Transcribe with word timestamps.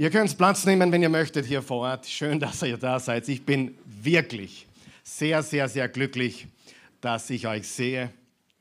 Ihr 0.00 0.10
könnt 0.10 0.38
Platz 0.38 0.64
nehmen, 0.64 0.92
wenn 0.92 1.02
ihr 1.02 1.08
möchtet, 1.08 1.44
hier 1.44 1.60
vor 1.60 1.78
Ort. 1.78 2.06
Schön, 2.06 2.38
dass 2.38 2.62
ihr 2.62 2.76
da 2.76 3.00
seid. 3.00 3.28
Ich 3.28 3.44
bin 3.44 3.76
wirklich 3.84 4.68
sehr, 5.02 5.42
sehr, 5.42 5.68
sehr 5.68 5.88
glücklich, 5.88 6.46
dass 7.00 7.28
ich 7.30 7.48
euch 7.48 7.66
sehe. 7.66 8.12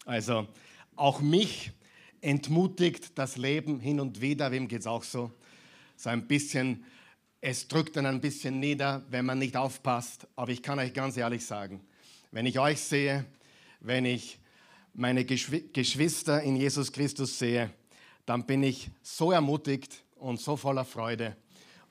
Also 0.04 0.48
auch 0.96 1.22
mich 1.22 1.74
entmutigt 2.22 3.12
das 3.20 3.38
Leben 3.38 3.80
hin 3.80 4.00
und 4.00 4.20
wieder. 4.20 4.52
Wem 4.52 4.68
geht 4.68 4.80
es 4.80 4.88
auch 4.88 5.04
so? 5.04 5.32
So 5.96 6.10
ein 6.10 6.28
bisschen, 6.28 6.84
es 7.40 7.68
drückt 7.68 7.98
dann 7.98 8.08
ein 8.08 8.20
bisschen 8.20 8.60
nieder, 8.60 9.06
wenn 9.12 9.28
man 9.28 9.38
nicht 9.38 9.58
aufpasst. 9.58 10.26
Aber 10.36 10.52
ich 10.52 10.64
kann 10.64 10.80
euch 10.80 10.92
ganz 10.92 11.18
ehrlich 11.18 11.46
sagen, 11.46 11.82
wenn 12.32 12.48
ich 12.48 12.58
euch 12.58 12.80
sehe, 12.80 13.26
wenn 13.80 14.06
ich 14.06 14.40
meine 14.96 15.24
Geschwister 15.24 16.42
in 16.42 16.56
Jesus 16.56 16.92
Christus 16.92 17.38
sehe, 17.38 17.70
dann 18.26 18.44
bin 18.48 18.64
ich 18.64 18.90
so 19.04 19.32
ermutigt 19.32 20.02
und 20.20 20.40
so 20.40 20.56
voller 20.56 20.86
Freude. 20.86 21.36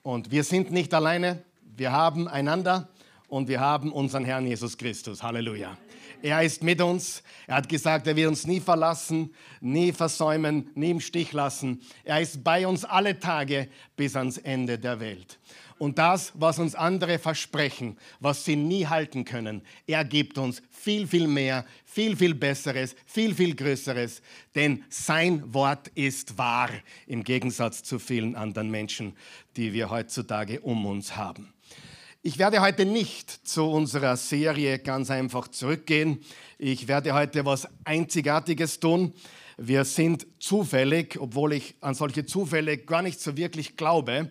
Und 0.02 0.30
wir 0.30 0.44
sind 0.44 0.70
nicht 0.70 0.94
alleine, 0.94 1.42
wir 1.76 1.92
haben 1.92 2.28
einander 2.28 2.88
und 3.28 3.48
wir 3.48 3.60
haben 3.60 3.92
unseren 3.92 4.24
Herrn 4.24 4.46
Jesus 4.46 4.78
Christus. 4.78 5.22
Halleluja. 5.22 5.76
Er 6.22 6.42
ist 6.42 6.62
mit 6.62 6.80
uns. 6.80 7.22
Er 7.46 7.56
hat 7.56 7.68
gesagt, 7.68 8.06
er 8.06 8.16
wird 8.16 8.28
uns 8.28 8.46
nie 8.46 8.60
verlassen, 8.60 9.34
nie 9.60 9.92
versäumen, 9.92 10.70
nie 10.74 10.90
im 10.90 11.00
Stich 11.00 11.32
lassen. 11.32 11.82
Er 12.04 12.20
ist 12.20 12.42
bei 12.42 12.66
uns 12.66 12.84
alle 12.84 13.18
Tage 13.18 13.68
bis 13.96 14.16
ans 14.16 14.38
Ende 14.38 14.78
der 14.78 14.98
Welt. 15.00 15.38
Und 15.78 15.98
das, 15.98 16.32
was 16.34 16.58
uns 16.58 16.74
andere 16.74 17.18
versprechen, 17.18 17.98
was 18.18 18.44
sie 18.44 18.56
nie 18.56 18.86
halten 18.86 19.24
können, 19.24 19.62
er 19.86 20.04
gibt 20.04 20.38
uns 20.38 20.62
viel, 20.70 21.06
viel 21.06 21.26
mehr, 21.28 21.66
viel, 21.84 22.16
viel 22.16 22.34
Besseres, 22.34 22.96
viel, 23.06 23.34
viel 23.34 23.54
Größeres. 23.54 24.22
Denn 24.54 24.84
sein 24.88 25.52
Wort 25.52 25.88
ist 25.88 26.38
wahr 26.38 26.70
im 27.06 27.24
Gegensatz 27.24 27.82
zu 27.82 27.98
vielen 27.98 28.36
anderen 28.36 28.70
Menschen, 28.70 29.14
die 29.56 29.72
wir 29.72 29.90
heutzutage 29.90 30.60
um 30.60 30.86
uns 30.86 31.16
haben. 31.16 31.52
Ich 32.22 32.38
werde 32.38 32.60
heute 32.60 32.84
nicht 32.84 33.30
zu 33.46 33.66
unserer 33.66 34.16
Serie 34.16 34.80
ganz 34.80 35.10
einfach 35.10 35.46
zurückgehen. 35.46 36.24
Ich 36.58 36.88
werde 36.88 37.14
heute 37.14 37.44
was 37.44 37.68
Einzigartiges 37.84 38.80
tun. 38.80 39.12
Wir 39.58 39.84
sind 39.84 40.26
zufällig, 40.38 41.18
obwohl 41.20 41.52
ich 41.52 41.76
an 41.80 41.94
solche 41.94 42.26
Zufälle 42.26 42.78
gar 42.78 43.02
nicht 43.02 43.20
so 43.20 43.36
wirklich 43.36 43.76
glaube, 43.76 44.30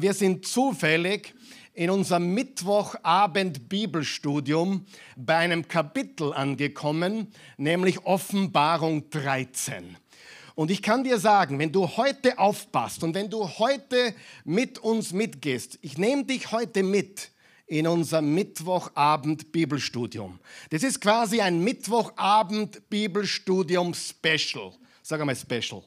wir 0.00 0.14
sind 0.14 0.46
zufällig 0.46 1.34
in 1.74 1.90
unserem 1.90 2.32
Mittwochabend 2.34 3.68
Bibelstudium 3.68 4.86
bei 5.16 5.36
einem 5.36 5.66
Kapitel 5.66 6.32
angekommen, 6.32 7.32
nämlich 7.56 8.04
Offenbarung 8.06 9.10
13. 9.10 9.96
Und 10.54 10.70
ich 10.70 10.82
kann 10.82 11.02
dir 11.02 11.18
sagen, 11.18 11.58
wenn 11.58 11.72
du 11.72 11.88
heute 11.96 12.38
aufpasst 12.38 13.02
und 13.02 13.14
wenn 13.14 13.28
du 13.28 13.48
heute 13.58 14.14
mit 14.44 14.78
uns 14.78 15.12
mitgehst, 15.12 15.78
ich 15.82 15.98
nehme 15.98 16.24
dich 16.24 16.52
heute 16.52 16.84
mit 16.84 17.30
in 17.66 17.88
unserem 17.88 18.34
Mittwochabend 18.34 19.50
Bibelstudium. 19.50 20.38
Das 20.70 20.82
ist 20.82 21.00
quasi 21.00 21.40
ein 21.40 21.64
Mittwochabend 21.64 22.88
Bibelstudium 22.88 23.94
Special. 23.94 24.72
Sag 25.02 25.20
einmal 25.20 25.34
Special. 25.34 25.82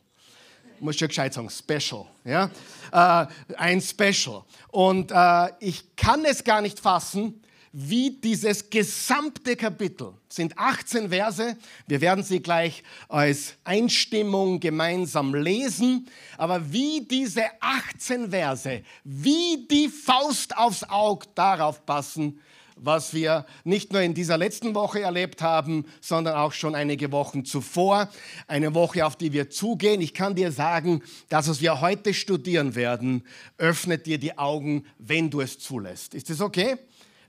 Muss 0.79 0.99
ja 0.99 1.07
gescheit 1.07 1.33
sagen, 1.33 1.49
Special. 1.49 2.05
Ja? 2.23 2.49
Äh, 2.91 3.27
ein 3.55 3.81
Special. 3.81 4.43
Und 4.69 5.11
äh, 5.11 5.47
ich 5.59 5.95
kann 5.95 6.23
es 6.25 6.43
gar 6.43 6.61
nicht 6.61 6.79
fassen, 6.79 7.41
wie 7.79 8.09
dieses 8.09 8.69
gesamte 8.69 9.55
Kapitel, 9.55 10.13
sind 10.29 10.57
18 10.57 11.09
Verse, 11.09 11.55
wir 11.85 12.01
werden 12.01 12.23
sie 12.23 12.41
gleich 12.41 12.81
als 13.07 13.53
Einstimmung 13.63 14.59
gemeinsam 14.59 15.35
lesen, 15.35 16.09
aber 16.37 16.71
wie 16.71 17.05
diese 17.05 17.43
18 17.59 18.31
Verse, 18.31 18.81
wie 19.03 19.67
die 19.69 19.89
Faust 19.89 20.57
aufs 20.57 20.83
Auge 20.85 21.27
darauf 21.35 21.85
passen, 21.85 22.39
was 22.79 23.13
wir 23.13 23.45
nicht 23.63 23.91
nur 23.91 24.01
in 24.01 24.13
dieser 24.13 24.37
letzten 24.37 24.75
Woche 24.75 25.01
erlebt 25.01 25.41
haben, 25.41 25.85
sondern 26.01 26.35
auch 26.35 26.53
schon 26.53 26.75
einige 26.75 27.11
Wochen 27.11 27.45
zuvor. 27.45 28.09
Eine 28.47 28.73
Woche, 28.73 29.05
auf 29.05 29.15
die 29.15 29.33
wir 29.33 29.49
zugehen. 29.49 30.01
Ich 30.01 30.13
kann 30.13 30.35
dir 30.35 30.51
sagen, 30.51 31.01
das, 31.29 31.49
was 31.49 31.61
wir 31.61 31.81
heute 31.81 32.13
studieren 32.13 32.75
werden, 32.75 33.23
öffnet 33.57 34.05
dir 34.05 34.17
die 34.17 34.37
Augen, 34.37 34.85
wenn 34.97 35.29
du 35.29 35.41
es 35.41 35.59
zulässt. 35.59 36.13
Ist 36.13 36.29
das 36.29 36.41
okay? 36.41 36.77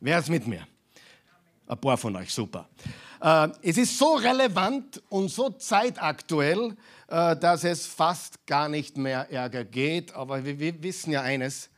Wer 0.00 0.18
ist 0.18 0.28
mit 0.28 0.46
mir? 0.46 0.66
Ein 1.66 1.78
paar 1.78 1.98
von 1.98 2.16
euch, 2.16 2.32
super. 2.32 2.68
Äh, 3.20 3.48
es 3.62 3.76
ist 3.76 3.98
so 3.98 4.14
relevant 4.14 5.02
und 5.08 5.28
so 5.28 5.50
zeitaktuell, 5.50 6.76
äh, 7.08 7.36
dass 7.36 7.64
es 7.64 7.86
fast 7.86 8.46
gar 8.46 8.68
nicht 8.68 8.96
mehr 8.96 9.30
Ärger 9.30 9.64
geht. 9.64 10.14
Aber 10.14 10.44
wir 10.44 10.82
wissen 10.82 11.10
ja 11.10 11.22
eines, 11.22 11.68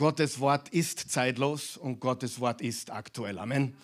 Gottes 0.00 0.40
Wort 0.40 0.70
ist 0.70 1.10
zeitlos 1.10 1.76
und 1.76 2.00
Gottes 2.00 2.40
Wort 2.40 2.62
ist 2.62 2.90
aktuell. 2.90 3.38
Amen. 3.38 3.74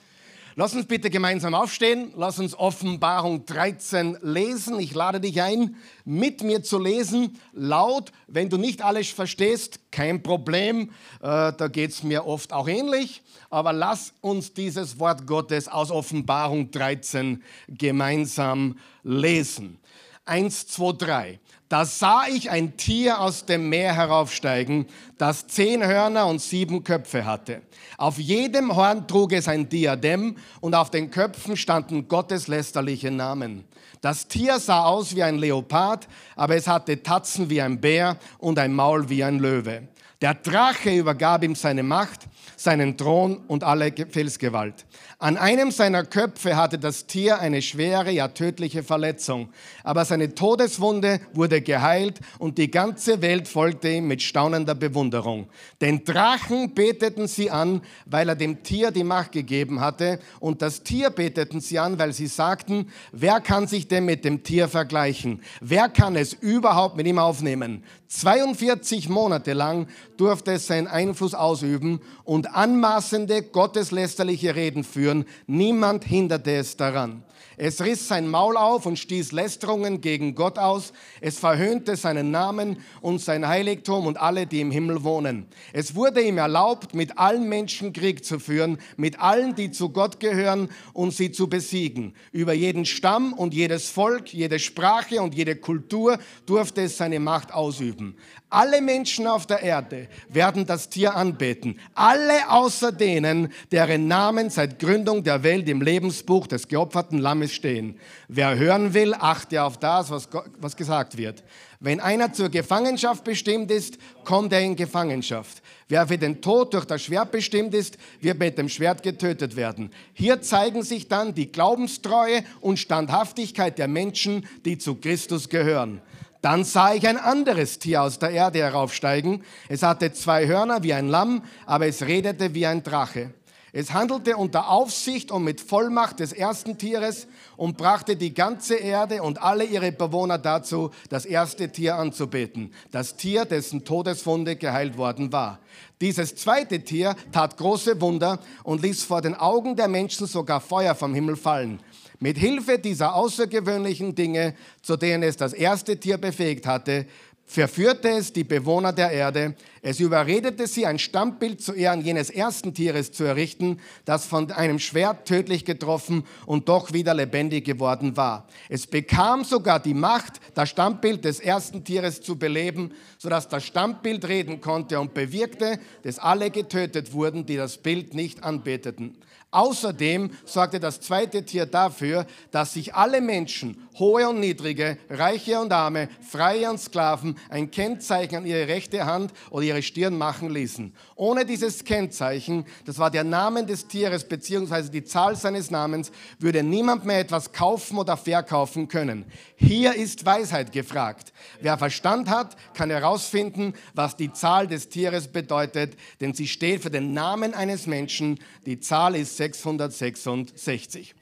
Lass 0.55 0.73
uns 0.73 0.87
bitte 0.87 1.11
gemeinsam 1.11 1.55
aufstehen. 1.55 2.11
Lass 2.17 2.39
uns 2.39 2.59
Offenbarung 2.59 3.45
13 3.45 4.17
lesen. 4.23 4.81
Ich 4.81 4.95
lade 4.95 5.21
dich 5.21 5.43
ein, 5.43 5.77
mit 6.07 6.43
mir 6.43 6.63
zu 6.63 6.79
lesen, 6.79 7.39
laut. 7.53 8.13
Wenn 8.29 8.49
du 8.49 8.57
nicht 8.57 8.81
alles 8.81 9.11
verstehst, 9.11 9.79
kein 9.91 10.23
Problem. 10.23 10.89
Äh, 11.21 11.53
da 11.53 11.69
geht 11.71 11.91
es 11.91 12.03
mir 12.03 12.25
oft 12.25 12.55
auch 12.55 12.67
ähnlich. 12.67 13.21
Aber 13.51 13.75
lass 13.75 14.15
uns 14.23 14.55
dieses 14.55 14.99
Wort 14.99 15.27
Gottes 15.27 15.69
aus 15.69 15.91
Offenbarung 15.91 16.71
13 16.71 17.43
gemeinsam 17.69 18.79
lesen. 19.03 19.79
Eins, 20.25 20.67
zwei, 20.67 20.93
drei. 20.93 21.41
Da 21.69 21.85
sah 21.85 22.27
ich 22.29 22.49
ein 22.49 22.77
Tier 22.77 23.21
aus 23.21 23.45
dem 23.45 23.69
Meer 23.69 23.93
heraufsteigen, 23.93 24.87
das 25.19 25.49
zehn 25.49 25.85
Hörner 25.85 26.27
und 26.27 26.41
sieben 26.41 26.85
Köpfe 26.85 27.25
hatte. 27.25 27.63
Auf 27.99 28.19
jedem 28.19 28.77
Horn 28.77 29.09
trug 29.09 29.33
es 29.33 29.49
ein 29.49 29.69
Diadem 29.69 30.37
und 30.61 30.75
auf 30.77 30.91
den 30.91 31.11
Köpfen 31.11 31.57
standen 31.57 32.07
gotteslästerliche 32.07 33.11
Namen. 33.11 33.65
Das 34.01 34.29
Tier 34.29 34.61
sah 34.61 34.85
aus 34.85 35.17
wie 35.17 35.25
ein 35.25 35.39
Leopard, 35.39 36.07
aber 36.37 36.55
es 36.55 36.69
hatte 36.69 37.03
Tatzen 37.03 37.51
wie 37.51 37.61
ein 37.61 37.81
Bär 37.81 38.17
und 38.39 38.61
ein 38.61 38.73
Maul 38.73 39.09
wie 39.09 39.25
ein 39.25 39.41
Löwe. 39.41 39.89
Der 40.23 40.33
Drache 40.33 40.97
übergab 40.97 41.45
ihm 41.45 41.55
seine 41.55 41.83
Macht, 41.83 42.21
seinen 42.57 42.97
Thron 42.97 43.37
und 43.49 43.63
alle 43.63 43.93
Felsgewalt. 43.93 44.87
An 45.19 45.37
einem 45.37 45.71
seiner 45.71 46.05
Köpfe 46.05 46.57
hatte 46.57 46.79
das 46.79 47.07
Tier 47.07 47.39
eine 47.39 47.61
schwere, 47.61 48.11
ja 48.11 48.29
tödliche 48.29 48.83
Verletzung, 48.83 49.51
aber 49.85 50.07
seine 50.07 50.35
Todeswunde 50.35 51.21
wurde 51.35 51.61
geheilt 51.61 52.21
und 52.39 52.57
die 52.57 52.71
ganze 52.71 53.21
Welt 53.21 53.47
folgte 53.47 53.91
ihm 53.91 54.09
mit 54.09 54.23
staunender 54.23 54.75
Bewunderung. 54.75 55.49
Den 55.83 56.03
Drachen 56.05 56.75
beteten 56.75 57.29
sie 57.29 57.51
an, 57.51 57.83
weil 58.07 58.31
er 58.31 58.37
dem 58.37 58.63
Tier 58.63 58.93
die 58.93 59.05
Macht 59.05 59.33
gegeben 59.33 59.81
hatte 59.81 60.19
und 60.41 60.63
das 60.63 60.83
Tier 60.83 61.11
beteten 61.11 61.61
sie 61.61 61.79
an, 61.79 61.99
weil 61.99 62.15
sie 62.15 62.27
sagten, 62.27 62.91
wer 63.13 63.41
kann 63.41 63.67
sich 63.67 63.87
denn 63.87 64.07
mit 64.07 64.25
dem 64.25 64.43
Tier 64.43 64.69
vergleichen? 64.69 65.43
Wer 65.61 65.91
kann 65.91 66.17
es 66.17 66.33
überhaupt 66.33 66.97
mit 66.97 67.07
ihm 67.07 67.19
aufnehmen? 67.19 67.85
42 68.09 69.09
Monate 69.09 69.53
lang 69.53 69.89
durfte 70.17 70.53
es 70.53 70.67
seinen 70.67 70.87
Einfluss 70.87 71.35
ausüben 71.35 72.01
und 72.25 72.55
anmaßende, 72.55 73.43
gotteslästerliche 73.43 74.55
Reden 74.55 74.85
führen. 74.85 75.25
Niemand 75.47 76.05
hinderte 76.05 76.57
es 76.57 76.77
daran. 76.77 77.23
Es 77.59 77.81
riss 77.81 78.07
sein 78.07 78.29
Maul 78.29 78.57
auf 78.59 78.85
und 78.85 78.99
stieß 78.99 79.33
Lästerungen 79.33 80.03
gegen 80.03 80.35
Gott 80.35 80.59
aus. 80.59 80.93
Es 81.23 81.39
verhöhnte 81.39 81.97
seinen 81.97 82.31
Namen 82.31 82.79
und 83.01 83.23
sein 83.23 83.49
Heiligtum 83.49 84.07
und 84.07 84.21
alle, 84.21 84.47
die 84.47 84.61
im 84.61 84.71
Himmel 84.71 85.05
wohnen. 85.05 85.47
Es 85.73 85.95
wurde 85.95 86.21
ihm 86.21 86.37
erlaubt, 86.37 86.95
mit 86.95 87.17
allen 87.17 87.49
Menschen 87.49 87.95
Krieg 87.95 88.27
zu 88.27 88.39
führen, 88.39 88.79
mit 88.99 89.21
allen, 89.21 89.55
die 89.55 89.71
zu 89.71 89.89
Gott 89.89 90.21
gehören 90.21 90.69
und 90.93 91.15
sie 91.15 91.33
zu 91.33 91.49
besiegen. 91.49 92.15
Über 92.31 92.53
jeden 92.53 92.85
Stamm 92.85 93.33
und 93.33 93.55
jedes 93.55 93.89
Volk, 93.89 94.35
jede 94.35 94.59
Sprache 94.59 95.23
und 95.23 95.35
jede 95.35 95.57
Kultur 95.57 96.19
durfte 96.45 96.83
es 96.83 96.99
seine 96.99 97.21
Macht 97.21 97.55
ausüben. 97.55 98.17
Alle 98.51 98.81
Menschen 98.81 99.27
auf 99.27 99.47
der 99.47 99.63
Erde 99.63 100.09
werden 100.29 100.67
das 100.67 100.89
Tier 100.89 101.17
anbeten. 101.17 101.81
Alle 101.95 102.49
außer 102.49 102.93
denen, 102.93 103.53
deren 103.73 104.09
Namen 104.09 104.51
seit 104.51 104.79
Gründung 104.79 105.25
der 105.25 105.43
Welt 105.43 105.69
im 105.69 105.81
Lebensbuch 105.81 106.47
des 106.47 106.69
geopferten 106.69 107.19
Lammes 107.19 107.46
stehen. 107.55 107.99
Wer 108.29 108.57
hören 108.57 108.95
will, 108.95 109.15
achte 109.15 109.63
auf 109.63 109.79
das, 109.79 110.11
was, 110.11 110.29
was 110.59 110.77
gesagt 110.77 111.17
wird. 111.17 111.43
Wenn 111.81 112.01
einer 112.01 112.33
zur 112.33 112.49
Gefangenschaft 112.49 113.25
bestimmt 113.25 113.71
ist, 113.71 113.99
kommt 114.25 114.53
er 114.53 114.61
in 114.61 114.77
Gefangenschaft. 114.77 115.63
Wer 115.89 116.07
für 116.07 116.19
den 116.19 116.41
Tod 116.41 116.75
durch 116.75 116.85
das 116.85 117.03
Schwert 117.03 117.31
bestimmt 117.31 117.75
ist, 117.75 117.99
wird 118.21 118.39
mit 118.39 118.57
dem 118.59 118.69
Schwert 118.69 119.03
getötet 119.03 119.57
werden. 119.57 119.91
Hier 120.15 120.41
zeigen 120.41 120.83
sich 120.83 121.09
dann 121.09 121.35
die 121.35 121.53
Glaubenstreue 121.53 122.43
und 122.61 122.79
Standhaftigkeit 122.79 123.79
der 123.79 123.89
Menschen, 123.89 124.47
die 124.65 124.79
zu 124.79 124.95
Christus 124.97 125.49
gehören. 125.49 126.01
Dann 126.43 126.65
sah 126.65 126.95
ich 126.95 127.07
ein 127.09 127.19
anderes 127.19 127.79
Tier 127.79 128.03
aus 128.03 128.19
der 128.19 128.31
Erde 128.31 128.61
heraufsteigen. 128.61 129.43
Es 129.69 129.83
hatte 129.83 130.13
zwei 130.13 130.47
Hörner 130.47 130.83
wie 130.83 130.95
ein 130.95 131.09
Lamm, 131.09 131.43
aber 131.67 131.87
es 131.87 132.03
redete 132.03 132.55
wie 132.55 132.67
ein 132.67 132.83
Drache. 132.83 133.31
Es 133.79 133.93
handelte 133.93 134.39
unter 134.39 134.71
Aufsicht 134.71 135.31
und 135.31 135.45
mit 135.45 135.61
Vollmacht 135.61 136.21
des 136.21 136.33
ersten 136.33 136.79
Tieres 136.79 137.27
und 137.59 137.77
brachte 137.77 138.17
die 138.17 138.33
ganze 138.33 138.77
Erde 138.77 139.23
und 139.23 139.43
alle 139.43 139.65
ihre 139.65 139.93
Bewohner 139.93 140.39
dazu, 140.39 140.93
das 141.11 141.27
erste 141.27 141.71
Tier 141.71 141.97
anzubeten, 141.97 142.73
das 142.91 143.17
Tier, 143.17 143.45
dessen 143.45 143.85
Todeswunde 143.85 144.57
geheilt 144.57 144.97
worden 144.97 145.31
war. 145.31 145.59
Dieses 146.01 146.37
zweite 146.37 146.85
Tier 146.85 147.17
tat 147.33 147.59
große 147.59 148.01
Wunder 148.01 148.39
und 148.63 148.81
ließ 148.81 149.03
vor 149.03 149.21
den 149.21 149.35
Augen 149.35 149.77
der 149.77 149.89
Menschen 149.89 150.27
sogar 150.27 150.63
Feuer 150.63 150.95
vom 150.95 151.13
Himmel 151.13 151.37
fallen. 151.37 151.79
Mit 152.19 152.39
Hilfe 152.39 152.79
dieser 152.79 153.15
außergewöhnlichen 153.15 154.15
Dinge, 154.15 154.55
zu 154.81 154.97
denen 154.97 155.23
es 155.23 155.37
das 155.37 155.53
erste 155.53 156.01
Tier 156.01 156.17
befähigt 156.17 156.67
hatte, 156.67 157.05
verführte 157.47 158.09
es 158.09 158.33
die 158.33 158.45
Bewohner 158.45 158.93
der 158.93 159.13
Erde, 159.13 159.55
es 159.81 160.01
überredete 160.01 160.67
sie, 160.67 160.85
ein 160.85 160.99
Stammbild 160.99 161.63
zu 161.63 161.73
Ehren 161.73 162.01
jenes 162.01 162.29
ersten 162.29 162.75
Tieres 162.75 163.13
zu 163.13 163.23
errichten, 163.23 163.79
das 164.05 164.27
von 164.27 164.51
einem 164.51 164.81
Schwert 164.81 165.29
tödlich 165.29 165.65
getroffen 165.65 166.25
und 166.45 166.69
doch 166.69 166.93
wieder 166.93 167.15
lebendig 167.15 167.65
geworden 167.65 168.17
war. 168.17 168.49
Es 168.69 168.89
bekam 168.89 169.45
sogar 169.45 169.79
die 169.79 169.95
Macht, 169.95 170.41
das 170.55 170.71
Stammbild 170.71 171.25
des 171.25 171.39
ersten 171.39 171.85
Tieres 171.85 172.21
zu 172.21 172.37
beleben, 172.37 172.93
sodass 173.17 173.49
das 173.49 173.65
Stammbild 173.65 174.27
reden 174.27 174.61
konnte 174.61 174.99
und 174.99 175.15
bewirkte, 175.15 175.79
dass 176.03 176.19
alle 176.19 176.51
getötet 176.51 177.13
wurden, 177.13 177.47
die 177.47 177.57
das 177.57 177.79
Bild 177.79 178.13
nicht 178.13 178.43
anbeteten. 178.43 179.17
Außerdem 179.57 180.33
sorgte 180.45 180.81
das 180.81 181.01
zweite 181.01 181.43
Tier 181.47 181.65
dafür, 181.65 182.27
dass 182.51 182.75
sich 182.75 182.95
alle 182.95 183.23
Menschen, 183.23 183.89
hohe 183.99 184.29
und 184.29 184.39
niedrige, 184.39 184.99
reiche 185.09 185.59
und 185.59 185.73
arme, 185.73 186.11
freie 186.21 186.69
und 186.69 186.79
Sklaven, 186.79 187.39
ein 187.49 187.71
Kennzeichen 187.71 188.37
an 188.37 188.45
ihre 188.45 188.69
rechte 188.69 189.07
Hand 189.07 189.33
oder 189.49 189.65
ihre 189.65 189.81
Stirn 189.81 190.19
machen 190.19 190.51
ließen. 190.51 190.93
Ohne 191.15 191.47
dieses 191.47 191.85
Kennzeichen, 191.85 192.67
das 192.85 192.99
war 192.99 193.11
der 193.11 193.25
Name 193.25 193.65
des 193.65 193.87
Tieres 193.87 194.29
bzw. 194.29 194.91
die 194.91 195.05
Zahl 195.05 195.37
seines 195.37 195.71
Namens, 195.71 196.13
würde 196.39 196.63
niemand 196.63 197.07
mehr 197.07 197.21
etwas 197.21 197.51
kaufen 197.51 197.97
oder 197.97 198.19
verkaufen 198.19 198.89
können. 198.89 199.25
Hier 199.59 199.95
ist 199.95 200.27
Weisheit 200.27 200.71
gefragt. 200.71 201.33
Wer 201.63 201.79
Verstand 201.79 202.29
hat, 202.29 202.57
kann 202.75 202.91
herausfinden, 202.91 203.73
was 203.95 204.15
die 204.15 204.31
Zahl 204.31 204.67
des 204.67 204.91
Tieres 204.91 205.29
bedeutet, 205.29 205.97
denn 206.21 206.35
sie 206.35 206.47
steht 206.47 206.83
für 206.83 206.91
den 206.91 207.15
Namen 207.15 207.55
eines 207.55 207.87
Menschen. 207.87 208.39
Die 208.67 208.81
Zahl 208.81 209.17
ist 209.17 209.39
666. 209.39 211.15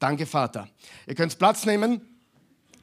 Danke, 0.00 0.26
Vater. 0.26 0.68
Ihr 1.06 1.14
könnt 1.14 1.38
Platz 1.38 1.66
nehmen. 1.66 2.00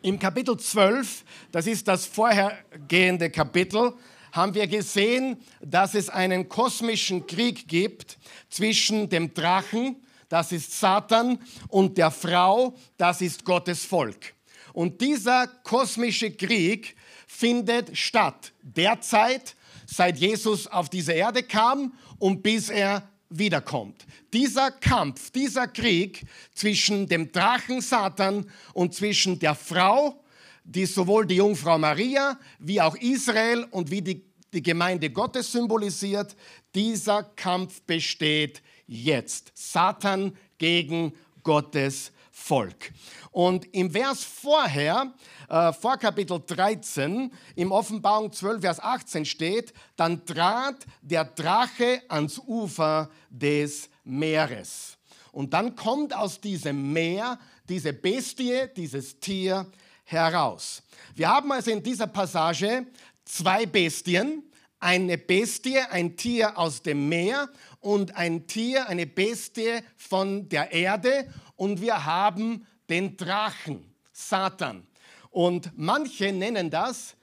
Im 0.02 0.18
Kapitel 0.18 0.58
12, 0.58 1.26
das 1.52 1.68
ist 1.68 1.88
das 1.88 2.06
vorhergehende 2.06 3.30
Kapitel, 3.30 3.94
haben 4.32 4.54
wir 4.54 4.68
gesehen, 4.68 5.38
dass 5.62 5.96
es 5.96 6.10
einen 6.10 6.48
kosmischen 6.48 7.26
Krieg 7.26 7.68
gibt 7.68 8.18
zwischen 8.50 9.10
dem 9.10 9.34
Drachen, 9.34 9.98
das 10.30 10.52
ist 10.52 10.80
Satan, 10.80 11.40
und 11.70 11.98
der 11.98 12.12
Frau, 12.12 12.76
das 12.98 13.22
ist 13.22 13.44
Gottes 13.44 13.84
Volk. 13.84 14.35
Und 14.76 15.00
dieser 15.00 15.48
kosmische 15.64 16.32
Krieg 16.32 16.98
findet 17.28 17.98
statt 17.98 18.52
derzeit, 18.62 19.56
seit 19.86 20.18
Jesus 20.18 20.68
auf 20.68 20.90
diese 20.90 21.14
Erde 21.14 21.44
kam 21.44 21.94
und 22.20 22.44
bis 22.44 22.70
er 22.70 23.10
wiederkommt. 23.30 24.06
Dieser 24.34 24.72
Kampf, 24.72 25.32
dieser 25.32 25.70
Krieg 25.70 26.26
zwischen 26.54 27.08
dem 27.08 27.32
Drachen 27.32 27.80
Satan 27.80 28.52
und 28.74 28.94
zwischen 28.94 29.40
der 29.40 29.56
Frau, 29.56 30.22
die 30.66 30.86
sowohl 30.86 31.26
die 31.26 31.36
Jungfrau 31.36 31.78
Maria 31.78 32.38
wie 32.60 32.82
auch 32.82 32.98
Israel 32.98 33.66
und 33.72 33.90
wie 33.92 34.02
die, 34.02 34.26
die 34.54 34.62
Gemeinde 34.62 35.10
Gottes 35.10 35.54
symbolisiert, 35.54 36.36
dieser 36.74 37.24
Kampf 37.24 37.82
besteht 37.84 38.62
jetzt. 38.88 39.54
Satan 39.56 40.36
gegen 40.58 41.14
Gottes 41.44 42.12
Volk. 42.38 42.92
Und 43.36 43.66
im 43.74 43.92
Vers 43.92 44.24
vorher, 44.24 45.14
äh, 45.50 45.74
vor 45.74 45.98
Kapitel 45.98 46.40
13, 46.40 47.30
im 47.58 47.74
Offenbarung 47.74 48.32
12, 48.32 48.62
Vers 48.62 48.80
18 48.80 49.26
steht, 49.26 49.74
dann 49.98 50.26
trat 50.26 50.86
der 51.02 51.26
Drache 51.26 52.02
ans 52.08 52.40
Ufer 52.40 53.10
des 53.30 53.90
Meeres. 54.06 54.96
Und 55.34 55.54
dann 55.54 55.76
kommt 55.76 56.16
aus 56.16 56.40
diesem 56.40 56.94
Meer 56.94 57.38
diese 57.68 57.92
Bestie, 57.92 58.70
dieses 58.74 59.20
Tier 59.20 59.70
heraus. 60.06 60.82
Wir 61.14 61.28
haben 61.28 61.52
also 61.52 61.72
in 61.72 61.84
dieser 61.84 62.08
Passage 62.08 62.88
zwei 63.26 63.66
Bestien, 63.66 64.44
eine 64.80 65.18
Bestie, 65.18 65.80
ein 65.80 66.16
Tier 66.16 66.58
aus 66.58 66.82
dem 66.82 67.10
Meer 67.10 67.50
und 67.82 68.16
ein 68.16 68.48
Tier, 68.48 68.88
eine 68.88 69.06
Bestie 69.06 69.82
von 69.98 70.48
der 70.48 70.72
Erde 70.72 71.28
und 71.58 71.82
wir 71.82 72.06
haben 72.06 72.66
den 72.90 73.18
Drachen, 73.18 73.94
Satan. 74.12 74.88
Und 75.30 75.72
manche 75.76 76.32
nennen 76.32 76.70
das 76.70 77.16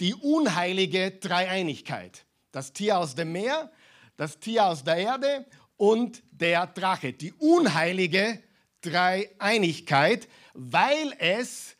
die 0.00 0.14
unheilige 0.14 1.12
Dreieinigkeit. 1.12 2.24
Das 2.52 2.72
Tier 2.72 2.98
aus 2.98 3.14
dem 3.14 3.32
Meer, 3.32 3.70
das 4.16 4.38
Tier 4.38 4.66
aus 4.66 4.84
der 4.84 4.96
Erde 4.96 5.46
und 5.76 6.22
der 6.30 6.66
Drache. 6.66 7.12
Die 7.12 7.32
unheilige 7.32 8.42
Dreieinigkeit, 8.80 10.28
weil 10.54 11.14
es 11.18 11.76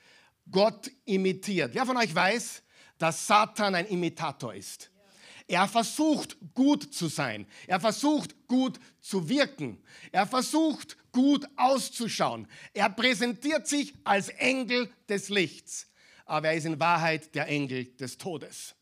Gott 0.50 0.90
imitiert. 1.04 1.74
Wer 1.74 1.86
von 1.86 1.96
euch 1.96 2.14
weiß, 2.14 2.62
dass 2.98 3.26
Satan 3.26 3.74
ein 3.74 3.86
Imitator 3.86 4.54
ist? 4.54 4.90
Er 5.48 5.66
versucht 5.66 6.36
gut 6.54 6.94
zu 6.94 7.08
sein. 7.08 7.46
Er 7.66 7.80
versucht 7.80 8.46
gut 8.46 8.78
zu 9.00 9.30
wirken. 9.30 9.82
Er 10.12 10.26
versucht 10.26 10.98
gut 11.10 11.48
auszuschauen. 11.56 12.46
Er 12.74 12.90
präsentiert 12.90 13.66
sich 13.66 13.94
als 14.04 14.28
Engel 14.28 14.90
des 15.08 15.30
Lichts. 15.30 15.90
Aber 16.26 16.48
er 16.48 16.54
ist 16.54 16.66
in 16.66 16.78
Wahrheit 16.78 17.34
der 17.34 17.48
Engel 17.48 17.86
des 17.96 18.18
Todes. 18.18 18.74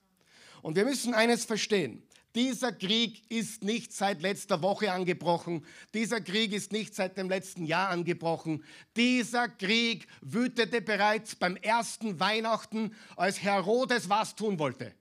Und 0.61 0.75
wir 0.75 0.85
müssen 0.85 1.15
eines 1.15 1.45
verstehen. 1.45 2.03
Dieser 2.35 2.73
Krieg 2.73 3.23
ist 3.31 3.63
nicht 3.63 3.93
seit 3.93 4.21
letzter 4.21 4.61
Woche 4.61 4.91
angebrochen. 4.91 5.65
Dieser 5.95 6.21
Krieg 6.21 6.53
ist 6.53 6.73
nicht 6.73 6.97
seit 6.97 7.17
dem 7.17 7.31
letzten 7.31 7.65
Jahr 7.65 7.91
angebrochen. 7.91 8.65
Dieser 8.97 9.49
Krieg 9.49 10.09
wütete 10.21 10.81
bereits 10.81 11.37
beim 11.37 11.57
ersten 11.57 12.19
Weihnachten, 12.19 12.93
als 13.17 13.41
Herodes 13.41 14.09
was 14.11 14.35
tun 14.35 14.59
wollte. 14.59 14.93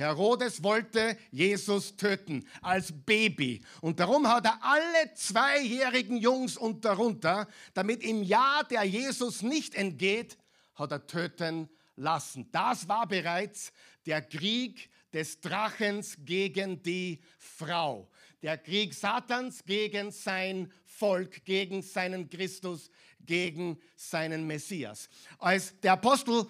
Herodes 0.00 0.62
wollte 0.62 1.16
Jesus 1.30 1.96
töten 1.96 2.46
als 2.62 2.92
Baby. 2.92 3.62
Und 3.80 4.00
darum 4.00 4.26
hat 4.26 4.46
er 4.46 4.58
alle 4.62 5.14
zweijährigen 5.14 6.16
Jungs 6.16 6.56
und 6.56 6.84
darunter, 6.84 7.46
damit 7.74 8.02
im 8.02 8.22
Jahr, 8.22 8.64
der 8.64 8.84
Jesus 8.84 9.42
nicht 9.42 9.74
entgeht, 9.74 10.38
hat 10.74 10.92
er 10.92 11.06
töten 11.06 11.68
lassen. 11.96 12.48
Das 12.50 12.88
war 12.88 13.06
bereits 13.06 13.72
der 14.06 14.22
Krieg 14.22 14.90
des 15.12 15.40
Drachens 15.40 16.16
gegen 16.24 16.82
die 16.82 17.20
Frau. 17.38 18.08
Der 18.42 18.56
Krieg 18.56 18.94
Satans 18.94 19.64
gegen 19.64 20.12
sein 20.12 20.72
Volk, 20.86 21.44
gegen 21.44 21.82
seinen 21.82 22.30
Christus, 22.30 22.90
gegen 23.20 23.78
seinen 23.96 24.46
Messias. 24.46 25.08
Als 25.38 25.78
der 25.80 25.92
Apostel 25.92 26.46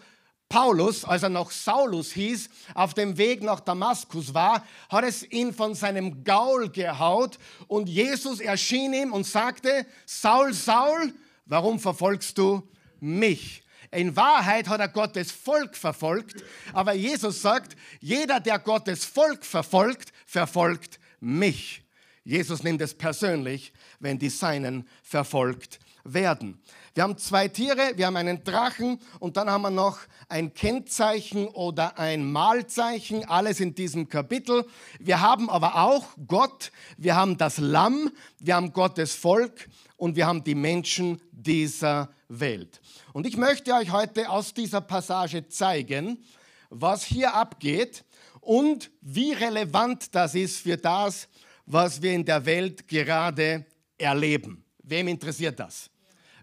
Paulus, 0.50 1.04
als 1.04 1.22
er 1.22 1.28
noch 1.28 1.52
Saulus 1.52 2.10
hieß, 2.10 2.50
auf 2.74 2.92
dem 2.92 3.16
Weg 3.16 3.40
nach 3.40 3.60
Damaskus 3.60 4.34
war, 4.34 4.66
hat 4.88 5.04
es 5.04 5.22
ihn 5.30 5.54
von 5.54 5.76
seinem 5.76 6.24
Gaul 6.24 6.68
gehaut 6.70 7.38
und 7.68 7.88
Jesus 7.88 8.40
erschien 8.40 8.92
ihm 8.92 9.12
und 9.12 9.24
sagte, 9.24 9.86
Saul, 10.04 10.52
Saul, 10.52 11.14
warum 11.46 11.78
verfolgst 11.78 12.36
du 12.36 12.68
mich? 12.98 13.62
In 13.92 14.16
Wahrheit 14.16 14.68
hat 14.68 14.80
er 14.80 14.88
Gottes 14.88 15.30
Volk 15.30 15.76
verfolgt, 15.76 16.42
aber 16.72 16.94
Jesus 16.94 17.40
sagt, 17.42 17.76
jeder, 18.00 18.40
der 18.40 18.58
Gottes 18.58 19.04
Volk 19.04 19.44
verfolgt, 19.44 20.12
verfolgt 20.26 20.98
mich. 21.20 21.84
Jesus 22.24 22.64
nimmt 22.64 22.82
es 22.82 22.94
persönlich, 22.94 23.72
wenn 24.00 24.18
die 24.18 24.30
Seinen 24.30 24.88
verfolgt 25.04 25.78
werden. 26.04 26.60
Wir 26.94 27.04
haben 27.04 27.16
zwei 27.18 27.48
Tiere, 27.48 27.92
wir 27.96 28.06
haben 28.06 28.16
einen 28.16 28.42
Drachen 28.44 28.98
und 29.18 29.36
dann 29.36 29.48
haben 29.48 29.62
wir 29.62 29.70
noch 29.70 29.98
ein 30.28 30.54
Kennzeichen 30.54 31.48
oder 31.48 31.98
ein 31.98 32.30
Mahlzeichen, 32.30 33.24
alles 33.24 33.60
in 33.60 33.74
diesem 33.74 34.08
Kapitel. 34.08 34.66
Wir 34.98 35.20
haben 35.20 35.48
aber 35.50 35.76
auch 35.76 36.06
Gott, 36.26 36.72
wir 36.96 37.16
haben 37.16 37.36
das 37.36 37.58
Lamm, 37.58 38.10
wir 38.38 38.56
haben 38.56 38.72
Gottes 38.72 39.14
Volk 39.14 39.68
und 39.96 40.16
wir 40.16 40.26
haben 40.26 40.42
die 40.44 40.54
Menschen 40.54 41.20
dieser 41.30 42.10
Welt. 42.28 42.80
Und 43.12 43.26
ich 43.26 43.36
möchte 43.36 43.72
euch 43.74 43.90
heute 43.92 44.28
aus 44.30 44.54
dieser 44.54 44.80
Passage 44.80 45.48
zeigen, 45.48 46.24
was 46.70 47.04
hier 47.04 47.34
abgeht 47.34 48.04
und 48.40 48.90
wie 49.00 49.32
relevant 49.32 50.14
das 50.14 50.34
ist 50.34 50.60
für 50.60 50.76
das, 50.76 51.28
was 51.66 52.00
wir 52.02 52.12
in 52.12 52.24
der 52.24 52.44
Welt 52.46 52.88
gerade 52.88 53.66
erleben. 53.98 54.64
Wem 54.82 55.08
interessiert 55.08 55.58
das? 55.60 55.90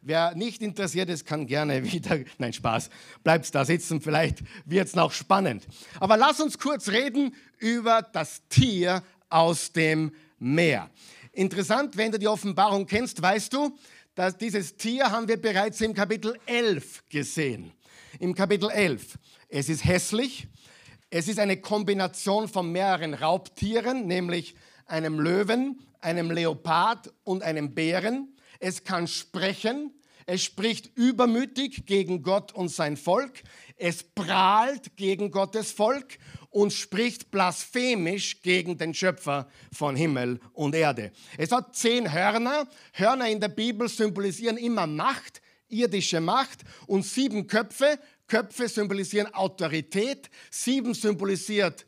Wer 0.02 0.36
nicht 0.36 0.62
interessiert 0.62 1.10
ist, 1.10 1.26
kann 1.26 1.48
gerne 1.48 1.84
wieder. 1.92 2.20
Nein, 2.38 2.54
Spaß. 2.54 2.90
Bleibst 3.24 3.54
da 3.56 3.66
sitzen, 3.66 4.02
vielleicht 4.02 4.40
wird 4.66 4.88
es 4.88 4.96
noch 4.96 5.12
spannend. 5.12 5.68
Aber 6.00 6.18
lass 6.18 6.40
uns 6.40 6.58
kurz 6.58 6.90
reden 6.90 7.36
über 7.58 8.02
das 8.02 8.42
Tier 8.50 9.04
aus 9.30 9.72
dem 9.72 10.12
Meer. 10.40 10.90
Interessant, 11.34 11.98
wenn 11.98 12.12
du 12.12 12.20
die 12.20 12.28
Offenbarung 12.28 12.86
kennst, 12.86 13.22
weißt 13.22 13.54
du, 13.54 13.78
dass 14.16 14.38
dieses 14.38 14.76
Tier 14.78 15.12
haben 15.12 15.28
wir 15.28 15.40
bereits 15.40 15.82
im 15.82 15.94
Kapitel 15.94 16.36
11 16.46 17.04
gesehen. 17.10 17.72
Im 18.20 18.34
Kapitel 18.34 18.70
11. 18.70 19.18
Es 19.50 19.70
ist 19.70 19.86
hässlich. 19.86 20.48
Es 21.10 21.28
ist 21.28 21.40
eine 21.40 21.58
Kombination 21.58 22.48
von 22.48 22.72
mehreren 22.72 23.14
Raubtieren, 23.14 24.08
nämlich 24.08 24.56
einem 24.88 25.20
Löwen, 25.20 25.80
einem 26.02 26.32
Leopard 26.32 27.14
und 27.24 27.44
einem 27.44 27.74
Bären. 27.74 28.34
Es 28.60 28.84
kann 28.84 29.08
sprechen. 29.08 29.94
Es 30.26 30.44
spricht 30.44 30.98
übermütig 30.98 31.86
gegen 31.86 32.22
Gott 32.22 32.54
und 32.54 32.70
sein 32.70 32.98
Volk. 32.98 33.44
Es 33.78 34.04
prahlt 34.04 34.98
gegen 34.98 35.32
Gottes 35.32 35.72
Volk 35.72 36.18
und 36.50 36.74
spricht 36.74 37.32
blasphemisch 37.32 38.42
gegen 38.42 38.78
den 38.78 38.94
Schöpfer 38.94 39.48
von 39.72 39.96
Himmel 39.96 40.42
und 40.52 40.76
Erde. 40.76 41.12
Es 41.38 41.52
hat 41.52 41.76
zehn 41.76 42.12
Hörner. 42.12 42.68
Hörner 42.92 43.30
in 43.30 43.40
der 43.40 43.48
Bibel 43.48 43.88
symbolisieren 43.88 44.58
immer 44.58 44.86
Macht, 44.86 45.42
irdische 45.70 46.20
Macht 46.20 46.60
und 46.88 47.06
sieben 47.06 47.48
Köpfe. 47.48 47.98
Köpfe 48.28 48.68
symbolisieren 48.68 49.34
Autorität. 49.34 50.30
Sieben 50.52 50.94
symbolisiert 50.94 51.87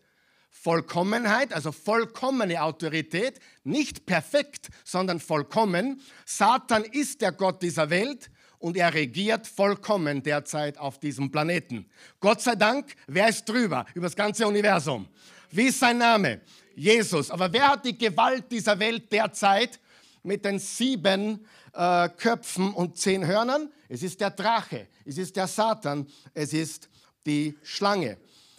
Vollkommenheit, 0.62 1.54
also 1.54 1.72
vollkommene 1.72 2.62
Autorität, 2.62 3.40
nicht 3.64 4.06
perfekt, 4.06 4.68
sondern 4.84 5.22
vollkommen. 5.22 6.02
Satan 6.26 6.84
ist 6.84 7.22
der 7.22 7.32
Gott 7.32 7.62
dieser 7.62 7.90
Welt 7.90 8.30
und 8.58 8.76
er 8.76 8.94
regiert 8.94 9.48
vollkommen 9.48 10.22
derzeit 10.22 10.78
auf 10.78 11.00
diesem 11.00 11.32
Planeten. 11.32 11.90
Gott 12.20 12.42
sei 12.42 12.56
Dank, 12.56 12.94
wer 13.08 13.30
ist 13.30 13.48
drüber 13.48 13.86
über 13.94 14.08
das 14.08 14.16
ganze 14.18 14.46
Universum? 14.46 15.08
Wie 15.50 15.68
ist 15.68 15.80
sein 15.80 15.98
Name? 15.98 16.42
Jesus. 16.76 17.32
Aber 17.32 17.52
wer 17.54 17.70
hat 17.70 17.86
die 17.86 17.98
Gewalt 17.98 18.52
dieser 18.52 18.78
Welt 18.80 19.10
derzeit 19.12 19.80
mit 20.24 20.44
den 20.44 20.60
sieben 20.60 21.48
äh, 21.74 22.10
Köpfen 22.10 22.74
und 22.74 22.98
zehn 22.98 23.26
Hörnern? 23.26 23.72
Es 23.88 24.04
ist 24.04 24.20
der 24.20 24.32
Drache, 24.32 24.90
es 25.06 25.18
ist 25.18 25.38
der 25.38 25.48
Satan, 25.48 26.06
es 26.34 26.52
ist 26.52 26.90
die 27.26 27.58
Schlange. 27.64 28.18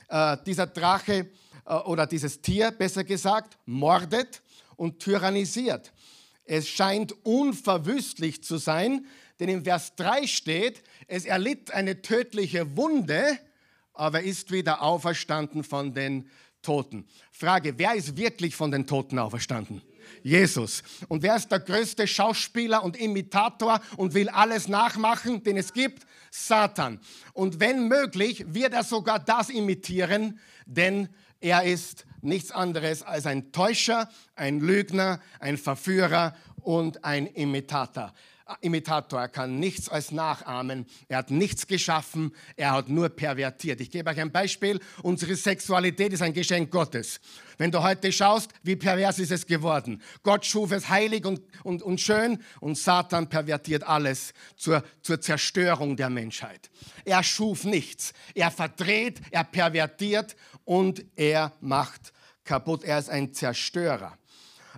Äh, 0.08 0.38
dieser 0.46 0.66
Drache 0.66 1.28
oder 1.86 2.06
dieses 2.06 2.40
Tier, 2.40 2.70
besser 2.70 3.04
gesagt, 3.04 3.58
mordet 3.66 4.42
und 4.76 4.98
tyrannisiert. 4.98 5.92
Es 6.44 6.68
scheint 6.68 7.14
unverwüstlich 7.24 8.42
zu 8.42 8.56
sein, 8.56 9.06
denn 9.38 9.48
im 9.48 9.64
Vers 9.64 9.94
3 9.96 10.26
steht, 10.26 10.82
es 11.06 11.24
erlitt 11.24 11.70
eine 11.72 12.02
tödliche 12.02 12.76
Wunde, 12.76 13.38
aber 13.94 14.22
ist 14.22 14.50
wieder 14.50 14.82
auferstanden 14.82 15.62
von 15.62 15.94
den 15.94 16.28
Toten. 16.62 17.06
Frage, 17.32 17.74
wer 17.78 17.94
ist 17.94 18.16
wirklich 18.16 18.56
von 18.56 18.70
den 18.70 18.86
Toten 18.86 19.18
auferstanden? 19.18 19.82
Jesus. 20.22 20.82
Und 21.08 21.22
wer 21.22 21.36
ist 21.36 21.48
der 21.48 21.60
größte 21.60 22.06
Schauspieler 22.06 22.82
und 22.82 22.96
Imitator 22.96 23.80
und 23.96 24.14
will 24.14 24.28
alles 24.28 24.68
nachmachen, 24.68 25.42
den 25.42 25.56
es 25.56 25.72
gibt? 25.72 26.06
Satan. 26.30 27.00
Und 27.32 27.60
wenn 27.60 27.88
möglich, 27.88 28.44
wird 28.48 28.72
er 28.72 28.84
sogar 28.84 29.18
das 29.18 29.50
imitieren, 29.50 30.38
denn 30.66 31.08
er 31.40 31.64
ist 31.64 32.06
nichts 32.22 32.50
anderes 32.50 33.02
als 33.02 33.26
ein 33.26 33.52
Täuscher, 33.52 34.08
ein 34.36 34.60
Lügner, 34.60 35.20
ein 35.38 35.56
Verführer 35.56 36.34
und 36.62 37.04
ein 37.04 37.26
Imitator. 37.26 38.12
Imitator, 38.60 39.20
er 39.20 39.28
kann 39.28 39.58
nichts 39.58 39.88
als 39.88 40.10
nachahmen, 40.10 40.86
er 41.08 41.18
hat 41.18 41.30
nichts 41.30 41.66
geschaffen, 41.66 42.34
er 42.56 42.72
hat 42.72 42.88
nur 42.88 43.08
pervertiert. 43.08 43.80
Ich 43.80 43.90
gebe 43.90 44.10
euch 44.10 44.20
ein 44.20 44.32
Beispiel, 44.32 44.80
unsere 45.02 45.36
Sexualität 45.36 46.12
ist 46.12 46.22
ein 46.22 46.32
Geschenk 46.32 46.70
Gottes. 46.70 47.20
Wenn 47.58 47.70
du 47.70 47.82
heute 47.82 48.10
schaust, 48.10 48.50
wie 48.62 48.76
pervers 48.76 49.18
ist 49.18 49.30
es 49.30 49.46
geworden. 49.46 50.02
Gott 50.22 50.46
schuf 50.46 50.72
es 50.72 50.88
heilig 50.88 51.26
und, 51.26 51.42
und, 51.62 51.82
und 51.82 52.00
schön 52.00 52.42
und 52.60 52.76
Satan 52.76 53.28
pervertiert 53.28 53.84
alles 53.84 54.32
zur, 54.56 54.82
zur 55.02 55.20
Zerstörung 55.20 55.96
der 55.96 56.10
Menschheit. 56.10 56.70
Er 57.04 57.22
schuf 57.22 57.64
nichts, 57.64 58.12
er 58.34 58.50
verdreht, 58.50 59.20
er 59.30 59.44
pervertiert 59.44 60.34
und 60.70 61.04
er 61.16 61.52
macht 61.60 62.12
kaputt. 62.44 62.84
Er 62.84 63.00
ist 63.00 63.10
ein 63.10 63.34
Zerstörer. 63.34 64.16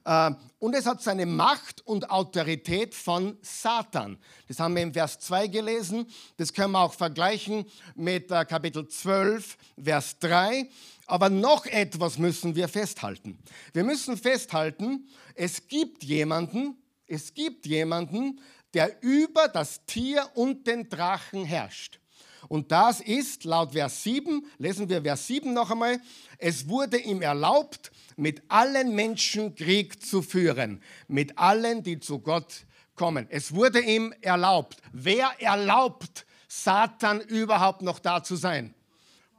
Äh, 0.07 0.31
und 0.59 0.75
es 0.75 0.87
hat 0.87 1.03
seine 1.03 1.27
Macht 1.27 1.87
und 1.87 2.09
Autorität 2.09 2.95
von 2.95 3.37
Satan. 3.43 4.17
Das 4.49 4.59
haben 4.59 4.75
wir 4.75 4.85
im 4.85 4.95
Vers 4.95 5.19
2 5.19 5.49
gelesen. 5.49 6.07
Das 6.39 6.55
können 6.55 6.73
wir 6.73 6.81
auch 6.81 6.95
vergleichen 6.95 7.67
mit 7.95 8.31
äh, 8.31 8.47
Kapitel 8.47 8.89
12, 8.89 9.59
Vers 9.85 10.19
3. 10.21 10.67
Aber 11.09 11.29
noch 11.29 11.67
etwas 11.67 12.17
müssen 12.17 12.57
wir 12.57 12.69
festhalten. 12.69 13.39
Wir 13.75 13.85
müssen 13.85 14.17
festhalten, 14.17 15.07
es 15.35 15.69
gibt 15.69 16.05
jemanden, 16.05 16.83
es 17.07 17.35
gibt 17.35 17.67
jemanden, 17.67 18.41
der 18.73 19.03
über 19.03 19.47
das 19.49 19.85
Tier 19.85 20.27
und 20.37 20.67
den 20.67 20.89
Drachen 20.89 21.45
herrscht. 21.45 22.02
Und 22.49 22.73
das 22.73 23.01
ist 23.01 23.45
laut 23.45 23.73
Vers 23.73 24.03
7, 24.03 24.45
lesen 24.59 24.89
wir 24.89 25.03
Vers 25.03 25.27
7 25.27 25.53
noch 25.53 25.71
einmal, 25.71 26.01
es 26.39 26.69
wurde 26.69 26.99
ihm 26.99 27.23
erlaubt, 27.23 27.91
mit 28.17 28.43
allen 28.49 28.95
Menschen 28.95 29.55
Krieg 29.55 30.05
zu 30.05 30.23
führen, 30.23 30.83
mit 31.09 31.39
allen, 31.39 31.83
die 31.83 32.01
zu 32.01 32.19
Gott 32.19 32.67
kommen. 32.95 33.27
Es 33.31 33.55
wurde 33.55 33.81
ihm 33.81 34.15
erlaubt. 34.21 34.79
Wer 34.93 35.31
erlaubt 35.39 36.27
Satan 36.49 37.21
überhaupt 37.21 37.83
noch 37.83 37.99
da 37.99 38.23
zu 38.23 38.37
sein? 38.37 38.75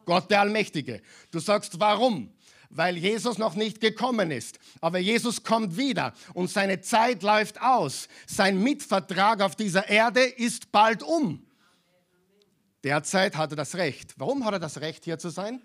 Gott 0.06 0.30
der 0.32 0.42
Allmächtige. 0.42 1.02
Du 1.32 1.40
sagst, 1.40 1.80
warum? 1.80 2.32
Weil 2.70 2.98
Jesus 2.98 3.38
noch 3.38 3.56
nicht 3.56 3.80
gekommen 3.80 4.32
ist. 4.32 4.60
Aber 4.82 4.98
Jesus 4.98 5.44
kommt 5.44 5.78
wieder 5.78 6.14
und 6.34 6.50
seine 6.50 6.82
Zeit 6.82 7.22
läuft 7.22 7.62
aus. 7.62 8.08
Sein 8.26 8.62
Mitvertrag 8.62 9.42
auf 9.42 9.56
dieser 9.56 9.88
Erde 9.88 10.24
ist 10.24 10.72
bald 10.72 11.04
um. 11.04 11.46
Derzeit 12.84 13.38
hat 13.38 13.52
er 13.52 13.56
das 13.56 13.76
Recht. 13.76 14.14
Warum 14.18 14.46
hat 14.46 14.54
er 14.54 14.60
das 14.60 14.82
Recht, 14.82 15.06
hier 15.06 15.18
zu 15.18 15.30
sein? 15.30 15.62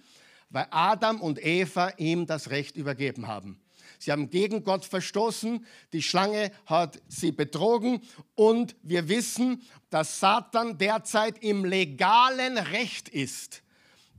Weil 0.50 0.66
Adam 0.70 1.20
und 1.20 1.44
Eva 1.44 1.90
ihm 1.96 2.26
das 2.26 2.50
Recht 2.50 2.76
übergeben 2.76 3.26
haben. 3.26 3.60
Sie 3.98 4.12
haben 4.12 4.30
gegen 4.30 4.62
Gott 4.62 4.84
verstoßen, 4.84 5.66
die 5.92 6.02
Schlange 6.02 6.52
hat 6.66 7.00
sie 7.08 7.32
betrogen 7.32 8.02
und 8.34 8.76
wir 8.82 9.08
wissen, 9.08 9.62
dass 9.90 10.20
Satan 10.20 10.78
derzeit 10.78 11.42
im 11.42 11.64
legalen 11.64 12.58
Recht 12.58 13.08
ist, 13.08 13.62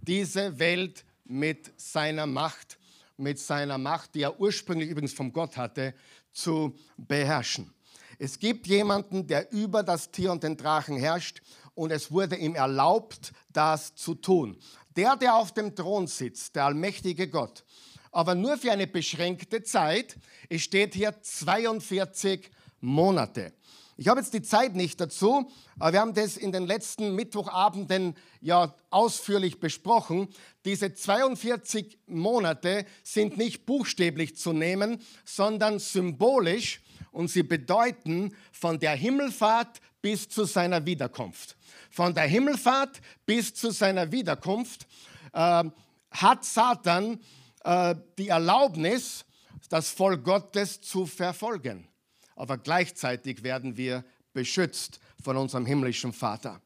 diese 0.02 0.60
Welt 0.60 1.06
mit 1.24 1.72
seiner 1.80 2.26
Macht, 2.26 2.78
mit 3.16 3.40
seiner 3.40 3.78
Macht, 3.78 4.16
die 4.16 4.24
er 4.24 4.40
ursprünglich 4.40 4.90
übrigens 4.90 5.14
von 5.14 5.32
Gott 5.32 5.56
hatte, 5.56 5.94
zu 6.32 6.76
beherrschen. 6.98 7.74
Es 8.18 8.38
gibt 8.38 8.68
jemanden, 8.68 9.28
der 9.28 9.52
über 9.54 9.82
das 9.82 10.12
Tier 10.12 10.32
und 10.32 10.44
den 10.44 10.58
Drachen 10.58 10.98
herrscht 10.98 11.42
und 11.80 11.92
es 11.92 12.12
wurde 12.12 12.36
ihm 12.36 12.56
erlaubt, 12.56 13.32
das 13.54 13.96
zu 13.96 14.14
tun. 14.14 14.58
Der, 14.98 15.16
der 15.16 15.36
auf 15.36 15.54
dem 15.54 15.74
Thron 15.78 16.08
sitzt, 16.08 16.58
der 16.58 16.66
allmächtige 16.66 17.30
Gott, 17.30 17.64
aber 18.12 18.36
nur 18.36 18.58
für 18.58 18.74
eine 18.74 18.86
beschränkte 18.86 19.64
Zeit, 19.64 20.18
es 20.50 20.62
steht 20.62 20.94
hier 20.94 21.22
42 21.22 22.52
Monate. 22.82 23.54
Ich 23.96 24.10
habe 24.10 24.20
jetzt 24.20 24.34
die 24.34 24.42
Zeit 24.42 24.76
nicht 24.76 25.00
dazu, 25.00 25.50
aber 25.78 25.94
wir 25.94 26.02
haben 26.02 26.14
das 26.14 26.36
in 26.36 26.52
den 26.52 26.68
letzten 26.68 27.16
Mittwochabenden 27.16 28.16
ja 28.42 28.76
ausführlich 28.90 29.62
besprochen. 29.62 30.28
Diese 30.66 30.94
42 30.94 31.98
Monate 32.08 32.86
sind 33.04 33.38
nicht 33.38 33.66
buchstäblich 33.66 34.36
zu 34.36 34.52
nehmen, 34.52 35.02
sondern 35.24 35.80
symbolisch 35.80 36.82
und 37.12 37.30
sie 37.30 37.44
bedeuten 37.44 38.36
von 38.52 38.80
der 38.80 38.96
Himmelfahrt 38.96 39.80
bis 40.02 40.28
zu 40.28 40.44
seiner 40.44 40.86
Wiederkunft 40.86 41.56
von 41.90 42.14
der 42.14 42.26
Himmelfahrt 42.26 43.02
bis 43.26 43.54
zu 43.54 43.72
seiner 43.72 44.12
Wiederkunft, 44.12 44.88
äh, 45.34 45.64
hat 46.12 46.46
Satan 46.46 47.20
äh, 47.64 47.96
die 48.18 48.30
Erlaubnis, 48.30 49.26
das 49.70 49.90
Volk 49.90 50.24
Gottes 50.24 50.82
zu 50.82 51.06
verfolgen. 51.06 51.88
Aber 52.36 52.58
gleichzeitig 52.58 53.44
werden 53.44 53.78
wir 53.78 54.04
beschützt 54.34 55.00
von 55.22 55.38
unserem 55.38 55.66
himmlischen 55.66 56.14
Vater. 56.14 56.62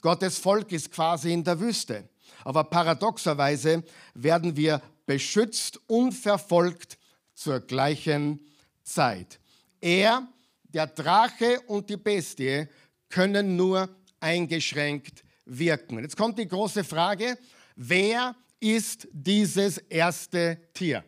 Gottes 0.00 0.38
Volk 0.38 0.72
ist 0.72 0.92
quasi 0.92 1.32
in 1.32 1.42
der 1.42 1.58
Wüste. 1.58 2.08
Aber 2.44 2.64
paradoxerweise 2.64 3.82
werden 4.14 4.56
wir 4.56 4.80
beschützt 5.04 5.80
und 5.88 6.12
verfolgt 6.12 6.98
zur 7.34 7.60
gleichen 7.60 8.40
Zeit. 8.82 9.40
Er, 9.80 10.28
der 10.62 10.86
Drache 10.86 11.60
und 11.66 11.90
die 11.90 11.96
Bestie 11.96 12.68
können 13.08 13.56
nur 13.56 13.88
eingeschränkt 14.20 15.24
wirken. 15.44 15.98
Jetzt 16.00 16.16
kommt 16.16 16.38
die 16.38 16.48
große 16.48 16.84
Frage, 16.84 17.38
wer 17.74 18.34
ist 18.60 19.08
dieses 19.12 19.78
erste 19.78 20.58
Tier? 20.72 21.04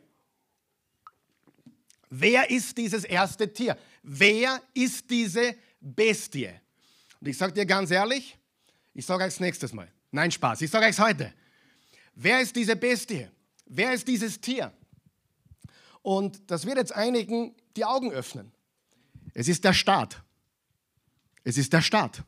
Wer 2.10 2.50
ist 2.50 2.76
dieses 2.76 3.04
erste 3.04 3.52
Tier? 3.52 3.76
Wer 4.02 4.62
ist 4.74 5.10
diese 5.10 5.54
Bestie? 5.80 6.50
Und 7.20 7.28
ich 7.28 7.36
sage 7.36 7.52
dir 7.52 7.66
ganz 7.66 7.90
ehrlich, 7.90 8.38
ich 8.94 9.04
sage 9.04 9.24
euch 9.24 9.38
nächstes 9.40 9.72
Mal. 9.72 9.90
Nein, 10.10 10.30
Spaß, 10.30 10.62
ich 10.62 10.70
sage 10.70 10.86
euch 10.86 10.98
heute. 10.98 11.32
Wer 12.14 12.40
ist 12.40 12.56
diese 12.56 12.76
Bestie? 12.76 13.28
Wer 13.66 13.92
ist 13.92 14.08
dieses 14.08 14.40
Tier? 14.40 14.72
Und 16.02 16.50
das 16.50 16.64
wird 16.64 16.78
jetzt 16.78 16.92
einigen 16.92 17.54
die 17.76 17.84
Augen 17.84 18.10
öffnen. 18.12 18.50
Es 19.34 19.48
ist 19.48 19.62
der 19.64 19.74
Staat. 19.74 20.22
Es 21.44 21.58
ist 21.58 21.72
der 21.72 21.82
Staat. 21.82 22.24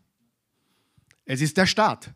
Es 1.32 1.40
ist 1.40 1.56
der 1.58 1.66
Staat. 1.66 2.10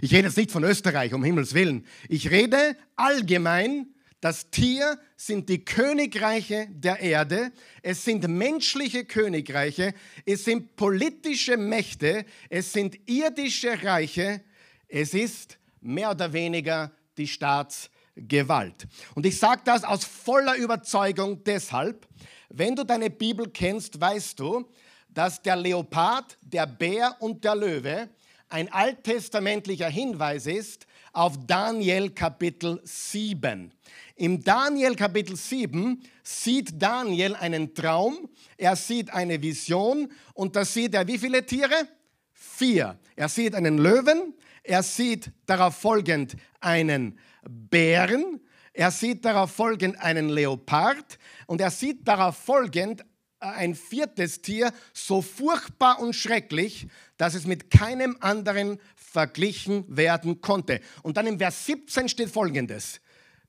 Ich 0.00 0.12
rede 0.12 0.28
jetzt 0.28 0.36
nicht 0.36 0.52
von 0.52 0.62
Österreich, 0.62 1.12
um 1.12 1.24
Himmels 1.24 1.54
Willen. 1.54 1.84
Ich 2.08 2.30
rede 2.30 2.76
allgemein, 2.94 3.88
das 4.20 4.48
Tier 4.50 4.96
sind 5.16 5.48
die 5.48 5.64
Königreiche 5.64 6.68
der 6.70 7.00
Erde, 7.00 7.50
es 7.82 8.04
sind 8.04 8.28
menschliche 8.28 9.04
Königreiche, 9.04 9.92
es 10.24 10.44
sind 10.44 10.76
politische 10.76 11.56
Mächte, 11.56 12.24
es 12.48 12.72
sind 12.72 12.96
irdische 13.10 13.82
Reiche, 13.82 14.40
es 14.86 15.14
ist 15.14 15.58
mehr 15.80 16.12
oder 16.12 16.32
weniger 16.32 16.92
die 17.18 17.26
Staatsgewalt. 17.26 18.86
Und 19.16 19.26
ich 19.26 19.36
sage 19.36 19.62
das 19.64 19.82
aus 19.82 20.04
voller 20.04 20.54
Überzeugung 20.54 21.42
deshalb, 21.42 22.06
wenn 22.50 22.76
du 22.76 22.84
deine 22.84 23.10
Bibel 23.10 23.50
kennst, 23.50 24.00
weißt 24.00 24.38
du, 24.38 24.70
dass 25.08 25.42
der 25.42 25.56
Leopard, 25.56 26.38
der 26.40 26.68
Bär 26.68 27.16
und 27.18 27.42
der 27.42 27.56
Löwe 27.56 28.08
ein 28.50 28.70
alttestamentlicher 28.72 29.88
Hinweis 29.88 30.46
ist 30.46 30.86
auf 31.12 31.34
Daniel 31.46 32.10
Kapitel 32.10 32.80
7. 32.84 33.72
Im 34.16 34.42
Daniel 34.42 34.96
Kapitel 34.96 35.36
7 35.36 36.02
sieht 36.22 36.80
Daniel 36.82 37.34
einen 37.36 37.74
Traum, 37.74 38.28
er 38.56 38.76
sieht 38.76 39.12
eine 39.12 39.40
Vision 39.40 40.12
und 40.34 40.56
da 40.56 40.64
sieht 40.64 40.94
er 40.94 41.06
wie 41.06 41.18
viele 41.18 41.46
Tiere? 41.46 41.88
Vier. 42.32 42.98
Er 43.16 43.28
sieht 43.28 43.54
einen 43.54 43.78
Löwen, 43.78 44.34
er 44.62 44.82
sieht 44.82 45.30
darauf 45.46 45.76
folgend 45.76 46.36
einen 46.60 47.18
Bären, 47.48 48.40
er 48.72 48.90
sieht 48.90 49.24
darauf 49.24 49.52
folgend 49.52 50.00
einen 50.00 50.28
Leopard 50.28 51.18
und 51.46 51.60
er 51.60 51.70
sieht 51.70 52.06
darauf 52.06 52.36
folgend 52.36 53.04
ein 53.40 53.74
viertes 53.74 54.42
Tier 54.42 54.72
so 54.92 55.22
furchtbar 55.22 55.98
und 56.00 56.14
schrecklich, 56.14 56.86
dass 57.16 57.34
es 57.34 57.46
mit 57.46 57.70
keinem 57.70 58.16
anderen 58.20 58.78
verglichen 58.94 59.84
werden 59.88 60.40
konnte. 60.40 60.80
Und 61.02 61.16
dann 61.16 61.26
im 61.26 61.38
Vers 61.38 61.66
17 61.66 62.08
steht 62.08 62.30
folgendes. 62.30 63.00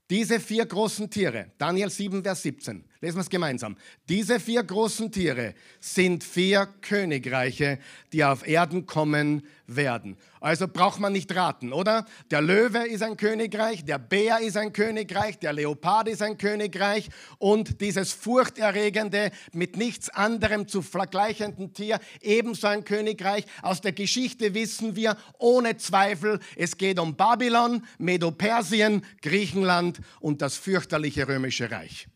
Diese 0.09 0.39
vier 0.39 0.65
großen 0.65 1.09
Tiere, 1.09 1.51
Daniel 1.57 1.89
7, 1.89 2.23
Vers 2.23 2.41
17, 2.43 2.83
lesen 3.01 3.17
wir 3.17 3.21
es 3.21 3.29
gemeinsam. 3.29 3.75
Diese 4.07 4.39
vier 4.39 4.63
großen 4.63 5.11
Tiere 5.11 5.55
sind 5.79 6.23
vier 6.23 6.67
Königreiche, 6.81 7.79
die 8.13 8.23
auf 8.23 8.47
Erden 8.47 8.85
kommen 8.85 9.41
werden. 9.65 10.17
Also 10.39 10.67
braucht 10.67 10.99
man 10.99 11.13
nicht 11.13 11.35
raten, 11.35 11.73
oder? 11.73 12.05
Der 12.29 12.41
Löwe 12.41 12.87
ist 12.87 13.01
ein 13.01 13.17
Königreich, 13.17 13.85
der 13.85 13.97
Bär 13.97 14.39
ist 14.39 14.57
ein 14.57 14.71
Königreich, 14.71 15.39
der 15.39 15.53
Leopard 15.53 16.09
ist 16.09 16.21
ein 16.21 16.37
Königreich 16.37 17.09
und 17.39 17.81
dieses 17.81 18.13
furchterregende, 18.13 19.31
mit 19.51 19.77
nichts 19.77 20.09
anderem 20.09 20.67
zu 20.67 20.81
vergleichenden 20.81 21.73
Tier 21.73 21.99
ebenso 22.21 22.67
ein 22.67 22.83
Königreich. 22.83 23.45
Aus 23.61 23.81
der 23.81 23.93
Geschichte 23.93 24.53
wissen 24.53 24.95
wir 24.95 25.17
ohne 25.39 25.77
Zweifel, 25.77 26.39
es 26.55 26.77
geht 26.77 26.99
um 26.99 27.15
Babylon, 27.15 27.83
Medo-Persien, 27.97 29.03
Griechenland 29.21 30.01
und 30.19 30.41
das 30.41 30.55
fürchterliche 30.57 31.27
römische 31.27 31.71
Reich. 31.71 32.07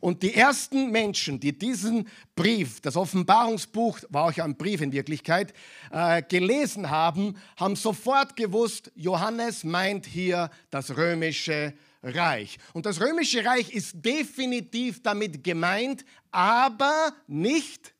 Und 0.00 0.22
die 0.22 0.34
ersten 0.34 0.90
Menschen, 0.90 1.40
die 1.40 1.56
diesen 1.56 2.08
Brief, 2.34 2.80
das 2.80 2.96
Offenbarungsbuch, 2.96 3.98
war 4.08 4.24
auch 4.24 4.38
ein 4.38 4.56
Brief 4.56 4.80
in 4.80 4.92
Wirklichkeit, 4.92 5.52
äh, 5.90 6.22
gelesen 6.22 6.90
haben, 6.90 7.36
haben 7.56 7.76
sofort 7.76 8.36
gewusst, 8.36 8.92
Johannes 8.94 9.64
meint 9.64 10.06
hier 10.06 10.50
das 10.70 10.96
römische 10.96 11.74
Reich. 12.02 12.58
Und 12.72 12.86
das 12.86 13.00
römische 13.00 13.44
Reich 13.44 13.70
ist 13.70 14.04
definitiv 14.04 15.02
damit 15.02 15.42
gemeint, 15.42 16.04
aber 16.30 17.12
nicht 17.26 17.94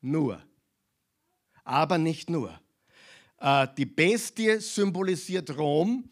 nur. 0.00 0.42
Aber 1.64 1.98
nicht 1.98 2.30
nur. 2.30 2.58
Äh, 3.40 3.66
die 3.76 3.86
Bestie 3.86 4.60
symbolisiert 4.60 5.56
Rom. 5.56 6.08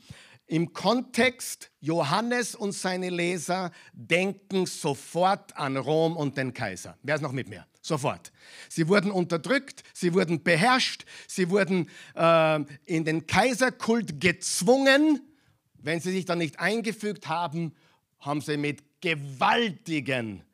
Im 0.48 0.72
Kontext, 0.72 1.72
Johannes 1.80 2.54
und 2.54 2.70
seine 2.72 3.10
Leser 3.10 3.72
denken 3.92 4.66
sofort 4.66 5.56
an 5.56 5.76
Rom 5.76 6.16
und 6.16 6.36
den 6.36 6.54
Kaiser. 6.54 6.96
Wer 7.02 7.16
ist 7.16 7.20
noch 7.20 7.32
mit 7.32 7.48
mir? 7.48 7.66
Sofort. 7.82 8.32
Sie 8.68 8.86
wurden 8.86 9.10
unterdrückt, 9.10 9.82
sie 9.92 10.14
wurden 10.14 10.42
beherrscht, 10.44 11.04
sie 11.26 11.50
wurden 11.50 11.88
äh, 12.14 12.60
in 12.84 13.04
den 13.04 13.26
Kaiserkult 13.26 14.20
gezwungen. 14.20 15.20
Wenn 15.74 16.00
sie 16.00 16.12
sich 16.12 16.24
dann 16.24 16.38
nicht 16.38 16.60
eingefügt 16.60 17.28
haben, 17.28 17.74
haben 18.20 18.40
sie 18.40 18.56
mit 18.56 19.00
gewaltigen 19.00 20.44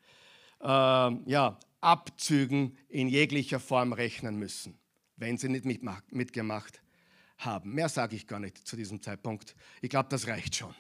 äh, 0.61 0.67
ja, 0.67 1.59
Abzügen 1.83 2.79
in 2.89 3.09
jeglicher 3.09 3.61
Form 3.61 3.93
rechnen 3.93 4.39
müssen, 4.39 4.79
wenn 5.17 5.37
sie 5.37 5.49
nicht 5.49 5.65
mitgemacht 5.65 6.82
haben. 7.45 7.75
Mehr 7.75 7.89
sage 7.89 8.17
ich 8.17 8.27
gar 8.27 8.41
nicht 8.41 8.59
zu 8.67 8.77
diesem 8.77 9.01
Zeitpunkt. 9.01 9.55
Ich 9.81 9.91
glaube, 9.91 10.09
das 10.09 10.27
reicht 10.27 10.57
schon. 10.57 10.75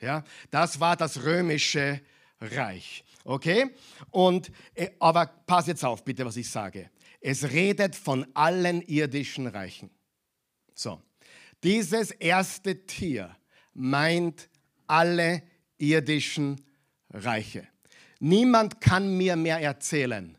Ja, 0.00 0.24
das 0.50 0.80
war 0.80 0.96
das 0.96 1.24
römische 1.24 2.00
Reich. 2.40 3.04
Okay? 3.24 3.70
Und, 4.10 4.50
äh, 4.74 4.90
aber 4.98 5.26
pass 5.26 5.66
jetzt 5.68 5.84
auf, 5.84 6.04
bitte, 6.04 6.24
was 6.24 6.36
ich 6.36 6.50
sage. 6.50 6.90
Es 7.20 7.44
redet 7.44 7.94
von 7.94 8.26
allen 8.34 8.82
irdischen 8.82 9.46
Reichen. 9.46 9.90
So. 10.74 11.00
Dieses 11.62 12.10
erste 12.10 12.84
Tier 12.86 13.36
meint 13.74 14.48
alle 14.88 15.42
irdischen 15.78 16.60
Reiche. 17.10 17.68
Niemand 18.18 18.80
kann 18.80 19.16
mir 19.16 19.36
mehr 19.36 19.60
erzählen, 19.60 20.36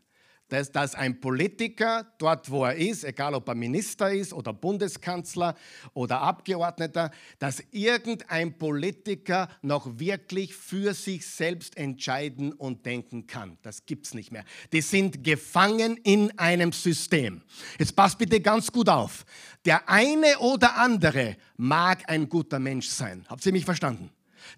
dass, 0.54 0.70
dass 0.70 0.94
ein 0.94 1.20
Politiker 1.20 2.06
dort, 2.18 2.48
wo 2.48 2.64
er 2.64 2.76
ist, 2.76 3.04
egal 3.04 3.34
ob 3.34 3.48
er 3.48 3.56
Minister 3.56 4.12
ist 4.12 4.32
oder 4.32 4.52
Bundeskanzler 4.52 5.56
oder 5.94 6.20
Abgeordneter, 6.20 7.10
dass 7.40 7.62
irgendein 7.72 8.56
Politiker 8.56 9.48
noch 9.62 9.98
wirklich 9.98 10.54
für 10.54 10.94
sich 10.94 11.26
selbst 11.26 11.76
entscheiden 11.76 12.52
und 12.52 12.86
denken 12.86 13.26
kann. 13.26 13.58
Das 13.62 13.84
gibt 13.84 14.06
es 14.06 14.14
nicht 14.14 14.30
mehr. 14.30 14.44
Die 14.72 14.80
sind 14.80 15.24
gefangen 15.24 15.96
in 16.04 16.38
einem 16.38 16.72
System. 16.72 17.42
Jetzt 17.78 17.96
passt 17.96 18.18
bitte 18.18 18.40
ganz 18.40 18.70
gut 18.70 18.88
auf. 18.88 19.24
Der 19.64 19.88
eine 19.88 20.38
oder 20.38 20.76
andere 20.76 21.36
mag 21.56 22.08
ein 22.08 22.28
guter 22.28 22.60
Mensch 22.60 22.88
sein. 22.88 23.24
Habt 23.28 23.44
ihr 23.44 23.52
mich 23.52 23.64
verstanden? 23.64 24.10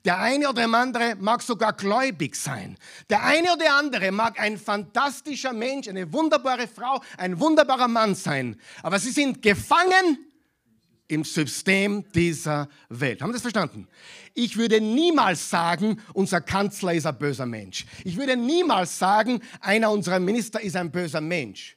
Der 0.05 0.19
eine 0.19 0.49
oder 0.49 0.65
andere 0.65 1.17
mag 1.17 1.43
sogar 1.43 1.73
gläubig 1.73 2.37
sein. 2.37 2.77
Der 3.11 3.25
eine 3.25 3.53
oder 3.53 3.75
andere 3.75 4.13
mag 4.13 4.39
ein 4.41 4.59
fantastischer 4.59 5.53
Mensch, 5.53 5.89
eine 5.89 6.13
wunderbare 6.13 6.69
Frau, 6.69 7.03
ein 7.17 7.39
wunderbarer 7.41 7.89
Mann 7.89 8.15
sein. 8.15 8.61
Aber 8.83 8.99
sie 8.99 9.11
sind 9.11 9.43
gefangen 9.43 10.19
im 11.09 11.25
System 11.25 12.05
dieser 12.13 12.69
Welt. 12.89 13.23
Haben 13.23 13.31
Sie 13.31 13.35
das 13.35 13.43
verstanden? 13.43 13.89
Ich 14.35 14.57
würde 14.57 14.81
niemals 14.81 15.49
sagen, 15.51 16.01
unser 16.13 16.41
Kanzler 16.41 16.95
ist 16.95 17.07
ein 17.07 17.19
böser 17.19 17.47
Mensch. 17.47 17.87
Ich 18.05 18.17
würde 18.17 18.37
niemals 18.37 18.99
sagen, 18.99 19.41
einer 19.61 19.91
unserer 19.91 20.19
Minister 20.19 20.61
ist 20.61 20.77
ein 20.77 20.91
böser 20.91 21.21
Mensch. 21.21 21.77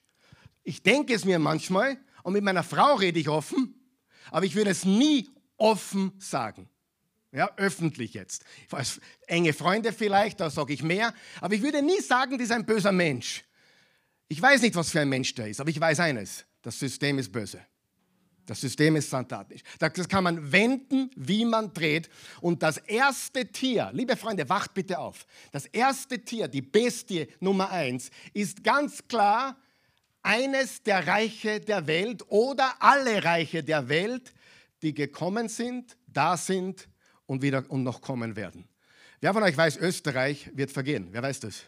Ich 0.63 0.83
denke 0.83 1.13
es 1.13 1.25
mir 1.25 1.39
manchmal 1.39 1.97
und 2.23 2.33
mit 2.33 2.43
meiner 2.43 2.63
Frau 2.63 2.95
rede 2.95 3.19
ich 3.19 3.29
offen, 3.29 3.75
aber 4.31 4.45
ich 4.45 4.55
würde 4.55 4.71
es 4.71 4.85
nie 4.85 5.29
offen 5.57 6.13
sagen. 6.17 6.69
Ja, 7.31 7.49
öffentlich 7.57 8.13
jetzt. 8.13 8.43
Als 8.71 8.99
enge 9.27 9.53
Freunde 9.53 9.93
vielleicht, 9.93 10.39
da 10.39 10.49
sage 10.49 10.73
ich 10.73 10.81
mehr. 10.81 11.13
Aber 11.41 11.53
ich 11.53 11.61
würde 11.61 11.81
nie 11.81 12.01
sagen, 12.01 12.37
das 12.37 12.45
ist 12.45 12.51
ein 12.51 12.65
böser 12.65 12.91
Mensch. 12.91 13.43
Ich 14.27 14.41
weiß 14.41 14.61
nicht, 14.61 14.75
was 14.75 14.89
für 14.89 15.01
ein 15.01 15.09
Mensch 15.09 15.33
der 15.35 15.47
ist, 15.47 15.59
aber 15.59 15.69
ich 15.69 15.79
weiß 15.79 15.99
eines: 15.99 16.45
Das 16.61 16.79
System 16.79 17.19
ist 17.19 17.31
böse. 17.31 17.61
Das 18.49 18.61
System 18.61 18.95
ist 18.95 19.11
santatisch. 19.11 19.61
Das 19.77 20.09
kann 20.09 20.23
man 20.23 20.51
wenden, 20.51 21.11
wie 21.15 21.45
man 21.45 21.71
dreht. 21.71 22.09
Und 22.41 22.63
das 22.63 22.77
erste 22.77 23.45
Tier, 23.45 23.91
liebe 23.93 24.17
Freunde, 24.17 24.49
wacht 24.49 24.73
bitte 24.73 24.97
auf. 24.97 25.27
Das 25.51 25.67
erste 25.67 26.19
Tier, 26.19 26.47
die 26.47 26.63
Bestie 26.63 27.27
Nummer 27.39 27.69
eins, 27.69 28.09
ist 28.33 28.63
ganz 28.63 29.07
klar 29.07 29.55
eines 30.23 30.81
der 30.81 31.05
Reiche 31.05 31.59
der 31.59 31.85
Welt 31.85 32.23
oder 32.27 32.73
alle 32.79 33.23
Reiche 33.23 33.63
der 33.63 33.87
Welt, 33.87 34.33
die 34.81 34.95
gekommen 34.95 35.47
sind, 35.47 35.95
da 36.07 36.35
sind 36.35 36.88
und 37.29 37.43
wieder 37.43 37.63
und 37.69 37.83
noch 37.83 38.01
kommen 38.01 38.35
werden. 38.35 38.67
Wer 39.21 39.33
von 39.33 39.43
euch 39.43 39.55
weiß, 39.55 39.77
Österreich 39.77 40.49
wird 40.55 40.71
vergehen? 40.71 41.09
Wer 41.11 41.21
weiß 41.21 41.41
das? 41.41 41.63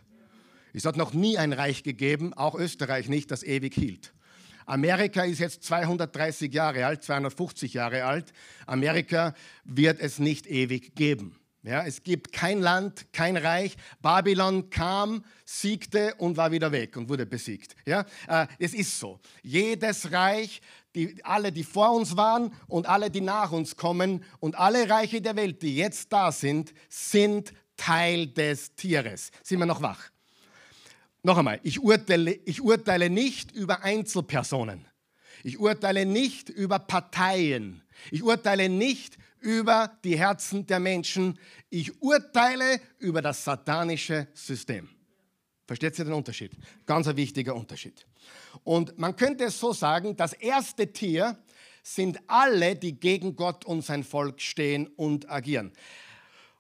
Es 0.74 0.86
hat 0.86 0.97
noch 0.97 1.13
nie 1.13 1.38
ein 1.38 1.54
Reich 1.54 1.84
gegeben, 1.84 2.34
auch 2.34 2.56
Österreich 2.56 3.10
nicht, 3.10 3.30
das 3.30 3.43
ewig 3.43 3.76
hielt. 3.76 4.13
Amerika 4.65 5.24
ist 5.24 5.39
jetzt 5.39 5.63
230 5.63 6.52
Jahre 6.52 6.86
alt, 6.86 7.04
250 7.04 7.74
Jahre 7.74 8.06
alt. 8.06 8.34
Amerika 8.65 9.36
wird 9.63 10.00
es 10.00 10.17
nicht 10.17 10.47
ewig 10.47 10.95
geben. 10.95 11.36
Ja, 11.63 11.86
es 11.86 12.02
gibt 12.02 12.32
kein 12.32 12.60
Land, 12.60 13.13
kein 13.13 13.38
Reich. 13.38 13.76
Babylon 14.02 14.71
kam, 14.71 15.24
siegte 15.45 16.15
und 16.15 16.36
war 16.36 16.52
wieder 16.52 16.71
weg 16.71 16.97
und 16.97 17.08
wurde 17.08 17.28
besiegt. 17.28 17.76
Ja, 17.86 18.06
äh, 18.28 18.47
es 18.58 18.74
ist 18.74 19.00
so. 19.00 19.19
Jedes 19.43 20.12
Reich 20.12 20.62
die, 20.95 21.23
alle, 21.23 21.51
die 21.51 21.63
vor 21.63 21.93
uns 21.93 22.17
waren 22.17 22.54
und 22.67 22.88
alle, 22.88 23.10
die 23.10 23.21
nach 23.21 23.51
uns 23.51 23.75
kommen 23.75 24.23
und 24.39 24.58
alle 24.58 24.89
Reiche 24.89 25.21
der 25.21 25.36
Welt, 25.36 25.62
die 25.62 25.75
jetzt 25.75 26.12
da 26.12 26.32
sind, 26.32 26.73
sind 26.89 27.54
Teil 27.77 28.27
des 28.27 28.75
Tieres. 28.75 29.32
Sind 29.43 29.60
wir 29.60 29.65
noch 29.65 29.82
wach? 29.82 30.12
noch 31.23 31.38
einmal, 31.38 31.60
ich 31.63 31.80
urteile, 31.80 32.34
ich 32.45 32.62
urteile 32.62 33.10
nicht 33.10 33.51
über 33.51 33.84
Einzelpersonen. 33.84 34.88
Ich 35.43 35.60
urteile 35.60 36.06
nicht 36.06 36.49
über 36.49 36.80
Parteien. 36.80 37.84
Ich 38.12 38.23
urteile 38.23 38.69
nicht 38.69 39.17
über 39.39 39.91
die 40.04 40.17
Herzen 40.17 40.65
der 40.67 40.80
Menschen. 40.80 41.39
Ich 41.69 42.01
urteile 42.01 42.80
über 42.99 43.21
das 43.21 43.43
satanische 43.43 44.27
System. 44.34 44.89
Versteht 45.65 45.97
ihr 45.97 46.06
den 46.06 46.13
Unterschied? 46.13 46.51
Ganz 46.86 47.08
ein 47.08 47.17
wichtiger 47.17 47.56
Unterschied. 47.56 48.06
Und 48.63 48.97
man 48.97 49.15
könnte 49.15 49.45
es 49.45 49.60
so 49.60 49.73
sagen, 49.73 50.15
das 50.15 50.34
erste 50.34 50.91
Tier 50.91 51.38
sind 51.84 52.19
alle, 52.27 52.75
die 52.75 52.99
gegen 52.99 53.36
Gott 53.36 53.65
und 53.65 53.84
sein 53.84 54.03
Volk 54.03 54.39
stehen 54.41 54.88
und 54.95 55.29
agieren. 55.29 55.71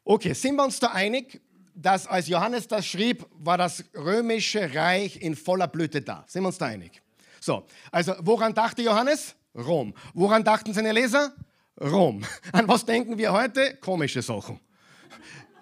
Okay, 0.03 0.33
sind 0.33 0.55
wir 0.55 0.63
uns 0.63 0.79
da 0.79 0.87
einig, 0.87 1.41
dass 1.75 2.07
als 2.07 2.27
Johannes 2.27 2.67
das 2.67 2.85
schrieb, 2.85 3.25
war 3.31 3.57
das 3.57 3.83
römische 3.95 4.73
Reich 4.73 5.21
in 5.21 5.35
voller 5.35 5.67
Blüte 5.67 6.01
da? 6.01 6.25
Sind 6.27 6.43
wir 6.43 6.47
uns 6.47 6.57
da 6.57 6.65
einig? 6.65 7.01
So, 7.39 7.65
also 7.91 8.13
woran 8.19 8.53
dachte 8.53 8.81
Johannes? 8.81 9.35
Rom. 9.55 9.93
Woran 10.13 10.43
dachten 10.43 10.73
seine 10.73 10.91
Leser? 10.91 11.33
Rom. 11.79 12.23
An 12.51 12.67
was 12.67 12.85
denken 12.85 13.17
wir 13.17 13.31
heute? 13.33 13.75
Komische 13.77 14.21
Sachen. 14.21 14.59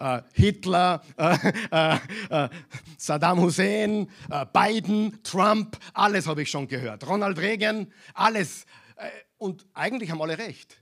Uh, 0.02 0.22
Hitler, 0.34 1.04
uh, 1.18 1.36
uh, 2.32 2.48
Saddam 2.98 3.42
Hussein, 3.42 4.10
Biden, 4.54 5.22
Trump, 5.24 5.78
alles 5.94 6.26
habe 6.26 6.44
ich 6.44 6.50
schon 6.50 6.68
gehört. 6.68 7.06
Ronald 7.06 7.38
Reagan, 7.38 7.92
alles. 8.14 8.66
Äh, 8.96 9.10
und 9.38 9.66
eigentlich 9.74 10.12
haben 10.12 10.22
alle 10.22 10.38
recht. 10.38 10.78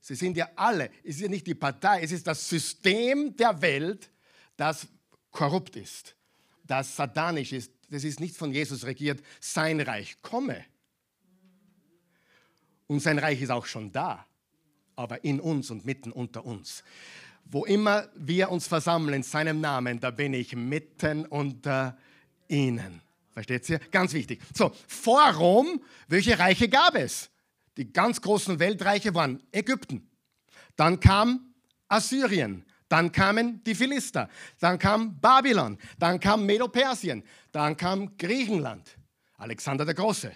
Sie 0.00 0.14
sind 0.14 0.36
ja 0.36 0.48
alle, 0.56 0.90
es 1.02 1.16
ist 1.16 1.20
ja 1.20 1.28
nicht 1.28 1.46
die 1.46 1.54
Partei, 1.54 2.02
es 2.02 2.12
ist 2.12 2.26
das 2.26 2.48
System 2.48 3.36
der 3.36 3.60
Welt, 3.60 4.10
das 4.56 4.86
korrupt 5.30 5.76
ist, 5.76 6.16
das 6.64 6.96
satanisch 6.96 7.52
ist. 7.52 7.72
Das 7.90 8.04
ist 8.04 8.20
nicht 8.20 8.36
von 8.36 8.52
Jesus 8.52 8.84
regiert. 8.84 9.22
Sein 9.40 9.80
Reich 9.80 10.20
komme. 10.20 10.64
Und 12.86 13.00
sein 13.00 13.18
Reich 13.18 13.40
ist 13.40 13.50
auch 13.50 13.66
schon 13.66 13.92
da, 13.92 14.26
aber 14.96 15.24
in 15.24 15.40
uns 15.40 15.70
und 15.70 15.84
mitten 15.84 16.12
unter 16.12 16.44
uns. 16.44 16.82
Wo 17.50 17.64
immer 17.64 18.08
wir 18.14 18.50
uns 18.50 18.66
versammeln 18.66 19.14
in 19.14 19.22
seinem 19.22 19.60
Namen, 19.60 20.00
da 20.00 20.10
bin 20.10 20.34
ich 20.34 20.54
mitten 20.54 21.24
unter 21.26 21.96
ihnen. 22.46 23.00
Versteht 23.32 23.68
ihr? 23.70 23.78
Ganz 23.90 24.12
wichtig. 24.12 24.40
So, 24.54 24.72
vor 24.86 25.30
Rom, 25.32 25.82
welche 26.08 26.38
Reiche 26.38 26.68
gab 26.68 26.94
es? 26.94 27.30
Die 27.76 27.92
ganz 27.92 28.20
großen 28.20 28.58
Weltreiche 28.58 29.14
waren 29.14 29.42
Ägypten. 29.52 30.10
Dann 30.76 31.00
kam 31.00 31.54
Assyrien. 31.88 32.64
Dann 32.88 33.12
kamen 33.12 33.62
die 33.64 33.74
Philister. 33.74 34.28
Dann 34.58 34.78
kam 34.78 35.20
Babylon. 35.20 35.78
Dann 35.98 36.18
kam 36.18 36.46
Medo-Persien. 36.46 37.22
Dann 37.52 37.76
kam 37.76 38.16
Griechenland. 38.16 38.96
Alexander 39.36 39.84
der 39.84 39.94
Große. 39.94 40.32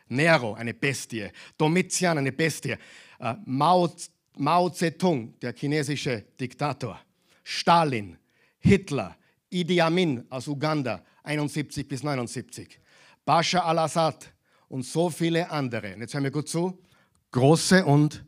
Nero, 0.09 0.55
eine 0.55 0.75
Bestie. 0.75 1.31
Domitian, 1.57 2.19
eine 2.19 2.33
Bestie. 2.33 2.77
Uh, 3.21 3.35
Mao, 3.45 3.89
Mao 4.37 4.71
Zedong, 4.71 5.39
der 5.39 5.55
chinesische 5.55 6.25
Diktator. 6.41 6.99
Stalin, 7.45 8.17
Hitler, 8.59 9.17
Idi 9.51 9.81
Amin 9.81 10.25
aus 10.31 10.49
Uganda, 10.49 11.05
71 11.23 11.87
bis 11.87 12.03
79. 12.03 12.81
Bashar 13.25 13.67
al-Assad 13.67 14.33
und 14.69 14.85
so 14.85 15.11
viele 15.11 15.51
andere. 15.51 15.95
Und 15.95 16.01
jetzt 16.01 16.15
hören 16.15 16.25
wir 16.25 16.31
gut 16.31 16.49
zu. 16.49 16.83
Große 17.31 17.85
und 17.85 18.25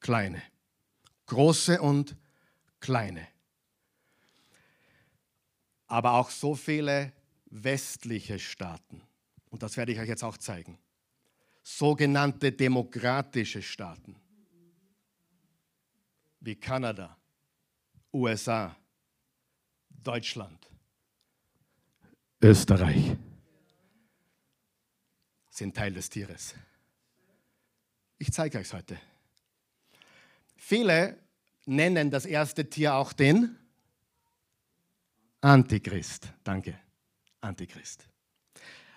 kleine. 0.00 0.42
Große 1.26 1.80
und 1.80 2.16
kleine 2.80 3.26
aber 5.88 6.12
auch 6.12 6.30
so 6.30 6.54
viele 6.54 7.12
westliche 7.50 8.38
Staaten. 8.38 9.02
Und 9.50 9.62
das 9.62 9.76
werde 9.76 9.92
ich 9.92 9.98
euch 9.98 10.08
jetzt 10.08 10.24
auch 10.24 10.36
zeigen. 10.36 10.78
Sogenannte 11.62 12.52
demokratische 12.52 13.62
Staaten 13.62 14.16
wie 16.40 16.54
Kanada, 16.54 17.16
USA, 18.12 18.74
Deutschland, 19.90 20.70
Österreich 22.40 23.16
sind 25.50 25.74
Teil 25.74 25.92
des 25.92 26.08
Tieres. 26.08 26.54
Ich 28.18 28.32
zeige 28.32 28.58
euch 28.58 28.66
es 28.66 28.72
heute. 28.72 28.98
Viele 30.56 31.18
nennen 31.66 32.10
das 32.10 32.26
erste 32.26 32.68
Tier 32.68 32.94
auch 32.94 33.12
den 33.12 33.56
Antichrist. 35.40 36.32
Danke. 36.44 36.78
Antichrist. 37.40 38.08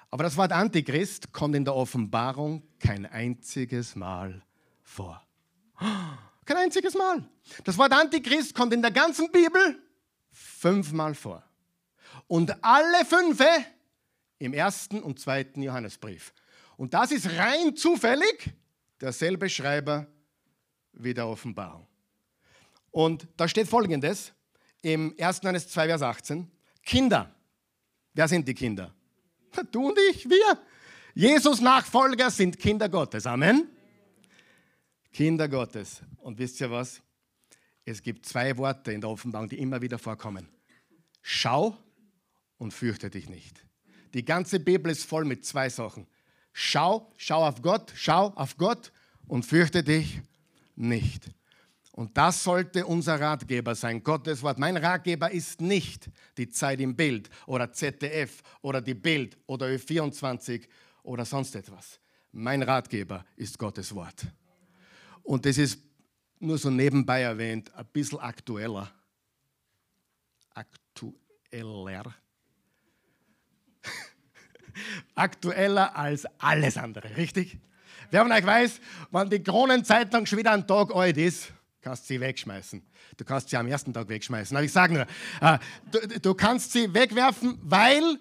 Aber 0.10 0.24
das 0.24 0.36
Wort 0.36 0.52
Antichrist 0.52 1.32
kommt 1.32 1.56
in 1.56 1.64
der 1.64 1.76
Offenbarung 1.76 2.64
kein 2.80 3.06
einziges 3.06 3.96
Mal 3.96 4.42
vor. 4.84 5.22
Kein 6.46 6.58
einziges 6.58 6.96
Mal. 6.96 7.24
Das 7.64 7.78
Wort 7.78 7.94
Antichrist 7.94 8.56
kommt 8.56 8.74
in 8.74 8.82
der 8.82 8.92
ganzen 8.92 9.32
Bibel 9.32 9.80
fünfmal 10.32 11.14
vor. 11.14 11.44
Und 12.28 12.64
alle 12.64 13.06
fünfe 13.06 13.48
im 14.40 14.54
ersten 14.54 15.02
und 15.02 15.20
zweiten 15.20 15.62
Johannesbrief. 15.62 16.34
Und 16.78 16.94
das 16.94 17.12
ist 17.12 17.30
rein 17.38 17.76
zufällig 17.76 18.52
derselbe 19.00 19.50
Schreiber 19.50 20.08
wie 20.94 21.14
der 21.14 21.28
Offenbarung. 21.28 21.88
Und 22.90 23.28
da 23.38 23.48
steht 23.48 23.68
folgendes: 23.68 24.34
im 24.82 25.16
1. 25.18 25.42
Johannes 25.44 25.70
2, 25.70 25.88
Vers 25.88 26.02
18. 26.02 26.52
Kinder. 26.84 27.34
Wer 28.14 28.28
sind 28.28 28.48
die 28.48 28.54
Kinder? 28.54 28.94
Du 29.72 29.90
und 29.90 29.98
ich, 30.10 30.30
wir. 30.30 30.60
Jesus 31.14 31.60
Nachfolger 31.62 32.30
sind 32.30 32.58
Kinder 32.58 32.90
Gottes. 32.90 33.26
Amen. 33.26 33.68
Kinder 35.12 35.48
Gottes. 35.48 36.02
Und 36.18 36.38
wisst 36.38 36.62
ihr 36.62 36.72
was? 36.72 37.02
Es 37.84 38.02
gibt 38.02 38.26
zwei 38.26 38.56
Worte 38.58 38.92
in 38.92 39.02
der 39.02 39.10
Offenbarung, 39.10 39.50
die 39.50 39.60
immer 39.60 39.82
wieder 39.82 40.00
vorkommen. 40.00 40.48
Schau 41.22 41.78
und 42.58 42.74
fürchte 42.74 43.10
dich 43.10 43.30
nicht. 43.30 43.66
Die 44.14 44.24
ganze 44.24 44.60
Bibel 44.60 44.92
ist 44.92 45.06
voll 45.06 45.26
mit 45.26 45.46
zwei 45.46 45.70
Sachen. 45.70 46.08
Schau, 46.54 47.12
schau 47.18 47.46
auf 47.46 47.62
Gott, 47.62 47.92
schau 47.96 48.28
auf 48.36 48.58
Gott 48.58 48.92
und 49.28 49.46
fürchte 49.46 49.84
dich 49.84 50.20
nicht. 50.76 51.30
Und 51.94 52.18
das 52.18 52.44
sollte 52.44 52.86
unser 52.86 53.20
Ratgeber 53.20 53.76
sein, 53.76 54.02
Gottes 54.02 54.42
Wort. 54.44 54.58
Mein 54.58 54.78
Ratgeber 54.78 55.30
ist 55.30 55.60
nicht 55.60 56.10
die 56.38 56.50
Zeit 56.50 56.80
im 56.80 56.96
Bild 56.96 57.30
oder 57.46 57.72
ZDF 57.72 58.42
oder 58.62 58.82
die 58.82 58.94
Bild 58.94 59.38
oder 59.46 59.68
Ö24 59.68 60.68
oder 61.04 61.26
sonst 61.26 61.56
etwas. 61.56 62.00
Mein 62.32 62.64
Ratgeber 62.64 63.26
ist 63.36 63.58
Gottes 63.58 63.94
Wort. 63.94 64.26
Und 65.24 65.46
das 65.46 65.58
ist 65.58 65.80
nur 66.40 66.58
so 66.58 66.70
nebenbei 66.70 67.22
erwähnt, 67.22 67.74
ein 67.76 67.86
bisschen 67.88 68.20
aktueller. 68.20 68.90
Aktueller. 70.54 72.16
Aktueller 75.16 75.96
als 75.96 76.26
alles 76.40 76.78
andere, 76.78 77.18
richtig? 77.18 77.60
Wer 78.10 78.24
von 78.24 78.32
euch 78.32 78.46
weiß, 78.46 78.80
wann 79.12 79.30
die 79.30 79.44
Kronenzeitung 79.44 80.26
schon 80.26 80.40
wieder 80.40 80.52
ein 80.52 80.66
Tag 80.66 80.96
alt 80.96 81.18
ist, 81.18 81.54
kannst 81.82 82.08
sie 82.08 82.20
wegschmeißen. 82.20 82.82
Du 83.18 83.26
kannst 83.26 83.50
sie 83.50 83.58
am 83.58 83.68
ersten 83.68 83.94
Tag 83.94 84.08
wegschmeißen. 84.10 84.56
Aber 84.56 84.64
ich 84.64 84.72
sage 84.72 84.94
nur, 84.94 85.08
äh, 85.42 85.58
du, 85.92 86.20
du 86.20 86.34
kannst 86.34 86.72
sie 86.72 86.94
wegwerfen, 86.94 87.58
weil 87.64 88.20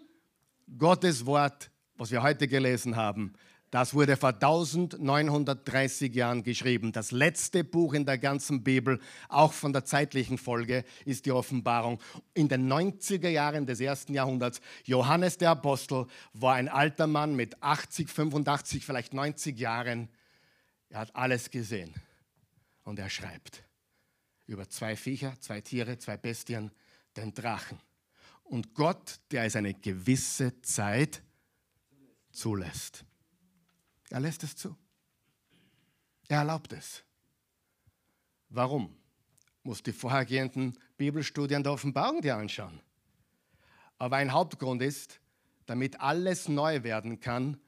Gottes 0.78 1.26
Wort, 1.26 1.70
was 1.96 2.10
wir 2.10 2.22
heute 2.22 2.48
gelesen 2.48 2.96
haben, 2.96 3.34
das 3.70 3.94
wurde 3.94 4.16
vor 4.16 4.30
1930 4.30 6.12
Jahren 6.12 6.42
geschrieben. 6.42 6.90
Das 6.90 7.12
letzte 7.12 7.62
Buch 7.62 7.94
in 7.94 8.04
der 8.04 8.18
ganzen 8.18 8.64
Bibel, 8.64 8.98
auch 9.28 9.52
von 9.52 9.72
der 9.72 9.84
zeitlichen 9.84 10.38
Folge, 10.38 10.84
ist 11.04 11.24
die 11.24 11.30
Offenbarung. 11.30 12.00
In 12.34 12.48
den 12.48 12.70
90er 12.70 13.28
Jahren 13.28 13.66
des 13.66 13.78
ersten 13.78 14.12
Jahrhunderts, 14.12 14.60
Johannes 14.84 15.38
der 15.38 15.50
Apostel 15.50 16.06
war 16.32 16.54
ein 16.54 16.68
alter 16.68 17.06
Mann 17.06 17.36
mit 17.36 17.62
80, 17.62 18.10
85, 18.10 18.84
vielleicht 18.84 19.14
90 19.14 19.56
Jahren 19.58 20.08
Er 20.88 21.00
hat 21.00 21.14
alles 21.14 21.52
gesehen. 21.52 21.94
Und 22.84 22.98
er 22.98 23.10
schreibt 23.10 23.64
über 24.46 24.68
zwei 24.68 24.96
Viecher, 24.96 25.38
zwei 25.40 25.60
Tiere, 25.60 25.98
zwei 25.98 26.16
Bestien, 26.16 26.72
den 27.16 27.32
Drachen. 27.32 27.78
Und 28.42 28.74
Gott, 28.74 29.20
der 29.30 29.44
es 29.44 29.54
eine 29.54 29.74
gewisse 29.74 30.60
Zeit 30.62 31.22
zulässt. 32.32 33.04
Er 34.10 34.20
lässt 34.20 34.42
es 34.42 34.56
zu. 34.56 34.76
Er 36.28 36.38
erlaubt 36.38 36.72
es. 36.72 37.04
Warum? 38.48 38.96
Muss 39.62 39.82
die 39.82 39.92
vorhergehenden 39.92 40.76
Bibelstudien 40.96 41.62
der 41.62 41.72
Offenbarung 41.72 42.20
dir 42.20 42.36
anschauen. 42.36 42.80
Aber 43.98 44.16
ein 44.16 44.32
Hauptgrund 44.32 44.82
ist, 44.82 45.20
damit 45.66 46.00
alles 46.00 46.48
neu 46.48 46.82
werden 46.82 47.20
kann, 47.20 47.60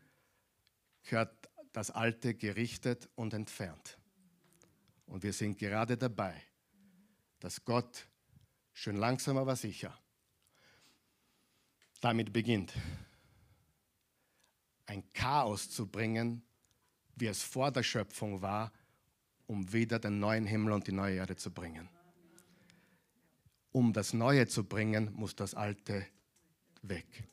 gehört 1.05 1.49
das 1.73 1.91
Alte 1.91 2.35
gerichtet 2.35 3.09
und 3.15 3.35
entfernt. 3.35 3.99
Und 5.13 5.23
wir 5.23 5.35
sind 5.35 5.59
gerade 5.59 5.99
dabei, 5.99 6.35
dass 7.39 7.63
Gott 7.63 8.09
schön 8.73 8.97
langsam, 8.97 9.37
aber 9.37 9.55
sicher 9.57 9.95
damit 12.01 12.33
beginnt, 12.33 12.73
ein 14.87 15.05
Chaos 15.13 15.71
zu 15.71 15.87
bringen, 15.87 16.43
wie 17.15 17.27
es 17.27 17.43
vor 17.43 17.71
der 17.71 17.83
Schöpfung 17.83 18.41
war, 18.41 18.73
um 19.47 19.71
wieder 19.71 19.99
den 19.99 20.19
neuen 20.19 20.47
Himmel 20.47 20.73
und 20.73 20.87
die 20.87 20.93
neue 20.93 21.17
Erde 21.17 21.37
zu 21.37 21.51
bringen. 21.51 21.91
Um 23.71 23.93
das 23.93 24.15
Neue 24.15 24.49
zu 24.49 24.65
bringen, 24.65 25.13
muss 25.13 25.37
das 25.37 25.55
Alte 25.55 26.07
weg. 26.81 27.29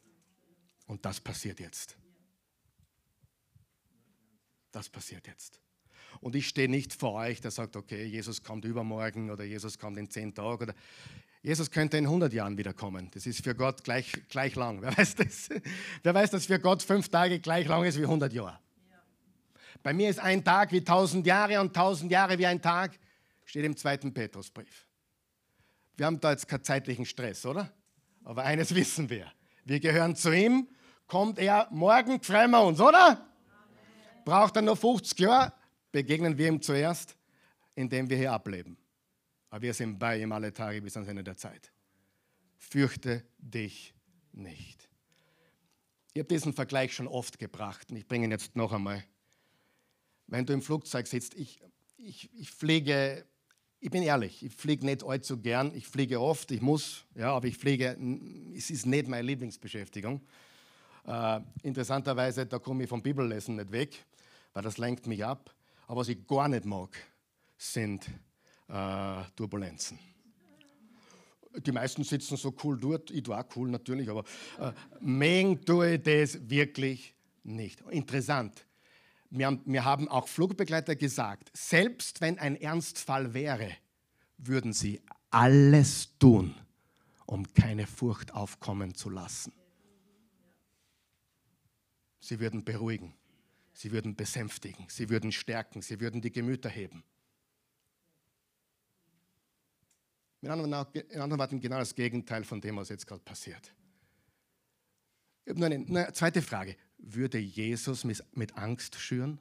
Und 0.85 1.05
das 1.05 1.21
passiert 1.21 1.61
jetzt. 1.61 1.97
Das 4.71 4.89
passiert 4.89 5.25
jetzt. 5.27 5.61
Und 6.21 6.35
ich 6.35 6.47
stehe 6.47 6.69
nicht 6.69 6.93
vor 6.93 7.13
euch, 7.13 7.41
der 7.41 7.51
sagt, 7.51 7.75
okay, 7.75 8.05
Jesus 8.05 8.43
kommt 8.43 8.65
übermorgen 8.65 9.29
oder 9.29 9.43
Jesus 9.43 9.77
kommt 9.77 9.97
in 9.97 10.09
zehn 10.09 10.33
Tagen. 10.33 10.63
Oder 10.63 10.73
Jesus 11.41 11.71
könnte 11.71 11.97
in 11.97 12.05
100 12.05 12.33
Jahren 12.33 12.57
wiederkommen. 12.57 13.09
Das 13.13 13.25
ist 13.25 13.43
für 13.43 13.55
Gott 13.55 13.83
gleich, 13.83 14.11
gleich 14.29 14.55
lang. 14.55 14.81
Wer 14.81 14.97
weiß 14.97 15.15
das? 15.15 15.49
Wer 16.03 16.13
weiß, 16.13 16.31
dass 16.31 16.47
für 16.47 16.59
Gott 16.59 16.83
fünf 16.83 17.09
Tage 17.09 17.39
gleich 17.39 17.67
lang 17.67 17.85
ist 17.85 17.97
wie 17.97 18.03
100 18.03 18.33
Jahre? 18.33 18.59
Bei 19.81 19.93
mir 19.93 20.09
ist 20.09 20.19
ein 20.19 20.43
Tag 20.43 20.71
wie 20.73 20.83
tausend 20.83 21.25
Jahre 21.25 21.61
und 21.61 21.73
tausend 21.73 22.11
Jahre 22.11 22.37
wie 22.37 22.45
ein 22.45 22.61
Tag, 22.61 22.99
steht 23.45 23.63
im 23.63 23.77
zweiten 23.77 24.13
Petrusbrief. 24.13 24.85
Wir 25.95 26.05
haben 26.05 26.19
da 26.19 26.31
jetzt 26.31 26.47
keinen 26.47 26.63
zeitlichen 26.63 27.05
Stress, 27.05 27.45
oder? 27.45 27.71
Aber 28.23 28.43
eines 28.43 28.75
wissen 28.75 29.09
wir. 29.09 29.31
Wir 29.63 29.79
gehören 29.79 30.15
zu 30.15 30.31
ihm, 30.31 30.67
kommt 31.07 31.39
er 31.39 31.67
morgen, 31.71 32.21
freuen 32.21 32.51
wir 32.51 32.61
uns, 32.61 32.79
oder? 32.81 33.25
Braucht 34.25 34.55
er 34.57 34.61
nur 34.61 34.75
50 34.75 35.19
Jahre, 35.19 35.53
begegnen 35.91 36.37
wir 36.37 36.47
ihm 36.47 36.61
zuerst, 36.61 37.15
indem 37.75 38.09
wir 38.09 38.17
hier 38.17 38.31
ableben. 38.31 38.77
Aber 39.49 39.61
wir 39.61 39.73
sind 39.73 39.97
bei 39.97 40.21
ihm 40.21 40.31
alle 40.31 40.53
Tage 40.53 40.81
bis 40.81 40.95
ans 40.95 41.09
Ende 41.09 41.23
der 41.23 41.37
Zeit. 41.37 41.71
Fürchte 42.57 43.25
dich 43.37 43.93
nicht. 44.31 44.89
Ich 46.13 46.19
habe 46.19 46.27
diesen 46.27 46.53
Vergleich 46.53 46.93
schon 46.93 47.07
oft 47.07 47.39
gebracht 47.39 47.89
und 47.89 47.97
ich 47.97 48.07
bringe 48.07 48.25
ihn 48.25 48.31
jetzt 48.31 48.55
noch 48.55 48.73
einmal. 48.73 49.03
Wenn 50.27 50.45
du 50.45 50.53
im 50.53 50.61
Flugzeug 50.61 51.07
sitzt, 51.07 51.33
ich, 51.35 51.61
ich, 51.97 52.29
ich 52.33 52.51
fliege, 52.51 53.25
ich 53.79 53.89
bin 53.89 54.03
ehrlich, 54.03 54.43
ich 54.43 54.53
fliege 54.53 54.85
nicht 54.85 55.03
allzu 55.03 55.39
gern, 55.39 55.73
ich 55.73 55.87
fliege 55.87 56.19
oft, 56.19 56.51
ich 56.51 56.61
muss, 56.61 57.05
ja, 57.15 57.33
aber 57.33 57.47
ich 57.47 57.57
fliege, 57.57 57.97
es 58.55 58.69
ist 58.69 58.85
nicht 58.85 59.07
meine 59.07 59.25
Lieblingsbeschäftigung. 59.25 60.21
Äh, 61.07 61.39
interessanterweise, 61.63 62.45
da 62.45 62.59
komme 62.59 62.83
ich 62.83 62.89
vom 62.89 63.01
Bibellesen 63.01 63.55
nicht 63.55 63.71
weg, 63.71 64.05
weil 64.53 64.63
das 64.63 64.77
lenkt 64.77 65.07
mich 65.07 65.23
ab. 65.23 65.55
Aber 65.89 66.01
was 66.01 66.09
ich 66.09 66.27
gar 66.27 66.47
nicht 66.47 66.65
mag, 66.65 66.95
sind 67.57 68.07
äh, 68.67 69.23
Turbulenzen. 69.35 69.97
Die 71.65 71.71
meisten 71.71 72.03
sitzen 72.03 72.37
so 72.37 72.53
cool 72.63 72.79
dort, 72.79 73.09
ich 73.09 73.27
war 73.27 73.43
cool 73.55 73.71
natürlich, 73.71 74.07
aber 74.07 74.23
äh, 74.59 74.71
mengen 74.99 75.65
tue 75.65 75.95
ich 75.95 76.03
das 76.03 76.47
wirklich 76.47 77.15
nicht. 77.41 77.81
Interessant. 77.89 78.67
Wir 79.31 79.59
wir 79.65 79.83
haben 79.83 80.07
auch 80.09 80.27
Flugbegleiter 80.27 80.95
gesagt, 80.95 81.49
selbst 81.57 82.21
wenn 82.21 82.37
ein 82.37 82.55
Ernstfall 82.55 83.33
wäre, 83.33 83.71
würden 84.37 84.73
sie 84.73 85.01
alles 85.31 86.15
tun, 86.19 86.53
um 87.25 87.51
keine 87.55 87.87
Furcht 87.87 88.31
aufkommen 88.31 88.93
zu 88.93 89.09
lassen. 89.09 89.53
Sie 92.19 92.39
würden 92.39 92.63
beruhigen, 92.63 93.15
sie 93.79 93.93
würden 93.93 94.13
besänftigen, 94.13 94.87
sie 94.89 95.09
würden 95.09 95.31
stärken, 95.31 95.81
sie 95.81 96.01
würden 96.01 96.21
die 96.21 96.33
Gemüter 96.33 96.67
heben. 96.67 97.01
Mit 100.41 100.51
anderen 100.51 100.71
Worten, 101.39 101.61
genau 101.61 101.79
das 101.79 101.95
Gegenteil 101.95 102.43
von 102.43 102.59
dem, 102.59 102.75
was 102.75 102.89
jetzt 102.89 103.07
gerade 103.07 103.21
passiert. 103.21 103.73
Ich 105.45 105.55
habe 105.55 105.65
eine, 105.65 105.75
eine 105.75 106.11
zweite 106.11 106.41
Frage. 106.41 106.75
Würde 106.97 107.37
Jesus 107.37 108.03
mit 108.03 108.57
Angst 108.57 108.95
schüren? 108.95 109.39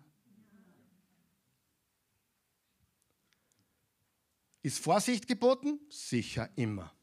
Ist 4.63 4.79
Vorsicht 4.79 5.27
geboten? 5.27 5.81
Sicher 5.91 6.49
immer. 6.55 6.95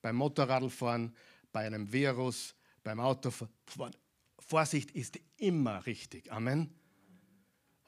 Beim 0.00 0.16
Motorradfahren, 0.16 1.14
bei 1.52 1.66
einem 1.66 1.92
Virus, 1.92 2.54
beim 2.82 2.98
Autofahren. 2.98 3.94
Vorsicht 4.38 4.90
ist 4.92 5.18
immer 5.36 5.84
richtig. 5.84 6.32
Amen. 6.32 6.77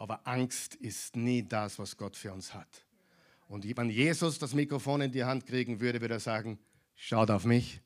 Aber 0.01 0.27
Angst 0.27 0.77
ist 0.77 1.15
nie 1.15 1.47
das, 1.47 1.79
was 1.79 1.95
Gott 1.95 2.17
für 2.17 2.33
uns 2.33 2.55
hat. 2.55 2.87
Und 3.49 3.67
wenn 3.77 3.91
Jesus 3.91 4.39
das 4.39 4.55
Mikrofon 4.55 5.03
in 5.03 5.13
die 5.13 5.25
Hand 5.25 5.45
kriegen 5.45 5.79
würde, 5.79 6.01
würde 6.01 6.15
er 6.15 6.21
sagen, 6.21 6.59
schaut 6.95 7.31
auf 7.31 7.45
mich 7.45 7.83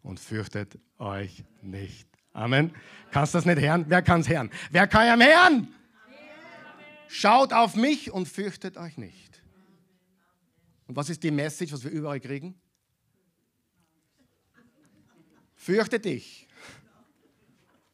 und 0.00 0.18
fürchtet 0.18 0.78
euch 0.96 1.44
nicht. 1.60 2.08
Amen. 2.32 2.74
Kannst 3.10 3.34
du 3.34 3.38
das 3.38 3.44
nicht 3.44 3.60
hören? 3.60 3.84
Wer 3.86 4.00
kann 4.00 4.22
es 4.22 4.30
hören? 4.30 4.50
Wer 4.70 4.86
kann 4.86 5.08
am 5.08 5.20
hören? 5.20 5.74
Schaut 7.06 7.52
auf 7.52 7.76
mich 7.76 8.10
und 8.10 8.26
fürchtet 8.26 8.78
euch 8.78 8.96
nicht. 8.96 9.42
Und 10.86 10.96
was 10.96 11.10
ist 11.10 11.22
die 11.22 11.30
Message, 11.30 11.70
was 11.74 11.84
wir 11.84 11.90
überall 11.90 12.18
kriegen? 12.18 12.58
Fürchtet 15.54 16.06
dich. 16.06 16.48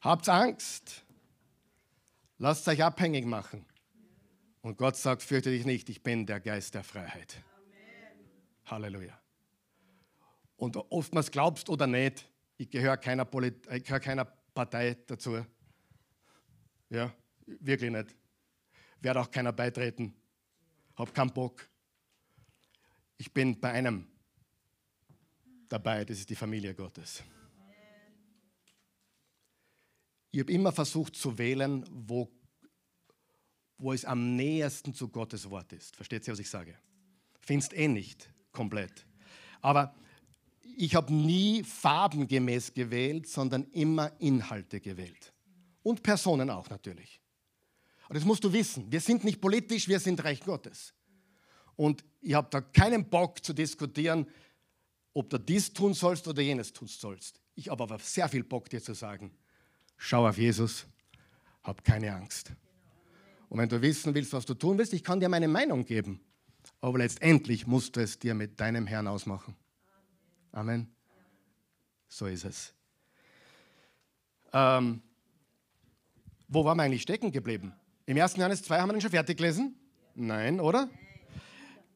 Habt 0.00 0.28
Angst. 0.28 1.03
Lasst 2.38 2.66
euch 2.68 2.82
abhängig 2.82 3.24
machen. 3.26 3.64
Und 4.60 4.78
Gott 4.78 4.96
sagt, 4.96 5.22
fürchte 5.22 5.50
dich 5.50 5.64
nicht, 5.66 5.88
ich 5.88 6.02
bin 6.02 6.26
der 6.26 6.40
Geist 6.40 6.74
der 6.74 6.84
Freiheit. 6.84 7.42
Amen. 7.56 8.28
Halleluja. 8.64 9.20
Und 10.56 10.76
oftmals 10.76 11.30
glaubst 11.30 11.68
oder 11.68 11.86
nicht, 11.86 12.26
ich 12.56 12.70
gehöre 12.70 12.96
keiner, 12.96 13.24
Polit 13.24 13.66
ich 13.70 13.84
gehöre 13.84 14.00
keiner 14.00 14.24
Partei 14.24 14.96
dazu. 15.06 15.44
Ja, 16.88 17.12
wirklich 17.46 17.90
nicht. 17.90 18.14
Werde 19.00 19.20
auch 19.20 19.30
keiner 19.30 19.52
beitreten. 19.52 20.14
Hab 20.96 21.12
keinen 21.12 21.32
Bock. 21.32 21.68
Ich 23.18 23.32
bin 23.32 23.60
bei 23.60 23.72
einem 23.72 24.06
dabei, 25.68 26.04
das 26.04 26.18
ist 26.18 26.30
die 26.30 26.36
Familie 26.36 26.74
Gottes. 26.74 27.22
Ich 30.34 30.40
habe 30.40 30.50
immer 30.50 30.72
versucht 30.72 31.14
zu 31.14 31.38
wählen, 31.38 31.84
wo 31.92 32.28
wo 33.78 33.92
es 33.92 34.04
am 34.04 34.34
nähersten 34.34 34.92
zu 34.92 35.08
Gottes 35.08 35.48
Wort 35.48 35.72
ist. 35.72 35.94
Versteht 35.94 36.26
ihr, 36.26 36.32
was 36.32 36.40
ich 36.40 36.50
sage? 36.50 36.76
Findest 37.40 37.72
eh 37.72 37.86
nicht 37.86 38.28
komplett. 38.50 39.06
Aber 39.60 39.94
ich 40.76 40.96
habe 40.96 41.12
nie 41.12 41.62
farbengemäß 41.62 42.74
gewählt, 42.74 43.28
sondern 43.28 43.64
immer 43.70 44.10
Inhalte 44.20 44.80
gewählt. 44.80 45.32
Und 45.84 46.02
Personen 46.02 46.50
auch 46.50 46.68
natürlich. 46.68 47.20
Und 48.08 48.16
das 48.16 48.24
musst 48.24 48.42
du 48.42 48.52
wissen. 48.52 48.90
Wir 48.90 49.00
sind 49.00 49.22
nicht 49.22 49.40
politisch, 49.40 49.86
wir 49.86 50.00
sind 50.00 50.24
Reich 50.24 50.40
Gottes. 50.40 50.94
Und 51.76 52.04
ich 52.20 52.34
habe 52.34 52.48
da 52.50 52.60
keinen 52.60 53.08
Bock 53.08 53.44
zu 53.44 53.52
diskutieren, 53.52 54.26
ob 55.12 55.30
du 55.30 55.38
dies 55.38 55.72
tun 55.72 55.94
sollst 55.94 56.26
oder 56.26 56.42
jenes 56.42 56.72
tun 56.72 56.88
sollst. 56.88 57.40
Ich 57.54 57.68
habe 57.68 57.84
aber 57.84 58.00
sehr 58.00 58.28
viel 58.28 58.42
Bock, 58.42 58.68
dir 58.68 58.82
zu 58.82 58.94
sagen, 58.94 59.30
schau 59.96 60.26
auf 60.28 60.38
Jesus, 60.38 60.86
hab 61.62 61.84
keine 61.84 62.14
Angst. 62.14 62.52
Und 63.48 63.58
wenn 63.58 63.68
du 63.68 63.80
wissen 63.80 64.14
willst, 64.14 64.32
was 64.32 64.46
du 64.46 64.54
tun 64.54 64.78
willst, 64.78 64.92
ich 64.92 65.04
kann 65.04 65.20
dir 65.20 65.28
meine 65.28 65.48
Meinung 65.48 65.84
geben. 65.84 66.20
Aber 66.80 66.98
letztendlich 66.98 67.66
musst 67.66 67.96
du 67.96 68.00
es 68.00 68.18
dir 68.18 68.34
mit 68.34 68.60
deinem 68.60 68.86
Herrn 68.86 69.06
ausmachen. 69.06 69.54
Amen. 70.52 70.92
So 72.08 72.26
ist 72.26 72.44
es. 72.44 72.74
Ähm, 74.52 75.02
wo 76.48 76.64
waren 76.64 76.76
wir 76.76 76.84
eigentlich 76.84 77.02
stecken 77.02 77.32
geblieben? 77.32 77.74
Im 78.06 78.20
1. 78.20 78.36
Johannes 78.36 78.62
2 78.62 78.78
haben 78.80 78.88
wir 78.88 78.92
den 78.92 79.00
schon 79.00 79.10
fertig 79.10 79.36
gelesen? 79.38 79.74
Nein, 80.14 80.60
oder? 80.60 80.88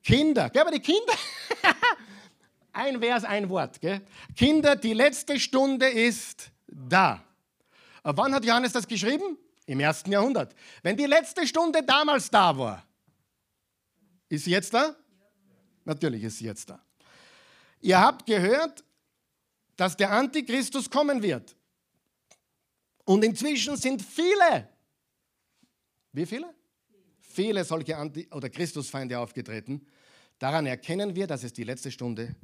Kinder, 0.03 0.51
gell, 0.51 0.63
aber 0.63 0.71
die 0.71 0.81
Kinder. 0.81 1.13
ein 2.73 2.99
Vers, 3.01 3.25
ein 3.25 3.49
Wort. 3.49 3.81
Gell? 3.81 4.01
Kinder, 4.35 4.75
die 4.75 4.95
letzte 4.95 5.39
Stunde 5.39 5.87
ist 5.87 6.51
da. 6.67 7.23
Wann 8.17 8.35
hat 8.35 8.45
Johannes 8.45 8.73
das 8.73 8.87
geschrieben? 8.87 9.37
Im 9.67 9.81
ersten 9.81 10.11
Jahrhundert. 10.11 10.55
Wenn 10.83 10.97
die 10.97 11.05
letzte 11.05 11.47
Stunde 11.47 11.83
damals 11.83 12.31
da 12.31 12.57
war, 12.57 12.87
ist 14.29 14.45
sie 14.45 14.51
jetzt 14.51 14.73
da? 14.73 14.97
Natürlich 15.85 16.23
ist 16.23 16.39
sie 16.39 16.47
jetzt 16.47 16.71
da. 16.71 16.83
Ihr 17.81 18.01
habt 18.01 18.27
gehört, 18.27 18.85
dass 19.77 19.97
der 19.97 20.11
Antichristus 20.11 20.91
kommen 20.91 21.23
wird. 21.23 21.55
Und 23.05 23.25
inzwischen 23.25 23.77
sind 23.77 24.03
viele, 24.03 24.69
wie 26.13 26.27
viele? 26.27 26.55
Viele 27.21 27.65
solche 27.65 27.97
Anti- 27.97 28.29
oder 28.33 28.51
Christusfeinde 28.51 29.19
aufgetreten. 29.19 29.87
Daran 30.39 30.67
erkennen 30.67 31.15
wir, 31.15 31.27
dass 31.27 31.45
es 31.45 31.53
die 31.53 31.65
letzte 31.65 31.91
Stunde, 31.91 32.35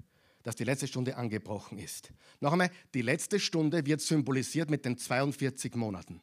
dass 0.45 0.55
die 0.55 0.65
letzte 0.65 0.87
Stunde 0.87 1.17
angebrochen 1.17 1.79
ist. 1.79 2.13
Noch 2.41 2.53
einmal, 2.53 2.71
die 2.93 3.03
letzte 3.03 3.41
Stunde 3.41 3.85
wird 3.85 4.01
symbolisiert 4.01 4.71
mit 4.71 4.85
den 4.85 4.97
42 4.97 5.75
Monaten. 5.75 6.21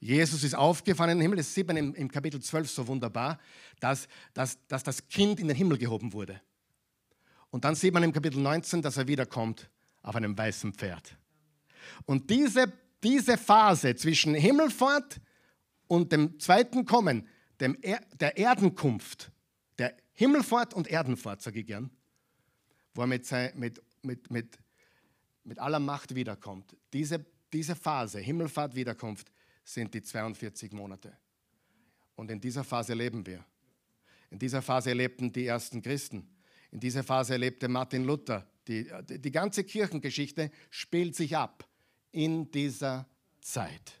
Jesus 0.00 0.42
ist 0.42 0.54
aufgefahren 0.54 1.12
in 1.12 1.18
den 1.18 1.22
Himmel. 1.22 1.36
Das 1.38 1.54
sieht 1.54 1.66
man 1.66 1.76
im, 1.76 1.94
im 1.94 2.10
Kapitel 2.10 2.40
12 2.42 2.70
so 2.70 2.86
wunderbar, 2.88 3.38
dass, 3.78 4.08
dass, 4.34 4.58
dass 4.66 4.82
das 4.82 5.06
Kind 5.08 5.38
in 5.40 5.48
den 5.48 5.56
Himmel 5.56 5.78
gehoben 5.78 6.12
wurde. 6.12 6.40
Und 7.50 7.64
dann 7.64 7.74
sieht 7.74 7.94
man 7.94 8.02
im 8.02 8.12
Kapitel 8.12 8.40
19, 8.40 8.82
dass 8.82 8.96
er 8.96 9.06
wiederkommt 9.06 9.70
auf 10.02 10.16
einem 10.16 10.36
weißen 10.36 10.72
Pferd. 10.72 11.16
Und 12.06 12.30
diese, 12.30 12.72
diese 13.02 13.38
Phase 13.38 13.94
zwischen 13.94 14.34
Himmelfahrt 14.34 15.20
und 15.86 16.12
dem 16.12 16.40
zweiten 16.40 16.84
Kommen, 16.84 17.28
dem 17.60 17.76
er 17.80 18.00
der 18.18 18.38
Erdenkunft, 18.38 19.30
der 19.78 19.94
Himmelfahrt 20.14 20.74
und 20.74 20.88
Erdenfahrt, 20.88 21.42
sage 21.42 21.60
ich 21.60 21.66
gern, 21.66 21.90
wo 23.00 23.04
er 23.04 23.06
mit, 23.06 23.30
mit, 23.56 23.82
mit, 24.02 24.30
mit, 24.30 24.58
mit 25.44 25.58
aller 25.58 25.80
Macht 25.80 26.14
wiederkommt. 26.14 26.76
Diese, 26.92 27.24
diese 27.50 27.74
Phase, 27.74 28.18
Himmelfahrt, 28.18 28.74
Wiederkunft, 28.74 29.32
sind 29.64 29.94
die 29.94 30.02
42 30.02 30.72
Monate. 30.72 31.16
Und 32.14 32.30
in 32.30 32.38
dieser 32.42 32.62
Phase 32.62 32.92
leben 32.92 33.24
wir. 33.24 33.42
In 34.28 34.38
dieser 34.38 34.60
Phase 34.60 34.92
lebten 34.92 35.32
die 35.32 35.46
ersten 35.46 35.80
Christen. 35.80 36.28
In 36.72 36.78
dieser 36.78 37.02
Phase 37.02 37.32
erlebte 37.32 37.68
Martin 37.68 38.04
Luther. 38.04 38.46
Die, 38.68 38.86
die 39.08 39.32
ganze 39.32 39.64
Kirchengeschichte 39.64 40.50
spielt 40.68 41.16
sich 41.16 41.34
ab 41.34 41.66
in 42.12 42.50
dieser 42.50 43.08
Zeit. 43.40 43.98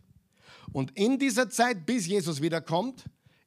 Und 0.72 0.94
in 0.98 1.18
dieser 1.18 1.48
Zeit, 1.48 1.86
bis 1.86 2.06
Jesus 2.06 2.42
wiederkommt, 2.42 3.04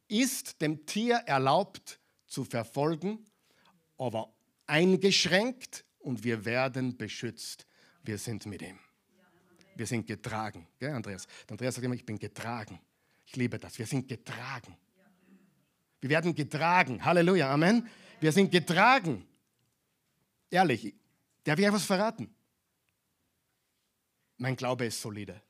ist 0.08 0.60
dem 0.64 0.88
Tier 0.88 1.18
erlaubt 1.28 2.00
zu 2.26 2.44
verfolgen, 2.44 3.24
aber 4.00 4.33
eingeschränkt 4.66 5.86
und 6.00 6.24
wir 6.24 6.46
werden 6.46 6.98
beschützt. 6.98 7.66
Wir 8.04 8.18
sind 8.18 8.46
mit 8.46 8.62
ihm. 8.62 8.80
Wir 9.76 9.88
sind 9.88 10.06
getragen. 10.06 10.68
Gell, 10.80 10.92
Andreas? 10.92 11.26
Der 11.48 11.54
Andreas 11.54 11.76
sagt 11.76 11.86
immer, 11.86 11.96
ich 11.96 12.06
bin 12.06 12.20
getragen. 12.20 12.80
Ich 13.26 13.36
liebe 13.36 13.58
das. 13.58 13.78
Wir 13.80 13.88
sind 13.88 14.08
getragen. 14.08 14.78
Wir 16.02 16.10
werden 16.10 16.36
getragen. 16.36 17.04
Halleluja. 17.04 17.52
Amen. 17.52 17.88
Wir 18.20 18.32
sind 18.32 18.52
getragen. 18.52 19.26
Ehrlich, 20.50 20.94
darf 21.44 21.58
ich 21.58 21.66
etwas 21.66 21.86
verraten? 21.86 22.34
Mein 24.38 24.56
Glaube 24.56 24.86
ist 24.86 25.02
solide. 25.02 25.42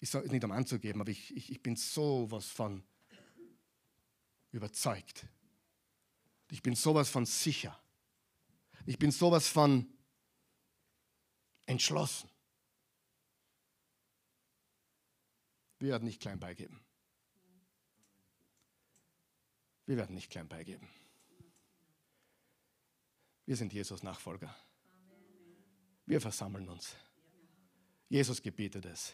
Ich 0.00 0.10
soll 0.10 0.24
es 0.24 0.30
nicht 0.30 0.44
um 0.44 0.50
anzugeben, 0.50 1.00
aber 1.00 1.10
ich, 1.10 1.34
ich, 1.34 1.50
ich 1.50 1.62
bin 1.62 1.76
sowas 1.76 2.46
von 2.46 2.82
überzeugt. 4.50 5.26
Ich 6.50 6.62
bin 6.62 6.74
sowas 6.74 7.08
von 7.08 7.24
sicher. 7.24 7.78
Ich 8.86 8.98
bin 8.98 9.10
sowas 9.10 9.48
von 9.48 9.86
entschlossen. 11.66 12.28
Wir 15.78 15.90
werden 15.90 16.04
nicht 16.04 16.20
klein 16.20 16.38
beigeben. 16.38 16.80
Wir 19.86 19.96
werden 19.96 20.14
nicht 20.14 20.30
klein 20.30 20.48
beigeben. 20.48 20.88
Wir 23.46 23.56
sind 23.56 23.72
Jesus 23.72 24.02
Nachfolger. 24.02 24.54
Wir 26.06 26.20
versammeln 26.20 26.68
uns. 26.68 26.94
Jesus 28.08 28.40
gebietet 28.40 28.86
es. 28.86 29.12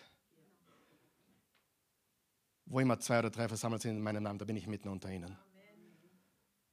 Wo 2.66 2.78
immer 2.78 3.00
zwei 3.00 3.18
oder 3.18 3.30
drei 3.30 3.48
versammelt 3.48 3.82
sind 3.82 3.96
in 3.96 4.02
meinem 4.02 4.22
Namen, 4.22 4.38
da 4.38 4.44
bin 4.44 4.56
ich 4.56 4.66
mitten 4.66 4.88
unter 4.88 5.10
ihnen. 5.10 5.36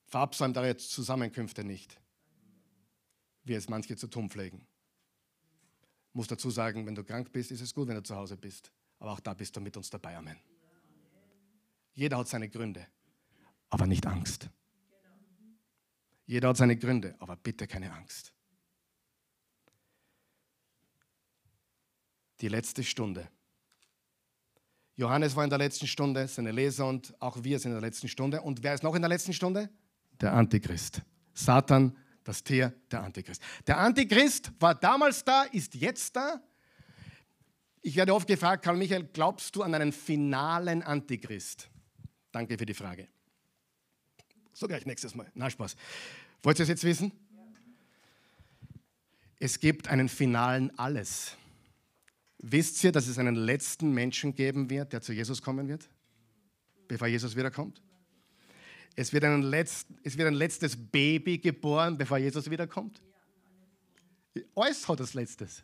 Verabsäumt 0.05 0.57
eure 0.57 0.77
Zusammenkünfte 0.77 1.63
nicht, 1.63 1.99
wie 3.47 3.53
es 3.53 3.69
manche 3.69 3.95
zu 3.95 4.07
tun 4.07 4.29
pflegen. 4.29 4.65
Ich 6.10 6.15
muss 6.15 6.27
dazu 6.27 6.49
sagen, 6.49 6.86
wenn 6.86 6.95
du 6.95 7.03
krank 7.03 7.31
bist, 7.31 7.51
ist 7.51 7.62
es 7.62 7.73
gut, 7.73 7.88
wenn 7.88 7.95
du 7.95 8.03
zu 8.03 8.15
Hause 8.15 8.38
bist. 8.38 8.71
Aber 8.99 9.12
auch 9.12 9.19
da 9.19 9.33
bist 9.33 9.55
du 9.55 9.62
mit 9.62 9.77
uns 9.77 9.89
dabei. 9.89 10.17
Amen. 10.17 10.38
Jeder 11.93 12.17
hat 12.17 12.27
seine 12.27 12.49
Gründe, 12.49 12.86
aber 13.69 13.88
nicht 13.88 14.05
Angst. 14.05 14.49
Jeder 16.25 16.49
hat 16.49 16.57
seine 16.57 16.75
Gründe, 16.75 17.15
aber 17.19 17.36
bitte 17.36 17.67
keine 17.67 17.91
Angst. 17.91 18.33
Die 22.41 22.49
letzte 22.49 22.83
Stunde. 22.83 23.29
Johannes 24.95 25.36
war 25.36 25.43
in 25.43 25.49
der 25.49 25.60
letzten 25.60 25.88
Stunde, 25.88 26.27
seine 26.27 26.51
Leser 26.51 26.88
und 26.88 27.13
auch 27.21 27.43
wir 27.43 27.60
sind 27.60 27.71
in 27.71 27.79
der 27.79 27.88
letzten 27.88 28.07
Stunde. 28.07 28.41
Und 28.41 28.63
wer 28.63 28.73
ist 28.73 28.83
noch 28.83 28.95
in 28.95 29.01
der 29.01 29.10
letzten 29.10 29.33
Stunde? 29.33 29.69
Der 30.19 30.33
Antichrist. 30.33 31.01
Satan, 31.33 31.95
das 32.28 32.44
Tier, 32.44 32.74
der 32.92 33.04
Antichrist. 33.04 33.42
Der 33.66 33.78
Antichrist 33.78 34.52
war 34.60 34.76
damals 34.76 35.24
da, 35.24 35.44
ist 35.44 35.76
jetzt 35.76 36.16
da. 36.16 36.42
Ich 37.82 37.96
werde 37.96 38.13
oft 38.13 38.28
gefragt, 38.28 38.66
Karl 38.66 38.76
Michael, 38.76 39.08
glaubst 39.13 39.56
du 39.56 39.63
an 39.63 39.74
einen 39.74 39.94
finalen 39.94 40.84
Antichrist? 40.84 41.70
Danke 42.32 42.58
für 42.58 42.66
die 42.66 42.74
Frage. 42.74 43.08
So 44.52 44.68
gleich 44.68 44.86
nächstes 44.86 45.16
Mal. 45.16 45.32
Na, 45.36 45.50
Spaß. 45.50 45.76
Wollt 46.44 46.60
ihr 46.60 46.63
es 46.63 46.70
jetzt 46.70 46.84
wissen? 46.84 47.12
Es 49.40 49.60
gibt 49.60 49.88
einen 49.88 50.10
finalen 50.10 50.78
Alles. 50.78 51.38
Wisst 52.40 52.84
ihr, 52.84 52.92
dass 52.92 53.08
es 53.08 53.18
einen 53.18 53.36
letzten 53.36 53.94
Menschen 53.94 54.36
geben 54.36 54.70
wird, 54.70 54.94
der 54.94 55.02
zu 55.02 55.13
Jesus 55.13 55.42
kommen 55.42 55.68
wird, 55.68 55.90
bevor 56.88 57.08
Jesus 57.08 57.36
wiederkommt? 57.36 57.82
Es 58.99 59.13
wird, 59.13 59.25
einen 59.25 59.43
letzten, 59.43 59.95
es 60.03 60.17
wird 60.17 60.27
ein 60.27 60.33
letztes 60.33 60.75
Baby 60.75 61.38
geboren, 61.38 61.95
bevor 61.95 62.17
Jesus 62.17 62.49
wiederkommt. 62.49 62.99
Alles 64.55 64.88
hat 64.88 64.99
das 64.99 65.13
Letztes. 65.13 65.62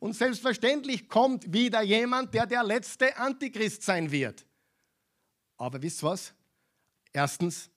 Und 0.00 0.14
selbstverständlich 0.14 1.08
kommt 1.08 1.52
wieder 1.52 1.80
jemand, 1.82 2.34
der 2.34 2.46
der 2.46 2.64
letzte 2.64 3.16
Antichrist 3.16 3.84
sein 3.84 4.10
wird. 4.10 4.44
Aber 5.58 5.80
wisst 5.80 6.02
ihr 6.02 6.08
was? 6.08 6.34
Erstens, 7.12 7.70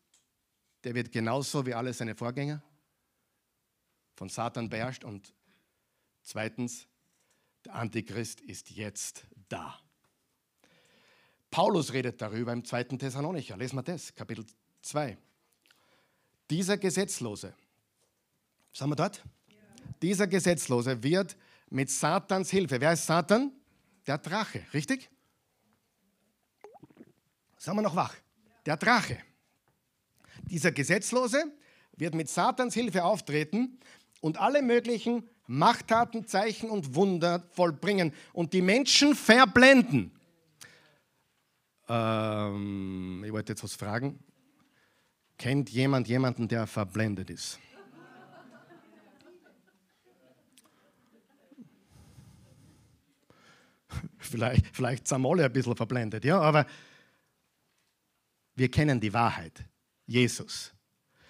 der 0.83 0.95
wird 0.95 1.11
genauso 1.11 1.63
wie 1.67 1.75
alle 1.75 1.93
seine 1.93 2.15
Vorgänger 2.15 2.63
von 4.15 4.27
Satan 4.27 4.69
beherrscht. 4.69 5.03
Und 5.03 5.35
zweitens, 6.23 6.87
der 7.63 7.75
Antichrist 7.75 8.41
ist 8.41 8.71
jetzt 8.71 9.27
da. 9.49 9.79
Paulus 11.51 11.93
redet 11.93 12.19
darüber 12.19 12.53
im 12.53 12.65
2. 12.65 12.85
Thessalonicher. 12.85 13.55
Lesen 13.55 13.75
wir 13.75 13.83
das, 13.83 14.15
Kapitel 14.15 14.43
2. 14.83 15.17
Dieser 16.49 16.77
Gesetzlose, 16.77 17.53
sind 18.73 18.89
wir 18.89 18.95
dort? 18.95 19.23
Ja. 19.47 19.55
Dieser 20.01 20.27
Gesetzlose 20.27 21.01
wird 21.01 21.35
mit 21.69 21.89
Satans 21.89 22.51
Hilfe, 22.51 22.79
wer 22.79 22.93
ist 22.93 23.05
Satan? 23.05 23.51
Der 24.05 24.17
Drache, 24.17 24.61
richtig? 24.73 25.09
Sind 27.57 27.75
wir 27.75 27.81
noch 27.81 27.95
wach? 27.95 28.13
Der 28.65 28.77
Drache. 28.77 29.17
Dieser 30.43 30.71
Gesetzlose 30.71 31.45
wird 31.95 32.13
mit 32.13 32.29
Satans 32.29 32.73
Hilfe 32.73 33.05
auftreten 33.05 33.79
und 34.19 34.37
alle 34.37 34.61
möglichen 34.61 35.29
Machttaten, 35.47 36.27
Zeichen 36.27 36.69
und 36.69 36.95
Wunder 36.95 37.47
vollbringen 37.51 38.13
und 38.33 38.53
die 38.53 38.61
Menschen 38.61 39.15
verblenden. 39.15 40.11
Ähm, 41.87 43.23
ich 43.25 43.31
wollte 43.31 43.53
jetzt 43.53 43.63
was 43.63 43.75
fragen. 43.75 44.19
Kennt 45.37 45.69
jemand 45.69 46.07
jemanden, 46.07 46.47
der 46.47 46.67
verblendet 46.67 47.29
ist? 47.29 47.59
vielleicht, 54.19 54.67
vielleicht 54.75 55.07
sind 55.07 55.21
wir 55.21 55.29
alle 55.29 55.45
ein 55.45 55.53
bisschen 55.53 55.75
verblendet, 55.75 56.25
ja, 56.25 56.39
aber 56.39 56.65
wir 58.55 58.69
kennen 58.69 58.99
die 58.99 59.13
Wahrheit, 59.13 59.65
Jesus. 60.05 60.73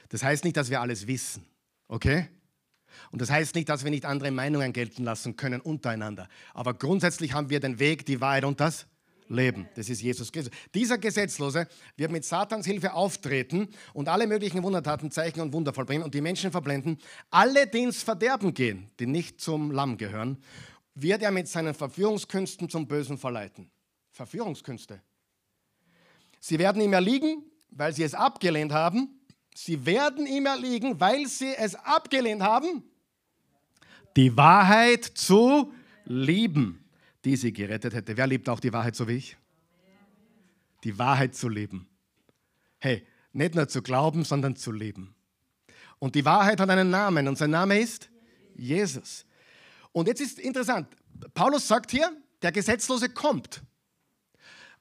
Das 0.10 0.24
heißt 0.24 0.44
nicht, 0.44 0.58
dass 0.58 0.70
wir 0.70 0.82
alles 0.82 1.08
wissen, 1.08 1.46
okay? 1.88 2.30
Und 3.12 3.22
das 3.22 3.30
heißt 3.32 3.56
nicht, 3.56 3.70
dass 3.70 3.84
wir 3.84 3.92
nicht 3.92 4.06
andere 4.06 4.32
Meinungen 4.32 4.74
gelten 4.74 5.04
lassen 5.04 5.36
können 5.36 5.62
untereinander. 5.62 6.28
Aber 6.54 6.74
grundsätzlich 6.74 7.34
haben 7.34 7.50
wir 7.50 7.60
den 7.60 7.80
Weg, 7.80 8.06
die 8.06 8.22
Wahrheit 8.22 8.46
und 8.46 8.60
das 8.60 8.88
Leben. 9.30 9.68
Das 9.76 9.90
ist 9.90 10.02
Jesus 10.02 10.32
Christus. 10.32 10.54
Dieser 10.74 10.98
Gesetzlose 10.98 11.68
wird 11.98 12.12
mit 12.12 12.26
Satans 12.26 12.66
Hilfe 12.66 12.94
auftreten 12.94 13.70
und 13.94 14.10
alle 14.10 14.28
möglichen 14.28 14.64
Wundertaten, 14.64 15.12
Zeichen 15.12 15.42
und 15.42 15.54
Wunder 15.54 15.74
vollbringen 15.74 16.04
und 16.04 16.14
die 16.14 16.22
Menschen 16.22 16.52
verblenden. 16.52 16.98
Alle, 17.30 17.68
die 17.68 17.84
ins 17.84 18.04
Verderben 18.04 18.54
gehen, 18.54 18.90
die 19.00 19.06
nicht 19.06 19.42
zum 19.42 19.72
Lamm 19.72 19.98
gehören, 19.98 20.38
wird 20.96 21.22
er 21.22 21.32
mit 21.32 21.48
seinen 21.48 21.74
Verführungskünsten 21.74 22.70
zum 22.70 22.88
Bösen 22.88 23.18
verleiten. 23.18 23.70
Verführungskünste. 24.12 25.02
Sie 26.40 26.60
werden 26.60 26.82
ihm 26.82 26.94
erliegen, 26.94 27.44
weil 27.72 27.94
sie 27.94 28.04
es 28.04 28.14
abgelehnt 28.14 28.72
haben. 28.72 29.20
Sie 29.56 29.86
werden 29.86 30.28
ihm 30.28 30.46
erliegen, 30.46 31.00
weil 31.00 31.28
sie 31.28 31.54
es 31.56 31.76
abgelehnt 31.76 32.42
haben, 32.42 32.84
die 34.16 34.36
Wahrheit 34.36 35.04
zu 35.06 35.72
lieben, 36.06 36.83
die 37.26 37.36
sie 37.36 37.54
gerettet 37.54 37.94
hätte. 37.94 38.18
Wer 38.18 38.28
liebt 38.28 38.50
auch 38.50 38.60
die 38.60 38.74
Wahrheit 38.74 38.96
so 38.96 39.08
wie 39.08 39.14
ich? 39.14 39.38
Die 40.84 40.98
Wahrheit 40.98 41.36
zu 41.36 41.48
leben. 41.48 41.88
Hey, 42.80 43.06
nicht 43.32 43.56
nur 43.56 43.68
zu 43.68 43.82
glauben, 43.82 44.26
sondern 44.26 44.56
zu 44.56 44.72
leben. 44.72 45.16
Und 46.00 46.16
die 46.16 46.26
Wahrheit 46.26 46.60
hat 46.60 46.70
einen 46.70 46.90
Namen 46.90 47.28
und 47.28 47.38
sein 47.38 47.52
Name 47.52 47.80
ist 47.80 48.10
Jesus. 48.56 49.26
Und 49.94 50.08
jetzt 50.08 50.22
ist 50.22 50.40
interessant, 50.40 50.88
Paulus 51.34 51.68
sagt 51.68 51.92
hier, 51.92 52.12
der 52.42 52.52
Gesetzlose 52.52 53.10
kommt. 53.10 53.62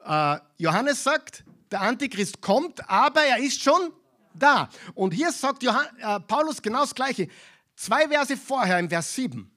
Äh, 0.05 0.38
Johannes 0.59 1.05
sagt, 1.05 1.45
der 1.70 1.82
Antichrist 1.82 2.40
kommt, 2.40 2.88
aber 2.90 3.22
er 3.22 3.38
ist 3.38 3.62
schon 3.62 3.93
da. 4.34 4.68
Und 4.95 5.12
hier 5.12 5.30
sagt 5.30 5.62
Johann, 5.62 5.86
äh, 5.99 6.20
Paulus 6.20 6.61
genau 6.61 6.80
das 6.80 6.95
Gleiche. 6.95 7.28
Zwei 7.76 8.09
Verse 8.09 8.36
vorher, 8.36 8.78
im 8.78 8.88
Vers 8.88 9.14
7. 9.14 9.51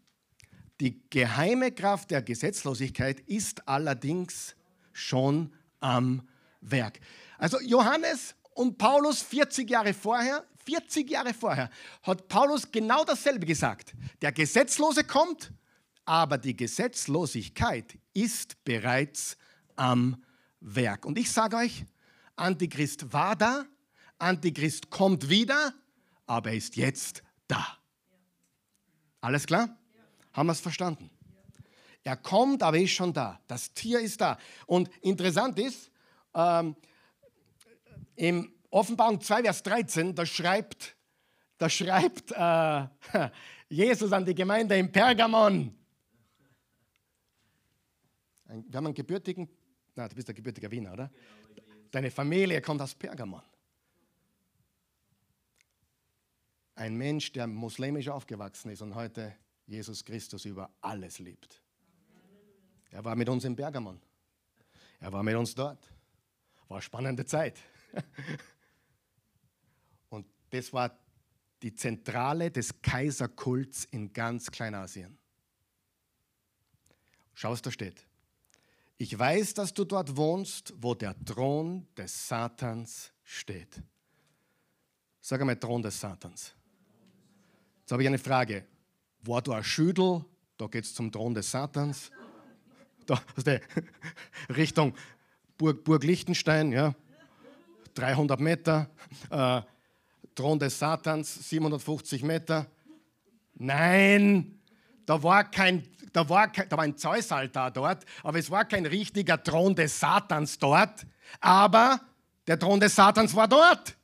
Die 0.79 1.01
geheime 1.09 1.71
Kraft 1.71 2.11
der 2.11 2.21
Gesetzlosigkeit 2.21 3.21
ist 3.21 3.67
allerdings 3.67 4.55
schon 4.91 5.53
am 5.79 6.27
Werk. 6.61 6.99
Also 7.37 7.59
Johannes 7.61 8.35
und 8.53 8.77
Paulus 8.77 9.21
40 9.21 9.69
Jahre 9.69 9.93
vorher, 9.93 10.43
40 10.65 11.09
Jahre 11.09 11.33
vorher, 11.33 11.69
hat 12.03 12.27
Paulus 12.27 12.71
genau 12.71 13.03
dasselbe 13.05 13.45
gesagt. 13.45 13.93
Der 14.21 14.31
Gesetzlose 14.31 15.03
kommt, 15.03 15.51
aber 16.05 16.37
die 16.37 16.55
Gesetzlosigkeit 16.55 17.97
ist 18.13 18.63
bereits 18.63 19.37
am 19.75 20.23
Werk. 20.59 21.05
Und 21.05 21.17
ich 21.17 21.31
sage 21.31 21.57
euch, 21.57 21.85
Antichrist 22.35 23.13
war 23.13 23.35
da, 23.35 23.65
Antichrist 24.17 24.89
kommt 24.89 25.29
wieder, 25.29 25.73
aber 26.25 26.49
er 26.49 26.57
ist 26.57 26.75
jetzt 26.75 27.23
da. 27.47 27.77
Alles 29.21 29.45
klar? 29.45 29.77
Haben 30.35 30.47
wir 30.47 30.51
es 30.51 30.59
verstanden? 30.59 31.09
Er 32.03 32.17
kommt, 32.17 32.61
aber 32.61 32.77
er 32.77 32.83
ist 32.83 32.91
schon 32.91 33.13
da. 33.13 33.39
Das 33.47 33.73
Tier 33.73 34.01
ist 34.01 34.19
da. 34.19 34.37
Und 34.67 34.89
interessant 35.01 35.57
ist, 35.57 35.89
ähm, 36.33 36.75
im 38.15 38.53
Offenbarung 38.69 39.21
2, 39.21 39.43
Vers 39.43 39.63
13, 39.63 40.13
da 40.13 40.25
schreibt, 40.25 40.95
da 41.57 41.69
schreibt 41.69 42.31
äh, 42.33 43.29
Jesus 43.69 44.11
an 44.11 44.25
die 44.25 44.35
Gemeinde 44.35 44.77
in 44.77 44.91
Pergamon. 44.91 45.73
Wir 48.47 48.77
haben 48.77 48.85
einen 48.87 48.93
gebürtigen, 48.93 49.49
na, 49.95 50.07
du 50.09 50.15
bist 50.15 50.27
der 50.27 50.35
gebürtige 50.35 50.69
Wiener, 50.69 50.93
oder? 50.93 51.11
Deine 51.91 52.11
Familie 52.11 52.61
kommt 52.61 52.81
aus 52.81 52.93
Pergamon. 52.93 53.41
Ein 56.75 56.95
Mensch, 56.95 57.31
der 57.31 57.47
muslimisch 57.47 58.09
aufgewachsen 58.09 58.69
ist 58.69 58.81
und 58.81 58.95
heute 58.95 59.33
Jesus 59.67 60.03
Christus 60.03 60.45
über 60.45 60.69
alles 60.81 61.19
liebt. 61.19 61.61
Er 62.91 63.03
war 63.03 63.15
mit 63.15 63.27
uns 63.27 63.43
in 63.43 63.55
Pergamon. 63.55 63.99
Er 64.99 65.11
war 65.11 65.23
mit 65.23 65.35
uns 65.35 65.53
dort. 65.53 65.91
War 66.67 66.81
spannende 66.81 67.25
Zeit. 67.25 67.59
Und 70.09 70.25
das 70.49 70.71
war 70.71 70.97
die 71.61 71.73
Zentrale 71.73 72.51
des 72.51 72.81
Kaiserkults 72.81 73.85
in 73.85 74.13
ganz 74.13 74.49
Kleinasien. 74.51 75.17
Schau, 77.33 77.51
was 77.51 77.61
da 77.61 77.71
steht. 77.71 78.05
Ich 78.97 79.17
weiß, 79.17 79.55
dass 79.55 79.73
du 79.73 79.83
dort 79.83 80.15
wohnst, 80.15 80.73
wo 80.77 80.95
der 80.95 81.15
Thron 81.25 81.85
des 81.97 82.27
Satans 82.27 83.11
steht. 83.23 83.81
Sag 85.19 85.41
einmal 85.41 85.59
Thron 85.59 85.81
des 85.81 85.99
Satans. 85.99 86.53
Jetzt 87.81 87.91
habe 87.91 88.03
ich 88.03 88.07
eine 88.07 88.17
Frage. 88.17 88.65
War 89.27 89.41
du 89.41 89.53
ein 89.53 89.63
Schüdel? 89.63 90.23
Da 90.57 90.67
geht 90.67 90.85
es 90.85 90.93
zum 90.93 91.11
Thron 91.11 91.33
des 91.33 91.49
Satans. 91.49 92.11
Da, 93.05 93.19
also 93.35 93.51
Richtung 94.55 94.93
Burg, 95.57 95.83
Burg 95.83 96.03
Liechtenstein, 96.03 96.71
ja. 96.71 96.93
300 97.95 98.39
Meter. 98.39 98.89
Äh, 99.29 99.61
Thron 100.35 100.59
des 100.59 100.77
Satans, 100.77 101.49
750 101.49 102.23
Meter. 102.23 102.67
Nein, 103.55 104.59
da 105.05 105.23
war 105.23 105.49
kein, 105.49 105.87
da 106.11 106.27
war, 106.27 106.51
kein, 106.51 106.67
da 106.67 106.77
war 106.77 106.83
ein 106.83 106.97
Zeusaltar 106.97 107.71
dort, 107.71 108.05
aber 108.21 108.37
es 108.37 108.51
war 108.51 108.65
kein 108.65 108.85
richtiger 108.85 109.41
Thron 109.41 109.75
des 109.75 109.99
Satans 109.99 110.59
dort. 110.59 111.07
Aber 111.39 112.01
der 112.47 112.59
Thron 112.59 112.79
des 112.79 112.93
Satans 112.93 113.33
war 113.33 113.47
dort. 113.47 113.95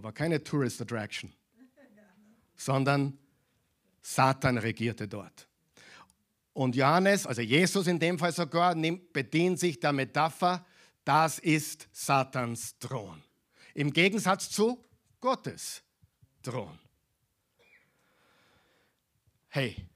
Aber 0.00 0.12
keine 0.12 0.42
Tourist 0.42 0.80
Attraction, 0.80 1.30
sondern 2.56 3.18
Satan 4.00 4.56
regierte 4.56 5.06
dort. 5.06 5.46
Und 6.54 6.74
Johannes, 6.74 7.26
also 7.26 7.42
Jesus 7.42 7.86
in 7.86 7.98
dem 7.98 8.18
Fall 8.18 8.32
sogar, 8.32 8.74
bedient 8.74 9.60
sich 9.60 9.78
der 9.78 9.92
Metapher, 9.92 10.64
das 11.04 11.38
ist 11.38 11.86
Satans 11.92 12.78
Thron. 12.78 13.22
Im 13.74 13.92
Gegensatz 13.92 14.48
zu 14.48 14.82
Gottes 15.20 15.82
Thron. 16.42 16.78
Hey, 19.48 19.86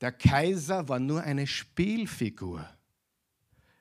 der 0.00 0.10
Kaiser 0.10 0.88
war 0.88 0.98
nur 0.98 1.22
eine 1.22 1.46
Spielfigur. 1.46 2.68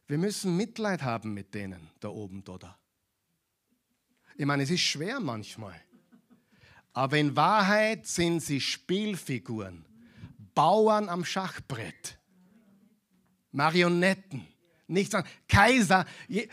Wir 0.06 0.20
müssen 0.20 0.56
Mitleid 0.56 1.02
haben 1.02 1.34
mit 1.34 1.56
denen 1.56 1.90
da 2.02 2.10
oben, 2.10 2.44
oder? 2.48 2.78
Ich 4.38 4.46
meine, 4.46 4.64
es 4.64 4.70
ist 4.70 4.82
schwer 4.82 5.20
manchmal. 5.20 5.80
Aber 6.94 7.18
in 7.18 7.36
Wahrheit 7.36 8.08
sind 8.08 8.42
sie 8.42 8.62
Spielfiguren, 8.62 9.86
Bauern 10.54 11.10
am 11.10 11.26
Schachbrett, 11.26 12.18
Marionetten, 13.52 14.48
nichts 14.88 15.14
anderes. 15.14 15.36
Kaiser. 15.48 16.06
Äh, 16.30 16.48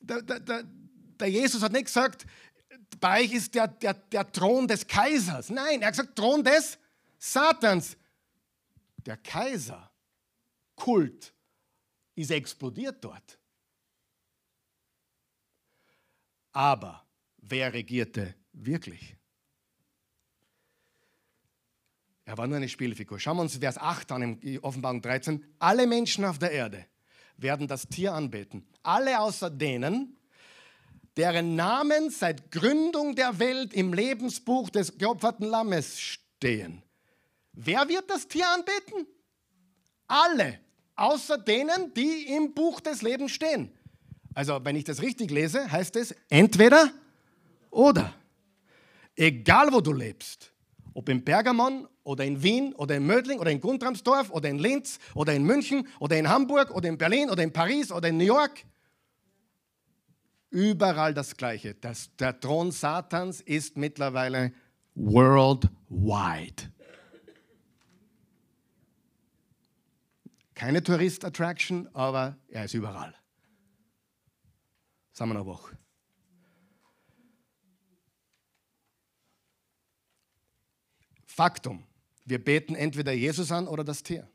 der, 0.00 0.22
der, 0.22 0.64
der 1.18 1.28
Jesus 1.28 1.62
hat 1.62 1.72
nicht 1.72 1.86
gesagt, 1.86 2.26
bei 3.00 3.22
euch 3.22 3.32
ist 3.32 3.54
der, 3.54 3.68
der, 3.68 3.94
der 3.94 4.30
Thron 4.30 4.66
des 4.66 4.86
Kaisers. 4.86 5.50
Nein, 5.50 5.82
er 5.82 5.88
hat 5.88 5.94
gesagt, 5.94 6.16
Thron 6.16 6.42
des 6.42 6.78
Satans. 7.18 7.96
Der 9.06 9.16
Kaiser, 9.18 9.90
Kult, 10.74 11.34
ist 12.14 12.30
explodiert 12.30 13.04
dort. 13.04 13.38
Aber 16.54 17.04
wer 17.38 17.72
regierte 17.72 18.34
wirklich? 18.52 19.16
Er 22.24 22.38
war 22.38 22.46
nur 22.46 22.56
eine 22.56 22.68
Spielfigur. 22.68 23.20
Schauen 23.20 23.36
wir 23.36 23.42
uns 23.42 23.56
Vers 23.56 23.76
8 23.76 24.12
an 24.12 24.38
in 24.38 24.58
Offenbarung 24.60 25.02
13. 25.02 25.44
Alle 25.58 25.86
Menschen 25.86 26.24
auf 26.24 26.38
der 26.38 26.52
Erde 26.52 26.86
werden 27.36 27.68
das 27.68 27.86
Tier 27.88 28.14
anbeten. 28.14 28.66
Alle 28.82 29.18
außer 29.20 29.50
denen, 29.50 30.16
deren 31.16 31.56
Namen 31.56 32.10
seit 32.10 32.50
Gründung 32.50 33.14
der 33.16 33.38
Welt 33.40 33.74
im 33.74 33.92
Lebensbuch 33.92 34.70
des 34.70 34.96
geopferten 34.96 35.46
Lammes 35.46 36.00
stehen. 36.00 36.82
Wer 37.52 37.88
wird 37.88 38.08
das 38.08 38.28
Tier 38.28 38.48
anbeten? 38.48 39.06
Alle, 40.06 40.60
außer 40.94 41.36
denen, 41.36 41.92
die 41.94 42.28
im 42.34 42.54
Buch 42.54 42.80
des 42.80 43.02
Lebens 43.02 43.32
stehen. 43.32 43.76
Also, 44.34 44.60
wenn 44.64 44.76
ich 44.76 44.84
das 44.84 45.00
richtig 45.00 45.30
lese, 45.30 45.70
heißt 45.70 45.96
es 45.96 46.14
entweder 46.28 46.90
oder. 47.70 48.12
Egal, 49.16 49.72
wo 49.72 49.80
du 49.80 49.92
lebst, 49.92 50.52
ob 50.92 51.08
in 51.08 51.24
Pergamon 51.24 51.86
oder 52.02 52.24
in 52.24 52.42
Wien 52.42 52.74
oder 52.74 52.96
in 52.96 53.06
Mödling 53.06 53.38
oder 53.38 53.50
in 53.50 53.60
Guntramsdorf 53.60 54.30
oder 54.30 54.48
in 54.48 54.58
Linz 54.58 54.98
oder 55.14 55.32
in 55.34 55.44
München 55.44 55.86
oder 56.00 56.18
in 56.18 56.28
Hamburg 56.28 56.72
oder 56.72 56.88
in 56.88 56.98
Berlin 56.98 57.30
oder 57.30 57.42
in 57.42 57.52
Paris 57.52 57.92
oder 57.92 58.08
in 58.08 58.16
New 58.16 58.24
York, 58.24 58.64
überall 60.50 61.14
das 61.14 61.36
Gleiche. 61.36 61.74
Das, 61.74 62.10
der 62.16 62.38
Thron 62.38 62.72
Satans 62.72 63.40
ist 63.40 63.76
mittlerweile 63.76 64.52
worldwide. 64.94 66.72
Keine 70.54 70.82
Tourist-Attraction, 70.82 71.88
aber 71.92 72.36
er 72.48 72.64
ist 72.64 72.74
überall. 72.74 73.14
Sagen 75.14 75.30
wir 75.30 75.34
noch 75.34 75.46
Woche. 75.46 75.78
Faktum. 81.24 81.86
Wir 82.24 82.42
beten 82.42 82.74
entweder 82.74 83.12
Jesus 83.12 83.50
an 83.52 83.68
oder 83.68 83.84
das 83.84 84.02
Tier. 84.02 84.28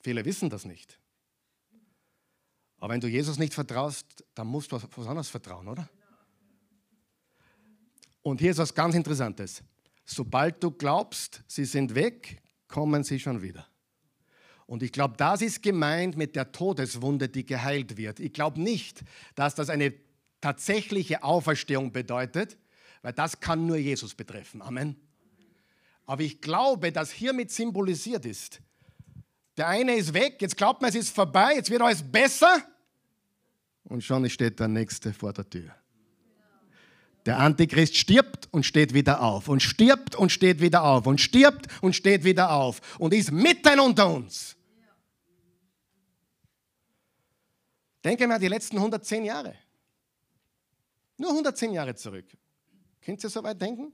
Viele 0.00 0.24
wissen 0.24 0.48
das 0.48 0.64
nicht. 0.64 0.98
Aber 2.78 2.94
wenn 2.94 3.00
du 3.00 3.08
Jesus 3.08 3.38
nicht 3.38 3.52
vertraust, 3.52 4.24
dann 4.34 4.46
musst 4.46 4.72
du 4.72 4.76
was 4.76 5.06
anderes 5.06 5.28
vertrauen, 5.28 5.68
oder? 5.68 5.88
Und 8.22 8.40
hier 8.40 8.50
ist 8.52 8.58
was 8.58 8.74
ganz 8.74 8.94
Interessantes. 8.94 9.62
sobald 10.04 10.62
du 10.62 10.70
glaubst, 10.70 11.42
sie 11.46 11.64
sind 11.64 11.94
weg, 11.94 12.42
kommen 12.68 13.04
sie 13.04 13.18
schon 13.20 13.42
wieder. 13.42 13.66
Und 14.66 14.82
ich 14.82 14.92
glaube, 14.92 15.14
das 15.16 15.42
ist 15.42 15.62
gemeint 15.62 16.16
mit 16.16 16.34
der 16.34 16.50
Todeswunde, 16.50 17.28
die 17.28 17.46
geheilt 17.46 17.96
wird. 17.96 18.18
Ich 18.18 18.32
glaube 18.32 18.60
nicht, 18.60 19.04
dass 19.36 19.54
das 19.54 19.70
eine 19.70 19.94
tatsächliche 20.40 21.22
Auferstehung 21.22 21.92
bedeutet, 21.92 22.58
weil 23.02 23.12
das 23.12 23.40
kann 23.40 23.66
nur 23.66 23.76
Jesus 23.76 24.14
betreffen. 24.14 24.60
Amen. 24.62 24.96
Aber 26.04 26.22
ich 26.22 26.40
glaube, 26.40 26.92
dass 26.92 27.10
hiermit 27.10 27.50
symbolisiert 27.50 28.24
ist, 28.26 28.60
der 29.56 29.68
eine 29.68 29.94
ist 29.94 30.12
weg, 30.12 30.36
jetzt 30.40 30.56
glaubt 30.56 30.82
man, 30.82 30.90
es 30.90 30.96
ist 30.96 31.14
vorbei, 31.14 31.54
jetzt 31.54 31.70
wird 31.70 31.80
alles 31.80 32.02
besser 32.02 32.62
und 33.84 34.02
schon 34.02 34.28
steht 34.28 34.58
der 34.60 34.68
nächste 34.68 35.12
vor 35.12 35.32
der 35.32 35.48
Tür. 35.48 35.74
Der 37.24 37.38
Antichrist 37.38 37.96
stirbt 37.96 38.48
und 38.52 38.64
steht 38.64 38.94
wieder 38.94 39.20
auf 39.20 39.48
und 39.48 39.60
stirbt 39.60 40.14
und 40.14 40.30
steht 40.30 40.60
wieder 40.60 40.84
auf 40.84 41.06
und 41.06 41.20
stirbt 41.20 41.66
und 41.82 41.94
steht 41.94 42.24
wieder 42.24 42.52
auf 42.52 42.80
und 42.98 43.14
ist 43.14 43.32
mitten 43.32 43.80
unter 43.80 44.08
uns. 44.08 44.55
Denke 48.06 48.28
mal 48.28 48.38
die 48.38 48.46
letzten 48.46 48.76
110 48.76 49.24
Jahre. 49.24 49.56
Nur 51.16 51.30
110 51.30 51.72
Jahre 51.72 51.92
zurück. 51.96 52.26
Könnt 53.00 53.24
ihr 53.24 53.28
so 53.28 53.42
weit 53.42 53.60
denken? 53.60 53.92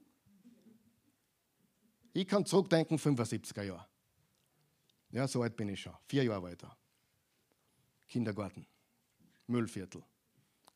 Ich 2.13 2.29
kann 2.29 2.45
zurückdenken, 2.45 2.99
75er 2.99 3.63
Jahre. 3.63 3.87
Ja, 5.13 5.27
so 5.27 5.41
alt 5.41 5.57
bin 5.57 5.71
ich 5.71 5.81
schon. 5.81 5.95
Vier 6.09 6.25
Jahre 6.25 6.43
weiter. 6.43 6.77
Kindergarten, 8.07 8.67
Müllviertel, 9.47 10.03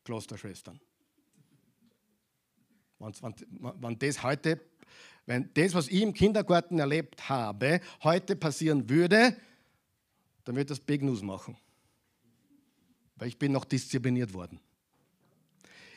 Klosterschwestern. 0.03 0.79
Wenn, 2.97 3.13
wenn, 3.21 3.35
wenn 3.83 3.99
das 3.99 4.23
heute, 4.23 4.59
wenn 5.27 5.53
das, 5.53 5.75
was 5.75 5.89
ich 5.89 6.01
im 6.01 6.11
Kindergarten 6.15 6.79
erlebt 6.79 7.29
habe, 7.29 7.81
heute 8.01 8.35
passieren 8.35 8.89
würde, 8.89 9.37
dann 10.43 10.55
würde 10.55 10.69
das 10.69 10.79
Big 10.79 11.03
News 11.03 11.21
machen. 11.21 11.55
Weil 13.17 13.29
ich 13.29 13.37
bin 13.37 13.51
noch 13.51 13.65
diszipliniert 13.65 14.33
worden. 14.33 14.59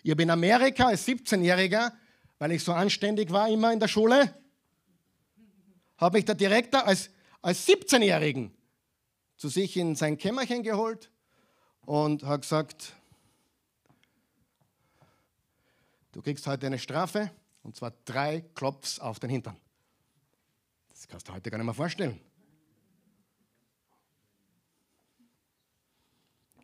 Ich 0.02 0.10
habe 0.10 0.22
in 0.22 0.30
Amerika 0.30 0.86
als 0.86 1.06
17-Jähriger, 1.06 1.92
weil 2.38 2.52
ich 2.52 2.64
so 2.64 2.72
anständig 2.72 3.30
war 3.30 3.48
immer 3.48 3.72
in 3.72 3.80
der 3.80 3.88
Schule, 3.88 4.34
habe 5.98 6.18
ich 6.18 6.24
der 6.24 6.34
Direktor 6.34 6.86
als, 6.86 7.10
als 7.42 7.66
17-Jährigen 7.68 8.54
zu 9.36 9.48
sich 9.48 9.76
in 9.76 9.94
sein 9.94 10.16
Kämmerchen 10.16 10.62
geholt 10.62 11.10
und 11.82 12.24
hat 12.24 12.42
gesagt, 12.42 12.94
du 16.12 16.22
kriegst 16.22 16.46
heute 16.46 16.66
eine 16.66 16.78
Strafe 16.78 17.30
und 17.62 17.76
zwar 17.76 17.92
drei 18.04 18.42
Klops 18.54 18.98
auf 18.98 19.18
den 19.18 19.30
Hintern. 19.30 19.56
Das 20.90 21.06
kannst 21.08 21.28
du 21.28 21.32
heute 21.32 21.50
gar 21.50 21.58
nicht 21.58 21.66
mehr 21.66 21.74
vorstellen. 21.74 22.20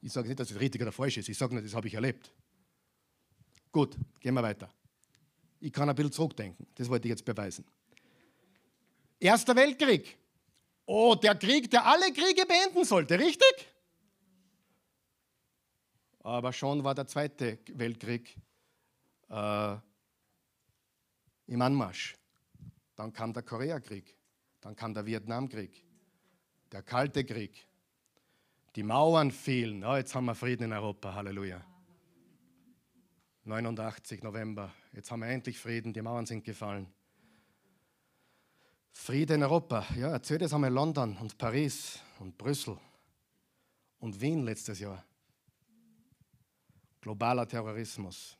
Ich 0.06 0.12
sage 0.12 0.28
nicht, 0.28 0.38
dass 0.38 0.52
es 0.52 0.60
richtig 0.60 0.80
oder 0.82 0.92
falsch 0.92 1.16
ist, 1.16 1.28
ich 1.28 1.36
sage 1.36 1.52
nur, 1.52 1.64
das 1.64 1.74
habe 1.74 1.88
ich 1.88 1.94
erlebt. 1.94 2.30
Gut, 3.72 3.96
gehen 4.20 4.34
wir 4.34 4.42
weiter. 4.44 4.72
Ich 5.58 5.72
kann 5.72 5.88
ein 5.88 5.96
bisschen 5.96 6.12
zurückdenken, 6.12 6.64
das 6.76 6.88
wollte 6.88 7.08
ich 7.08 7.10
jetzt 7.10 7.24
beweisen. 7.24 7.64
Erster 9.18 9.56
Weltkrieg. 9.56 10.16
Oh, 10.84 11.16
der 11.16 11.34
Krieg, 11.34 11.68
der 11.72 11.84
alle 11.84 12.12
Kriege 12.12 12.46
beenden 12.46 12.84
sollte, 12.84 13.18
richtig? 13.18 13.66
Aber 16.20 16.52
schon 16.52 16.84
war 16.84 16.94
der 16.94 17.08
Zweite 17.08 17.58
Weltkrieg 17.74 18.36
äh, 19.28 19.76
im 21.48 21.60
Anmarsch. 21.60 22.14
Dann 22.94 23.12
kam 23.12 23.32
der 23.32 23.42
Koreakrieg, 23.42 24.14
dann 24.60 24.76
kam 24.76 24.94
der 24.94 25.04
Vietnamkrieg, 25.04 25.84
der 26.70 26.84
Kalte 26.84 27.24
Krieg. 27.24 27.66
Die 28.76 28.82
Mauern 28.82 29.30
fielen. 29.30 29.82
Oh, 29.84 29.96
jetzt 29.96 30.14
haben 30.14 30.26
wir 30.26 30.34
Frieden 30.34 30.64
in 30.64 30.72
Europa. 30.74 31.14
Halleluja. 31.14 31.64
89 33.44 34.22
November. 34.22 34.70
Jetzt 34.92 35.10
haben 35.10 35.20
wir 35.20 35.28
endlich 35.28 35.58
Frieden. 35.58 35.94
Die 35.94 36.02
Mauern 36.02 36.26
sind 36.26 36.44
gefallen. 36.44 36.92
Friede 38.92 39.34
in 39.34 39.42
Europa. 39.42 39.86
Ja, 39.96 40.10
erzählt 40.10 40.42
es 40.42 40.52
einmal 40.52 40.70
London 40.70 41.16
und 41.16 41.38
Paris 41.38 42.00
und 42.18 42.36
Brüssel 42.36 42.76
und 43.98 44.20
Wien 44.20 44.44
letztes 44.44 44.78
Jahr. 44.78 45.02
Globaler 47.00 47.48
Terrorismus. 47.48 48.36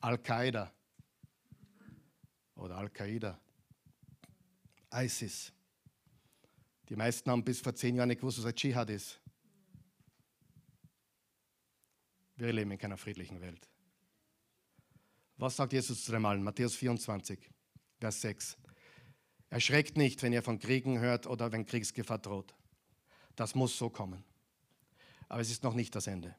Al-Qaida 0.00 0.72
oder 2.56 2.78
Al-Qaida. 2.78 3.38
ISIS. 4.92 5.52
Die 6.88 6.96
meisten 6.96 7.30
haben 7.30 7.44
bis 7.44 7.60
vor 7.60 7.76
zehn 7.76 7.94
Jahren 7.94 8.08
nicht 8.08 8.20
gewusst, 8.20 8.38
was 8.38 8.46
ein 8.46 8.54
Dschihad 8.56 8.90
ist. 8.90 9.20
Wir 12.36 12.52
leben 12.52 12.70
in 12.70 12.78
keiner 12.78 12.98
friedlichen 12.98 13.40
Welt. 13.40 13.68
Was 15.38 15.56
sagt 15.56 15.72
Jesus 15.72 16.04
zu 16.04 16.12
dem 16.12 16.24
allen? 16.24 16.42
Matthäus 16.42 16.74
24, 16.74 17.38
Vers 17.98 18.20
6. 18.20 18.56
Erschreckt 19.48 19.96
nicht, 19.96 20.22
wenn 20.22 20.32
ihr 20.32 20.42
von 20.42 20.58
Kriegen 20.58 20.98
hört 20.98 21.26
oder 21.26 21.52
wenn 21.52 21.66
Kriegsgefahr 21.66 22.18
droht. 22.18 22.54
Das 23.36 23.54
muss 23.54 23.76
so 23.76 23.90
kommen. 23.90 24.24
Aber 25.28 25.40
es 25.40 25.50
ist 25.50 25.62
noch 25.62 25.74
nicht 25.74 25.94
das 25.94 26.06
Ende. 26.06 26.34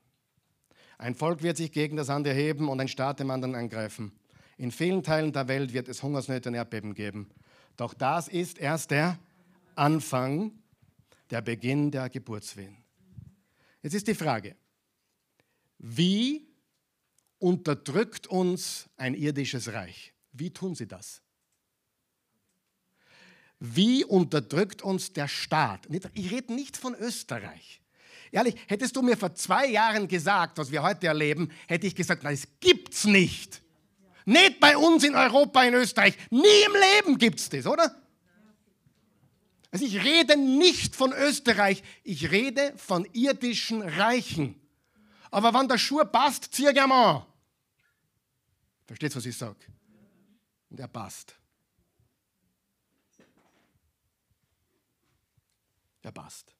Ein 0.98 1.16
Volk 1.16 1.44
wird 1.44 1.58
sich 1.58 1.72
gegen 1.72 1.98
das 1.98 2.10
andere 2.10 2.34
heben 2.34 2.70
und 2.70 2.80
ein 2.80 2.88
Staat 2.88 3.20
dem 3.20 3.30
anderen 3.30 3.56
angreifen. 3.56 4.12
In 4.58 4.72
vielen 4.72 5.04
Teilen 5.04 5.32
der 5.32 5.48
Welt 5.48 5.74
wird 5.74 5.88
es 5.88 6.02
Hungersnöte 6.02 6.50
und 6.50 6.56
Erdbeben 6.56 6.96
geben. 6.96 7.30
Doch 7.76 7.94
das 7.94 8.28
ist 8.28 8.58
erst 8.58 8.90
der 8.92 9.20
Anfang, 9.76 10.52
der 11.30 11.42
Beginn 11.42 11.92
der 11.92 12.10
Geburtswehen. 12.10 12.78
Jetzt 13.84 13.94
ist 13.94 14.08
die 14.08 14.16
Frage, 14.16 14.56
wie 15.80 16.48
unterdrückt 17.40 18.28
uns 18.28 18.90
ein 18.98 19.14
irdisches 19.14 19.74
Reich? 19.74 20.14
Wie 20.32 20.52
tun 20.52 20.76
sie 20.76 20.88
das? 20.88 21.22
Wie 23.60 24.04
unterdrückt 24.06 24.82
uns 24.82 25.14
der 25.14 25.28
Staat? 25.28 25.88
Ich 26.14 26.32
rede 26.32 26.54
nicht 26.54 26.78
von 26.78 26.96
Österreich. 26.96 27.82
Ehrlich, 28.32 28.56
hättest 28.68 28.96
du 28.96 29.02
mir 29.02 29.18
vor 29.18 29.34
zwei 29.36 29.68
Jahren 29.68 30.08
gesagt, 30.08 30.58
was 30.58 30.72
wir 30.72 30.84
heute 30.84 31.08
erleben, 31.08 31.50
hätte 31.68 31.88
ich 31.88 31.96
gesagt, 31.96 32.24
na, 32.24 32.32
es 32.32 32.48
gibt's 32.60 33.06
nicht. 33.06 33.62
Nicht 34.26 34.60
bei 34.60 34.78
uns 34.78 35.04
in 35.04 35.16
Europa, 35.16 35.64
in 35.64 35.74
Österreich. 35.74 36.18
Nie 36.30 36.66
im 36.66 36.74
Leben 36.74 37.18
gibt's 37.18 37.50
das, 37.50 37.66
oder? 37.66 37.96
Also 39.72 39.86
ich 39.86 40.04
rede 40.04 40.38
nicht 40.38 40.96
von 40.96 41.14
Österreich, 41.14 41.84
ich 42.04 42.32
rede 42.32 42.74
von 42.78 43.06
irdischen 43.14 43.82
Reichen. 43.82 44.60
Aber 45.32 45.54
wenn 45.54 45.68
der 45.68 45.78
Schuh 45.78 46.04
passt, 46.06 46.54
zieh 46.54 46.68
ich 46.68 46.82
an. 46.82 47.24
Versteht 48.86 49.16
was 49.16 49.26
ich 49.26 49.38
sage? 49.38 49.60
Und 50.70 50.80
er 50.80 50.88
passt. 50.88 51.36
Er 56.02 56.12
passt. 56.12 56.56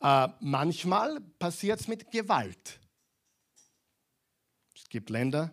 Äh, 0.00 0.28
manchmal 0.40 1.20
passiert 1.38 1.80
es 1.80 1.88
mit 1.88 2.10
Gewalt. 2.10 2.78
Es 4.76 4.88
gibt 4.88 5.10
Länder, 5.10 5.52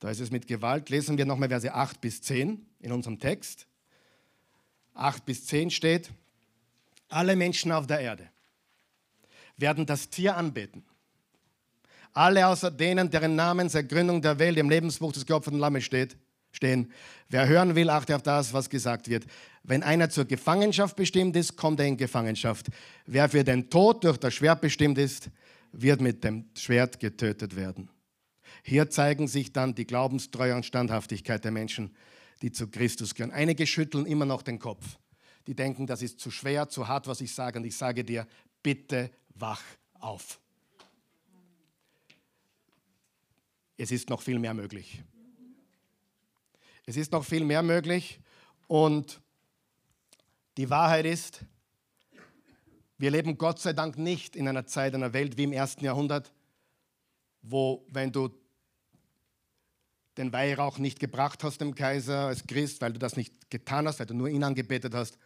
da 0.00 0.10
ist 0.10 0.20
es 0.20 0.30
mit 0.30 0.46
Gewalt. 0.46 0.90
Lesen 0.90 1.16
wir 1.16 1.24
nochmal 1.24 1.48
Verse 1.48 1.72
8 1.72 2.00
bis 2.00 2.20
10 2.22 2.66
in 2.80 2.92
unserem 2.92 3.18
Text. 3.18 3.66
8 4.94 5.24
bis 5.24 5.46
10 5.46 5.70
steht, 5.70 6.10
alle 7.08 7.36
Menschen 7.36 7.72
auf 7.72 7.86
der 7.86 8.00
Erde 8.00 8.31
werden 9.56 9.86
das 9.86 10.08
Tier 10.10 10.36
anbeten. 10.36 10.84
Alle 12.12 12.46
außer 12.46 12.70
denen, 12.70 13.10
deren 13.10 13.36
Namen 13.36 13.68
seit 13.68 13.88
Gründung 13.88 14.20
der 14.20 14.38
Welt 14.38 14.58
im 14.58 14.68
Lebensbuch 14.68 15.12
des 15.12 15.24
geopferten 15.24 15.58
Lammes 15.58 15.84
steht, 15.84 16.16
stehen. 16.52 16.92
Wer 17.28 17.48
hören 17.48 17.74
will, 17.74 17.88
achte 17.88 18.14
auf 18.14 18.22
das, 18.22 18.52
was 18.52 18.68
gesagt 18.68 19.08
wird. 19.08 19.24
Wenn 19.62 19.82
einer 19.82 20.10
zur 20.10 20.26
Gefangenschaft 20.26 20.96
bestimmt 20.96 21.36
ist, 21.36 21.56
kommt 21.56 21.80
er 21.80 21.86
in 21.86 21.96
Gefangenschaft. 21.96 22.66
Wer 23.06 23.28
für 23.28 23.44
den 23.44 23.70
Tod 23.70 24.04
durch 24.04 24.18
das 24.18 24.34
Schwert 24.34 24.60
bestimmt 24.60 24.98
ist, 24.98 25.30
wird 25.72 26.02
mit 26.02 26.22
dem 26.22 26.44
Schwert 26.54 27.00
getötet 27.00 27.56
werden. 27.56 27.88
Hier 28.62 28.90
zeigen 28.90 29.26
sich 29.26 29.52
dann 29.52 29.74
die 29.74 29.86
Glaubenstreue 29.86 30.54
und 30.54 30.66
Standhaftigkeit 30.66 31.42
der 31.44 31.50
Menschen, 31.50 31.96
die 32.42 32.52
zu 32.52 32.68
Christus 32.68 33.14
gehören. 33.14 33.32
Einige 33.32 33.66
schütteln 33.66 34.04
immer 34.04 34.26
noch 34.26 34.42
den 34.42 34.58
Kopf. 34.58 34.98
Die 35.46 35.54
denken, 35.54 35.86
das 35.86 36.02
ist 36.02 36.20
zu 36.20 36.30
schwer, 36.30 36.68
zu 36.68 36.86
hart, 36.86 37.06
was 37.06 37.20
ich 37.20 37.34
sage. 37.34 37.58
Und 37.58 37.64
ich 37.64 37.76
sage 37.76 38.04
dir, 38.04 38.26
bitte 38.62 39.10
wach 39.34 39.62
auf. 39.94 40.40
Es 43.76 43.90
ist 43.90 44.10
noch 44.10 44.22
viel 44.22 44.38
mehr 44.38 44.54
möglich. 44.54 45.02
Es 46.86 46.96
ist 46.96 47.12
noch 47.12 47.24
viel 47.24 47.44
mehr 47.44 47.62
möglich 47.62 48.20
und 48.66 49.20
die 50.56 50.68
Wahrheit 50.68 51.06
ist, 51.06 51.44
wir 52.98 53.10
leben 53.10 53.38
Gott 53.38 53.58
sei 53.58 53.72
Dank 53.72 53.98
nicht 53.98 54.36
in 54.36 54.46
einer 54.46 54.66
Zeit, 54.66 54.94
einer 54.94 55.12
Welt 55.12 55.36
wie 55.36 55.44
im 55.44 55.52
ersten 55.52 55.84
Jahrhundert, 55.84 56.32
wo, 57.42 57.84
wenn 57.88 58.12
du 58.12 58.28
den 60.16 60.32
Weihrauch 60.32 60.78
nicht 60.78 61.00
gebracht 61.00 61.42
hast 61.42 61.60
dem 61.60 61.74
Kaiser 61.74 62.26
als 62.26 62.46
Christ, 62.46 62.80
weil 62.80 62.92
du 62.92 62.98
das 62.98 63.16
nicht 63.16 63.50
getan 63.50 63.86
hast, 63.86 63.98
weil 63.98 64.06
du 64.06 64.14
nur 64.14 64.28
ihn 64.28 64.44
angebetet 64.44 64.94
hast, 64.94 65.18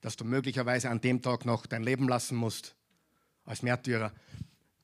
dass 0.00 0.16
du 0.16 0.24
möglicherweise 0.24 0.90
an 0.90 1.00
dem 1.00 1.22
Tag 1.22 1.46
noch 1.46 1.66
dein 1.66 1.82
Leben 1.82 2.08
lassen 2.08 2.36
musst 2.36 2.76
als 3.44 3.62
Märtyrer. 3.62 4.12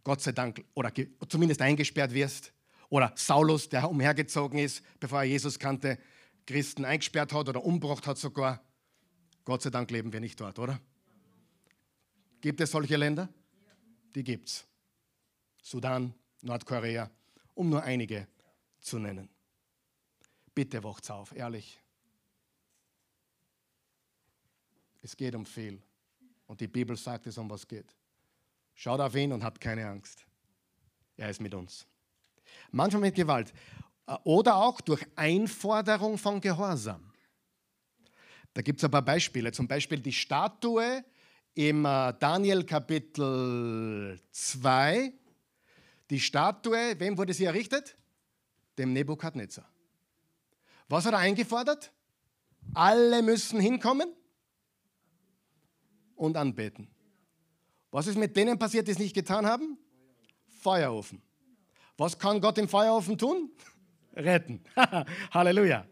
Gott 0.04 0.20
sei 0.20 0.32
Dank, 0.32 0.64
oder 0.74 0.92
zumindest 1.28 1.60
eingesperrt 1.62 2.12
wirst. 2.12 2.52
Oder 2.88 3.12
Saulus, 3.16 3.68
der 3.68 3.88
umhergezogen 3.88 4.58
ist, 4.58 4.82
bevor 4.98 5.20
er 5.20 5.24
Jesus 5.26 5.58
kannte, 5.58 5.98
Christen 6.46 6.84
eingesperrt 6.84 7.32
hat 7.32 7.48
oder 7.48 7.64
umgebracht 7.64 8.06
hat 8.06 8.18
sogar. 8.18 8.60
Gott 9.44 9.62
sei 9.62 9.70
Dank 9.70 9.90
leben 9.90 10.12
wir 10.12 10.20
nicht 10.20 10.40
dort, 10.40 10.58
oder? 10.58 10.80
Gibt 12.40 12.60
es 12.60 12.70
solche 12.70 12.96
Länder? 12.96 13.28
Die 14.14 14.24
gibt 14.24 14.48
es. 14.48 14.66
Sudan, 15.62 16.14
Nordkorea, 16.42 17.10
um 17.54 17.68
nur 17.68 17.82
einige 17.82 18.26
zu 18.80 18.98
nennen. 18.98 19.28
Bitte 20.54 20.82
wacht's 20.82 21.10
auf, 21.10 21.34
ehrlich. 21.36 21.78
Es 25.02 25.16
geht 25.16 25.34
um 25.34 25.46
viel. 25.46 25.80
Und 26.46 26.60
die 26.60 26.68
Bibel 26.68 26.96
sagt 26.96 27.26
es, 27.26 27.38
um 27.38 27.48
was 27.48 27.66
geht. 27.66 27.94
Schaut 28.74 29.00
auf 29.00 29.14
ihn 29.14 29.32
und 29.32 29.44
habt 29.44 29.60
keine 29.60 29.86
Angst. 29.86 30.24
Er 31.16 31.28
ist 31.28 31.40
mit 31.40 31.54
uns. 31.54 31.86
Manchmal 32.70 33.02
mit 33.02 33.14
Gewalt. 33.14 33.52
Äh, 34.06 34.16
oder 34.24 34.56
auch 34.56 34.80
durch 34.80 35.04
Einforderung 35.16 36.18
von 36.18 36.40
Gehorsam. 36.40 37.12
Da 38.54 38.62
gibt 38.62 38.80
es 38.80 38.84
ein 38.84 38.90
paar 38.90 39.02
Beispiele. 39.02 39.52
Zum 39.52 39.68
Beispiel 39.68 40.00
die 40.00 40.12
Statue 40.12 41.04
im 41.54 41.84
äh, 41.84 42.14
Daniel 42.18 42.64
Kapitel 42.64 44.20
2. 44.30 45.12
Die 46.08 46.20
Statue, 46.20 46.98
wem 46.98 47.16
wurde 47.16 47.34
sie 47.34 47.44
errichtet? 47.44 47.96
Dem 48.78 48.92
Nebukadnezar. 48.92 49.68
Was 50.88 51.06
hat 51.06 51.12
er 51.12 51.18
eingefordert? 51.18 51.92
Alle 52.74 53.22
müssen 53.22 53.60
hinkommen 53.60 54.12
und 56.16 56.36
anbeten. 56.36 56.88
Was 57.90 58.06
ist 58.06 58.16
mit 58.16 58.36
denen 58.36 58.58
passiert, 58.58 58.86
die 58.86 58.92
es 58.92 58.98
nicht 58.98 59.14
getan 59.14 59.46
haben? 59.46 59.78
Feuerofen. 60.60 61.22
Was 61.96 62.18
kann 62.18 62.40
Gott 62.40 62.58
im 62.58 62.68
Feuerofen 62.68 63.18
tun? 63.18 63.50
Retten. 64.14 64.62
Halleluja. 65.30 65.86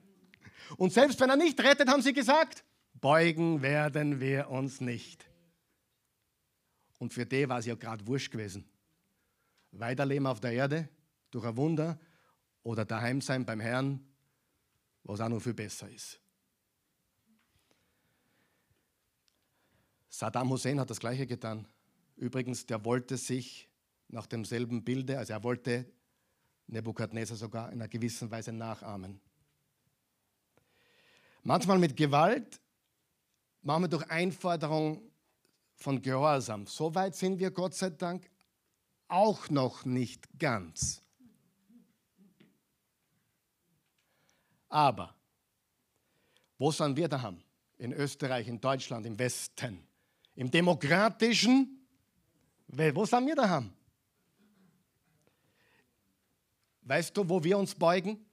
Und 0.76 0.92
selbst 0.92 1.18
wenn 1.20 1.30
er 1.30 1.36
nicht 1.36 1.58
rettet, 1.60 1.88
haben 1.88 2.02
sie 2.02 2.12
gesagt, 2.12 2.64
beugen 2.94 3.62
werden 3.62 4.20
wir 4.20 4.48
uns 4.50 4.80
nicht. 4.80 5.28
Und 6.98 7.12
für 7.12 7.26
die 7.26 7.48
war 7.48 7.58
es 7.58 7.66
ja 7.66 7.74
gerade 7.74 8.06
wurscht 8.06 8.30
gewesen. 8.30 8.68
Weiterleben 9.72 10.26
auf 10.26 10.40
der 10.40 10.52
Erde 10.52 10.88
durch 11.30 11.44
ein 11.44 11.56
Wunder 11.56 11.98
oder 12.62 12.84
daheim 12.84 13.20
sein 13.20 13.44
beim 13.44 13.60
Herrn, 13.60 14.04
was 15.04 15.20
auch 15.20 15.28
noch 15.28 15.40
viel 15.40 15.54
besser 15.54 15.88
ist. 15.88 16.20
Saddam 20.08 20.50
Hussein 20.50 20.80
hat 20.80 20.90
das 20.90 20.98
Gleiche 20.98 21.26
getan. 21.26 21.66
Übrigens, 22.18 22.66
der 22.66 22.84
wollte 22.84 23.16
sich 23.16 23.68
nach 24.08 24.26
demselben 24.26 24.82
Bilde, 24.82 25.18
also 25.18 25.32
er 25.32 25.42
wollte 25.44 25.86
Nebukadnezar 26.66 27.36
sogar 27.36 27.68
in 27.72 27.80
einer 27.80 27.88
gewissen 27.88 28.28
Weise 28.30 28.52
nachahmen. 28.52 29.20
Manchmal 31.44 31.78
mit 31.78 31.96
Gewalt, 31.96 32.60
manchmal 33.62 33.88
durch 33.88 34.10
Einforderung 34.10 35.00
von 35.76 36.02
Gehorsam. 36.02 36.66
So 36.66 36.92
weit 36.92 37.14
sind 37.14 37.38
wir 37.38 37.52
Gott 37.52 37.74
sei 37.74 37.90
Dank 37.90 38.28
auch 39.06 39.48
noch 39.48 39.84
nicht 39.84 40.26
ganz. 40.38 41.00
Aber, 44.68 45.14
wo 46.58 46.72
sind 46.72 46.96
wir 46.96 47.08
daheim? 47.08 47.40
In 47.78 47.92
Österreich, 47.92 48.48
in 48.48 48.60
Deutschland, 48.60 49.06
im 49.06 49.16
Westen, 49.18 49.86
im 50.34 50.50
demokratischen, 50.50 51.77
wo 52.68 53.04
sind 53.04 53.26
wir 53.26 53.34
daheim? 53.34 53.72
Weißt 56.82 57.16
du, 57.16 57.28
wo 57.28 57.42
wir 57.42 57.58
uns 57.58 57.74
beugen? 57.74 58.24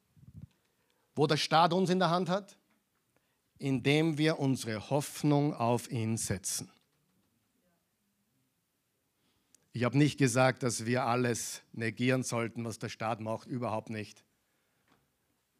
Wo 1.15 1.27
der 1.27 1.37
Staat 1.37 1.73
uns 1.73 1.89
in 1.89 1.99
der 1.99 2.09
Hand 2.09 2.29
hat? 2.29 2.57
Indem 3.57 4.17
wir 4.17 4.39
unsere 4.39 4.89
Hoffnung 4.89 5.53
auf 5.53 5.89
ihn 5.91 6.17
setzen. 6.17 6.69
Ich 9.71 9.83
habe 9.83 9.97
nicht 9.97 10.17
gesagt, 10.17 10.63
dass 10.63 10.85
wir 10.85 11.03
alles 11.03 11.61
negieren 11.73 12.23
sollten, 12.23 12.63
was 12.63 12.79
der 12.79 12.87
Staat 12.87 13.19
macht, 13.19 13.47
überhaupt 13.47 13.89
nicht. 13.89 14.23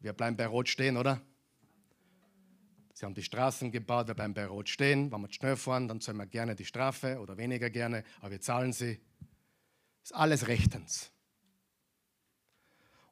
Wir 0.00 0.14
bleiben 0.14 0.36
bei 0.36 0.46
Rot 0.46 0.68
stehen, 0.68 0.96
oder? 0.96 1.20
Sie 2.96 3.04
haben 3.04 3.14
die 3.14 3.22
Straßen 3.22 3.72
gebaut, 3.72 4.06
bleiben 4.06 4.32
bei 4.32 4.46
Rot 4.46 4.70
stehen. 4.70 5.12
Wenn 5.12 5.20
wir 5.20 5.30
schnell 5.30 5.56
fahren, 5.56 5.86
dann 5.86 6.00
zahlen 6.00 6.16
wir 6.16 6.24
gerne 6.24 6.54
die 6.54 6.64
Strafe 6.64 7.20
oder 7.20 7.36
weniger 7.36 7.68
gerne, 7.68 8.04
aber 8.20 8.30
wir 8.30 8.40
zahlen 8.40 8.72
sie. 8.72 8.98
Ist 10.02 10.14
alles 10.14 10.48
rechtens. 10.48 11.12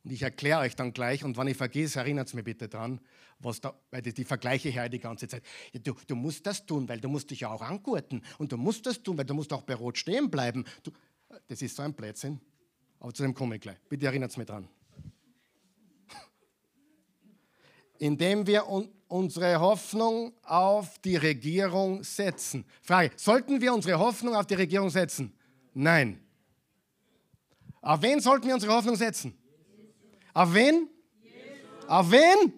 Und 0.02 0.10
ich 0.10 0.22
erkläre 0.22 0.60
euch 0.60 0.74
dann 0.74 0.94
gleich, 0.94 1.22
und 1.22 1.36
wenn 1.36 1.48
ich 1.48 1.58
vergesse, 1.58 1.98
erinnert 1.98 2.28
es 2.28 2.32
mir 2.32 2.42
bitte 2.42 2.66
dran, 2.66 2.98
was 3.40 3.60
da, 3.60 3.78
weil 3.90 4.00
die, 4.00 4.14
die 4.14 4.24
Vergleiche 4.24 4.70
her 4.70 4.88
die 4.88 5.00
ganze 5.00 5.28
Zeit. 5.28 5.42
Ja, 5.74 5.80
du, 5.80 5.94
du, 6.06 6.14
musst 6.14 6.46
das 6.46 6.64
tun, 6.64 6.88
weil 6.88 6.98
du 7.02 7.10
musst 7.10 7.30
dich 7.30 7.40
ja 7.40 7.50
auch 7.50 7.60
angurten. 7.60 8.22
Und 8.38 8.52
du 8.52 8.56
musst 8.56 8.86
das 8.86 9.02
tun, 9.02 9.18
weil 9.18 9.26
du 9.26 9.34
musst 9.34 9.52
auch 9.52 9.64
bei 9.64 9.74
Rot 9.74 9.98
stehen 9.98 10.30
bleiben. 10.30 10.64
Du, 10.82 10.92
das 11.48 11.60
ist 11.60 11.76
so 11.76 11.82
ein 11.82 11.92
Blödsinn. 11.92 12.40
Aber 13.00 13.12
zu 13.12 13.22
dem 13.22 13.34
komme 13.34 13.56
ich 13.56 13.60
gleich. 13.60 13.76
Bitte 13.90 14.06
erinnert 14.06 14.30
es 14.30 14.38
mir 14.38 14.46
dran. 14.46 14.66
Indem 18.04 18.46
wir 18.46 18.68
un 18.68 18.92
unsere 19.08 19.60
Hoffnung 19.60 20.34
auf 20.42 20.98
die 20.98 21.16
Regierung 21.16 22.02
setzen. 22.02 22.66
Frage, 22.82 23.12
sollten 23.16 23.60
wir 23.60 23.72
unsere 23.72 23.98
Hoffnung 23.98 24.34
auf 24.34 24.44
die 24.44 24.54
Regierung 24.54 24.90
setzen? 24.90 25.32
Nein. 25.72 26.20
Auf 27.80 28.02
wen 28.02 28.20
sollten 28.20 28.46
wir 28.46 28.54
unsere 28.54 28.74
Hoffnung 28.74 28.96
setzen? 28.96 29.38
Auf 30.34 30.52
wen? 30.52 30.88
Jesus. 31.22 31.88
Auf 31.88 32.10
wen? 32.10 32.52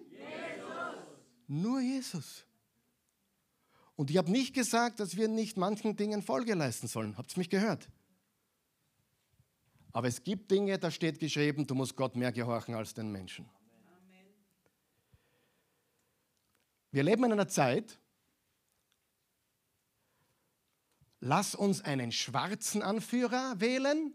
Nur 1.47 1.79
Jesus. 1.79 2.43
Und 3.95 4.09
ich 4.09 4.17
habe 4.17 4.31
nicht 4.31 4.53
gesagt, 4.53 4.99
dass 4.99 5.15
wir 5.15 5.27
nicht 5.29 5.55
manchen 5.55 5.95
Dingen 5.95 6.23
Folge 6.23 6.55
leisten 6.55 6.87
sollen. 6.87 7.17
Habt 7.17 7.33
ihr 7.33 7.37
mich 7.37 7.49
gehört? 7.49 7.87
Aber 9.93 10.07
es 10.07 10.23
gibt 10.23 10.51
Dinge, 10.51 10.77
da 10.77 10.91
steht 10.91 11.19
geschrieben, 11.19 11.65
du 11.65 11.75
musst 11.75 11.95
Gott 11.95 12.15
mehr 12.15 12.31
gehorchen 12.31 12.75
als 12.75 12.93
den 12.93 13.11
Menschen. 13.11 13.47
Wir 16.91 17.03
leben 17.03 17.23
in 17.25 17.33
einer 17.33 17.47
Zeit, 17.47 17.99
lass 21.19 21.55
uns 21.55 21.81
einen 21.81 22.11
schwarzen 22.11 22.81
Anführer 22.81 23.59
wählen, 23.59 24.13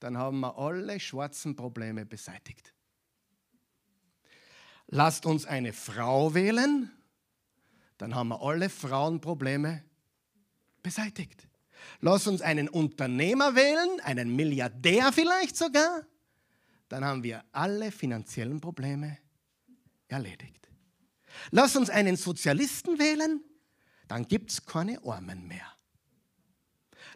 dann 0.00 0.16
haben 0.16 0.40
wir 0.40 0.58
alle 0.58 1.00
schwarzen 1.00 1.56
Probleme 1.56 2.06
beseitigt. 2.06 2.72
Lasst 4.88 5.26
uns 5.26 5.46
eine 5.46 5.72
Frau 5.72 6.34
wählen, 6.34 6.90
dann 7.98 8.14
haben 8.14 8.28
wir 8.28 8.40
alle 8.40 8.68
Frauenprobleme 8.68 9.84
beseitigt. 10.82 11.48
Lass 12.00 12.26
uns 12.26 12.40
einen 12.40 12.68
Unternehmer 12.68 13.54
wählen, 13.54 14.00
einen 14.00 14.34
Milliardär 14.34 15.12
vielleicht 15.12 15.56
sogar, 15.56 16.06
dann 16.88 17.04
haben 17.04 17.22
wir 17.22 17.44
alle 17.52 17.90
finanziellen 17.90 18.60
Probleme 18.60 19.18
erledigt. 20.08 20.65
Lass 21.50 21.76
uns 21.76 21.90
einen 21.90 22.16
Sozialisten 22.16 22.98
wählen, 22.98 23.42
dann 24.08 24.26
gibt 24.28 24.50
es 24.50 24.66
keine 24.66 25.02
Armen 25.04 25.46
mehr. 25.46 25.66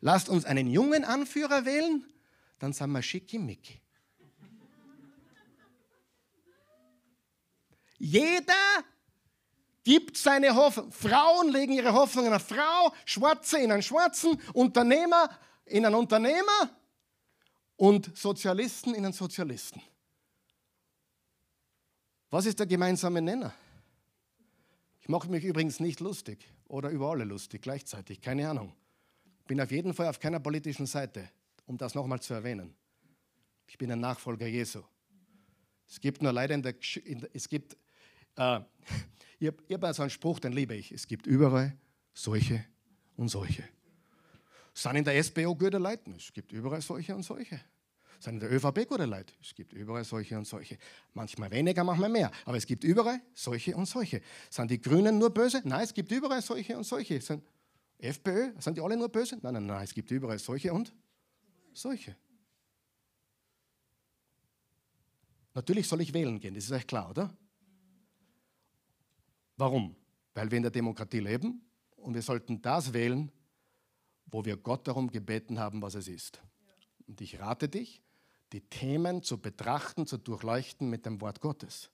Lasst 0.01 0.29
uns 0.29 0.45
einen 0.45 0.67
jungen 0.69 1.05
Anführer 1.05 1.65
wählen, 1.65 2.05
dann 2.59 2.73
sind 2.73 2.91
wir 2.91 3.03
schickimicki. 3.03 3.81
Jeder 7.99 8.55
gibt 9.85 10.17
seine 10.17 10.55
Hoffnung. 10.55 10.91
Frauen 10.91 11.51
legen 11.51 11.73
ihre 11.73 11.93
Hoffnung 11.93 12.27
in 12.27 12.33
eine 12.33 12.41
Frau, 12.41 12.95
Schwarze 13.05 13.59
in 13.59 13.71
einen 13.71 13.83
Schwarzen, 13.83 14.41
Unternehmer 14.55 15.29
in 15.67 15.85
einen 15.87 15.95
Unternehmer 15.95 16.71
und 17.77 18.17
Sozialisten 18.17 18.95
in 18.95 19.05
einen 19.05 19.13
Sozialisten. 19.13 19.83
Was 22.31 22.47
ist 22.47 22.59
der 22.59 22.67
gemeinsame 22.67 23.21
Nenner? 23.21 23.53
Ich 25.11 25.13
mache 25.13 25.29
mich 25.29 25.43
übrigens 25.43 25.81
nicht 25.81 25.99
lustig 25.99 26.47
oder 26.69 26.89
über 26.89 27.11
alle 27.11 27.25
lustig 27.25 27.63
gleichzeitig, 27.63 28.21
keine 28.21 28.49
Ahnung. 28.49 28.73
Bin 29.49 29.61
auf 29.61 29.73
jeden 29.73 29.93
Fall 29.93 30.07
auf 30.07 30.21
keiner 30.21 30.39
politischen 30.39 30.87
Seite, 30.87 31.29
um 31.67 31.77
das 31.77 31.97
nochmal 31.97 32.21
zu 32.21 32.33
erwähnen. 32.33 32.77
Ich 33.67 33.77
bin 33.77 33.91
ein 33.91 33.99
Nachfolger 33.99 34.47
Jesu. 34.47 34.85
Es 35.89 35.99
gibt 35.99 36.23
nur 36.23 36.33
leider 36.33 36.55
in 36.55 36.63
der, 36.63 36.77
in 37.05 37.23
der 37.23 37.31
es 37.33 37.49
gibt 37.49 37.77
äh, 38.37 38.61
ich 39.41 39.49
habe 39.49 39.89
hab 39.89 39.95
so 39.97 40.03
einen 40.03 40.11
Spruch, 40.11 40.39
den 40.39 40.53
liebe 40.53 40.77
ich. 40.77 40.93
Es 40.93 41.09
gibt 41.09 41.27
überall 41.27 41.77
solche 42.15 42.65
und 43.17 43.31
solche. 43.31 43.65
Sind 44.73 44.95
in 44.95 45.03
der 45.03 45.21
SPO 45.25 45.57
gute 45.57 45.79
Leute? 45.79 46.13
Es 46.17 46.33
gibt 46.33 46.53
überall 46.53 46.83
solche 46.83 47.17
und 47.17 47.25
solche. 47.25 47.61
Sind 48.21 48.35
in 48.35 48.41
der 48.41 48.53
ÖVP 48.53 48.87
gute 48.87 49.07
Leute? 49.07 49.33
Es 49.41 49.55
gibt 49.55 49.73
überall 49.73 50.05
solche 50.05 50.37
und 50.37 50.47
solche. 50.47 50.77
Manchmal 51.15 51.51
weniger, 51.51 51.83
manchmal 51.83 52.11
mehr. 52.11 52.31
Aber 52.45 52.59
es 52.59 52.67
gibt 52.67 52.85
überall 52.85 53.21
solche 53.35 53.75
und 53.75 53.87
solche. 53.87 54.21
Sind 54.51 54.71
die 54.71 54.81
Grünen 54.81 55.19
nur 55.19 55.31
böse? 55.31 55.63
Nein, 55.65 55.85
es 55.85 55.95
gibt 55.95 56.13
überall 56.13 56.43
solche 56.43 56.77
und 56.77 56.85
solche. 56.85 57.19
Sind 57.21 57.43
FPÖ, 57.99 58.53
sind 58.59 58.77
die 58.77 58.83
alle 58.83 58.97
nur 58.97 59.09
böse? 59.09 59.39
Nein, 59.41 59.55
nein, 59.55 59.67
nein, 59.67 59.85
es 59.85 59.95
gibt 59.95 60.11
überall 60.11 60.39
solche 60.39 60.73
und 60.73 60.93
solche. 61.73 62.15
Natürlich 65.55 65.89
soll 65.89 66.03
ich 66.03 66.13
wählen 66.13 66.39
gehen, 66.39 66.55
das 66.55 66.65
ist 66.65 66.73
euch 66.73 66.87
klar, 66.87 67.11
oder? 67.11 67.35
Warum? 69.57 69.97
Weil 70.35 70.51
wir 70.51 70.57
in 70.57 70.63
der 70.63 70.71
Demokratie 70.71 71.21
leben 71.21 71.63
und 71.97 72.15
wir 72.15 72.23
sollten 72.23 72.63
das 72.63 72.93
wählen, 72.93 73.33
wo 74.27 74.45
wir 74.45 74.57
Gott 74.57 74.87
darum 74.87 75.11
gebeten 75.11 75.59
haben, 75.59 75.83
was 75.83 75.95
es 75.95 76.07
ist. 76.07 76.41
Und 77.07 77.21
ich 77.21 77.41
rate 77.41 77.69
dich, 77.69 78.03
die 78.53 78.61
Themen 78.61 79.23
zu 79.23 79.39
betrachten, 79.39 80.07
zu 80.07 80.19
durchleuchten 80.19 80.91
mit 80.91 81.07
dem 81.07 81.21
Wort 81.21 81.41
Gottes. 81.41 81.91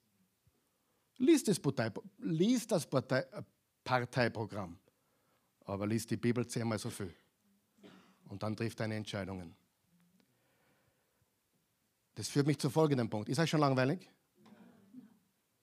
Lies 1.18 1.44
das, 1.44 1.58
Partei, 1.60 1.90
lies 2.18 2.66
das 2.66 2.86
Partei, 2.86 3.24
Parteiprogramm, 3.84 4.78
aber 5.64 5.86
lies 5.86 6.06
die 6.06 6.16
Bibel 6.16 6.46
zehnmal 6.46 6.78
so 6.78 6.90
viel. 6.90 7.14
Und 8.28 8.42
dann 8.42 8.56
trifft 8.56 8.80
deine 8.80 8.96
Entscheidungen. 8.96 9.54
Das 12.14 12.28
führt 12.28 12.46
mich 12.46 12.58
zu 12.58 12.70
folgendem 12.70 13.08
Punkt. 13.08 13.28
Ist 13.28 13.38
euch 13.38 13.50
schon 13.50 13.60
langweilig? 13.60 14.10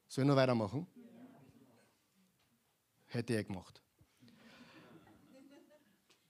Soll 0.08 0.24
ich 0.24 0.28
nur 0.28 0.36
weitermachen? 0.36 0.86
Hätte 3.08 3.36
ich 3.36 3.48
gemacht. 3.48 3.82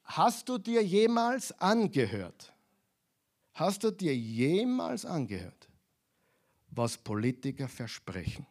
Hast 0.03 0.47
du 0.47 0.57
dir 0.57 0.83
jemals 0.83 1.51
angehört? 1.59 2.52
Hast 3.53 3.83
du 3.83 3.91
dir 3.91 4.15
jemals 4.15 5.05
angehört, 5.05 5.69
was 6.69 6.97
Politiker 6.97 7.67
versprechen? 7.67 8.47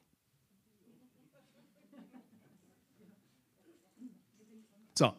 So, 4.96 5.12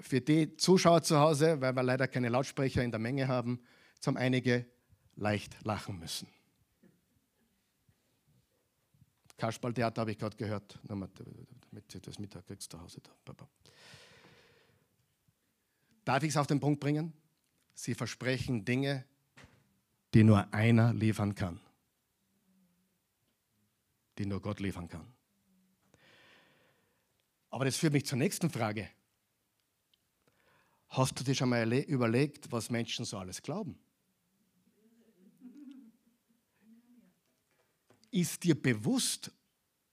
für 0.00 0.20
die 0.20 0.56
Zuschauer 0.56 1.02
zu 1.02 1.18
Hause, 1.18 1.60
weil 1.60 1.74
wir 1.74 1.82
leider 1.82 2.06
keine 2.06 2.28
Lautsprecher 2.28 2.82
in 2.82 2.90
der 2.90 3.00
Menge 3.00 3.28
haben, 3.28 3.60
zum 4.00 4.16
einige 4.16 4.66
leicht 5.16 5.64
lachen 5.64 5.98
müssen. 5.98 6.28
Kasperltheater 9.38 10.00
habe 10.00 10.10
ich 10.10 10.18
gerade 10.18 10.36
gehört, 10.36 10.78
damit 10.82 11.18
du 11.18 12.00
das 12.00 12.18
Mittag 12.18 12.46
kriegst 12.46 12.70
zu 12.70 12.80
Hause. 12.80 13.00
Darf 16.04 16.22
ich 16.24 16.30
es 16.30 16.36
auf 16.36 16.46
den 16.46 16.60
Punkt 16.60 16.80
bringen? 16.80 17.12
Sie 17.80 17.94
versprechen 17.94 18.64
Dinge, 18.64 19.04
die 20.12 20.24
nur 20.24 20.52
einer 20.52 20.92
liefern 20.92 21.36
kann. 21.36 21.60
Die 24.18 24.26
nur 24.26 24.42
Gott 24.42 24.58
liefern 24.58 24.88
kann. 24.88 25.06
Aber 27.50 27.64
das 27.64 27.76
führt 27.76 27.92
mich 27.92 28.04
zur 28.04 28.18
nächsten 28.18 28.50
Frage. 28.50 28.90
Hast 30.88 31.20
du 31.20 31.22
dir 31.22 31.36
schon 31.36 31.50
mal 31.50 31.72
überlegt, 31.72 32.50
was 32.50 32.68
Menschen 32.68 33.04
so 33.04 33.16
alles 33.16 33.40
glauben? 33.40 33.78
Ist 38.10 38.42
dir 38.42 38.60
bewusst, 38.60 39.30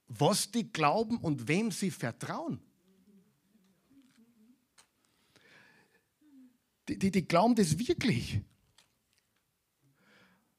was 0.08 0.50
die 0.50 0.72
glauben 0.72 1.18
und 1.18 1.46
wem 1.46 1.70
sie 1.70 1.92
vertrauen? 1.92 2.65
Die, 6.88 6.98
die, 6.98 7.10
die 7.10 7.26
glauben 7.26 7.54
das 7.54 7.78
wirklich. 7.78 8.40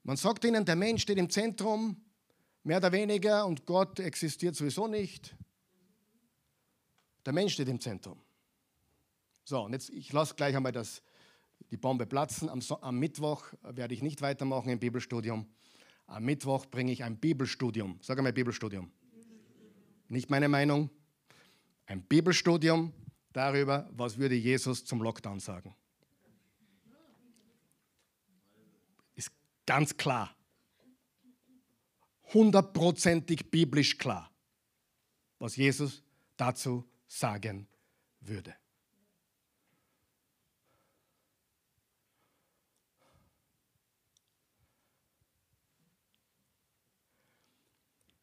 Man 0.04 0.18
sagt 0.18 0.46
ihnen, 0.46 0.66
der 0.66 0.76
Mensch 0.76 1.02
steht 1.02 1.18
im 1.18 1.30
Zentrum, 1.30 2.02
mehr 2.64 2.78
oder 2.78 2.92
weniger, 2.92 3.46
und 3.46 3.66
Gott 3.66 4.00
existiert 4.00 4.56
sowieso 4.56 4.88
nicht. 4.88 5.36
Der 7.26 7.34
Mensch 7.34 7.54
steht 7.54 7.68
im 7.68 7.80
Zentrum. 7.80 8.22
So, 9.44 9.62
und 9.62 9.74
jetzt, 9.74 9.90
ich 9.90 10.12
lasse 10.14 10.36
gleich 10.36 10.56
einmal 10.56 10.72
das, 10.72 11.02
die 11.72 11.78
Bombe 11.78 12.06
platzen. 12.06 12.50
Am, 12.50 12.62
am 12.82 13.00
Mittwoch 13.00 13.54
werde 13.62 13.94
ich 13.94 14.02
nicht 14.02 14.22
weitermachen 14.22 14.70
im 14.70 14.80
Bibelstudium. 14.80 15.46
Am 16.06 16.24
Mittwoch 16.24 16.66
bringe 16.66 16.92
ich 16.92 17.04
ein 17.04 17.18
Bibelstudium. 17.18 18.00
Sag 18.02 18.18
einmal 18.18 18.34
Bibelstudium. 18.34 18.92
Nicht 20.10 20.30
meine 20.30 20.48
Meinung. 20.48 20.90
Ein 21.86 22.02
Bibelstudium 22.04 22.94
darüber, 23.34 23.90
was 23.92 24.18
würde 24.18 24.36
Jesus 24.36 24.86
zum 24.86 25.02
Lockdown 25.02 25.40
sagen. 25.40 25.76
Ist 29.16 29.32
ganz 29.68 29.96
klar. 29.96 30.36
Hundertprozentig 32.34 33.52
biblisch 33.52 34.00
klar, 34.00 34.32
was 35.38 35.56
Jesus 35.56 36.02
dazu 36.36 36.90
sagen 37.06 37.68
würde. 38.20 38.56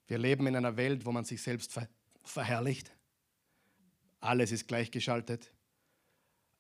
Wir 0.07 0.18
leben 0.18 0.47
in 0.47 0.57
einer 0.57 0.76
Welt, 0.76 1.05
wo 1.07 1.12
man 1.12 1.24
sich 1.24 1.40
selbst 1.42 1.72
ver 1.72 1.88
verherrlicht. 2.26 2.90
Alles 4.20 4.51
ist 4.51 4.66
gleichgeschaltet. 4.66 5.53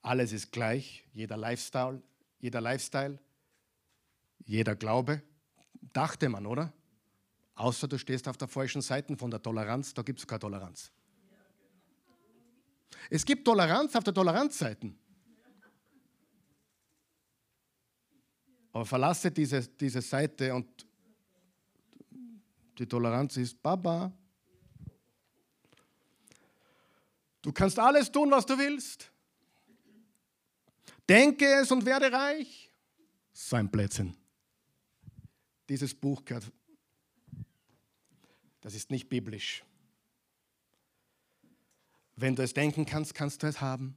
Alles 0.02 0.32
ist 0.32 0.52
gleich. 0.52 1.04
Jeder 1.14 1.38
Lifestyle, 1.38 2.02
jeder 2.38 2.60
Lifestyle, 2.60 3.18
jeder 4.44 4.76
Glaube. 4.76 5.22
Dachte 5.92 6.28
man, 6.28 6.46
oder? 6.46 6.72
Außer 7.54 7.86
du 7.86 7.98
stehst 7.98 8.26
auf 8.26 8.36
der 8.36 8.48
falschen 8.48 8.82
Seite 8.82 9.16
von 9.16 9.30
der 9.30 9.40
Toleranz, 9.40 9.94
da 9.94 10.02
gibt 10.02 10.18
es 10.18 10.26
keine 10.26 10.40
Toleranz. 10.40 10.90
Es 13.10 13.24
gibt 13.24 13.44
Toleranz 13.44 13.94
auf 13.94 14.04
der 14.04 14.14
Toleranzseite. 14.14 14.92
Aber 18.72 18.84
verlasse 18.84 19.30
diese, 19.30 19.62
diese 19.68 20.02
Seite 20.02 20.52
und 20.52 20.86
die 22.76 22.86
Toleranz 22.86 23.36
ist 23.36 23.62
Baba. 23.62 24.12
Du 27.40 27.52
kannst 27.52 27.78
alles 27.78 28.10
tun, 28.10 28.30
was 28.32 28.44
du 28.46 28.58
willst. 28.58 29.12
Denke 31.08 31.46
es 31.60 31.70
und 31.70 31.84
werde 31.84 32.10
reich. 32.10 32.72
Sein 33.32 33.70
Plätzchen. 33.70 34.16
Dieses 35.68 35.94
Buch 35.94 36.24
gehört. 36.24 36.50
Das 38.60 38.74
ist 38.74 38.90
nicht 38.90 39.08
biblisch. 39.08 39.62
Wenn 42.16 42.36
du 42.36 42.42
es 42.42 42.54
denken 42.54 42.86
kannst, 42.86 43.14
kannst 43.14 43.42
du 43.42 43.46
es 43.46 43.60
haben. 43.60 43.96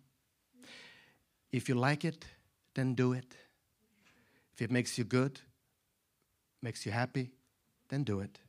If 1.54 1.70
you 1.70 1.76
like 1.76 2.04
it, 2.04 2.26
then 2.74 2.96
do 2.96 3.14
it. 3.14 3.36
If 4.54 4.62
it 4.62 4.72
makes 4.72 4.98
you 4.98 5.06
good, 5.06 5.44
makes 6.62 6.84
you 6.84 6.92
happy, 6.92 7.32
then 7.90 8.04
do 8.04 8.22
it. 8.22 8.40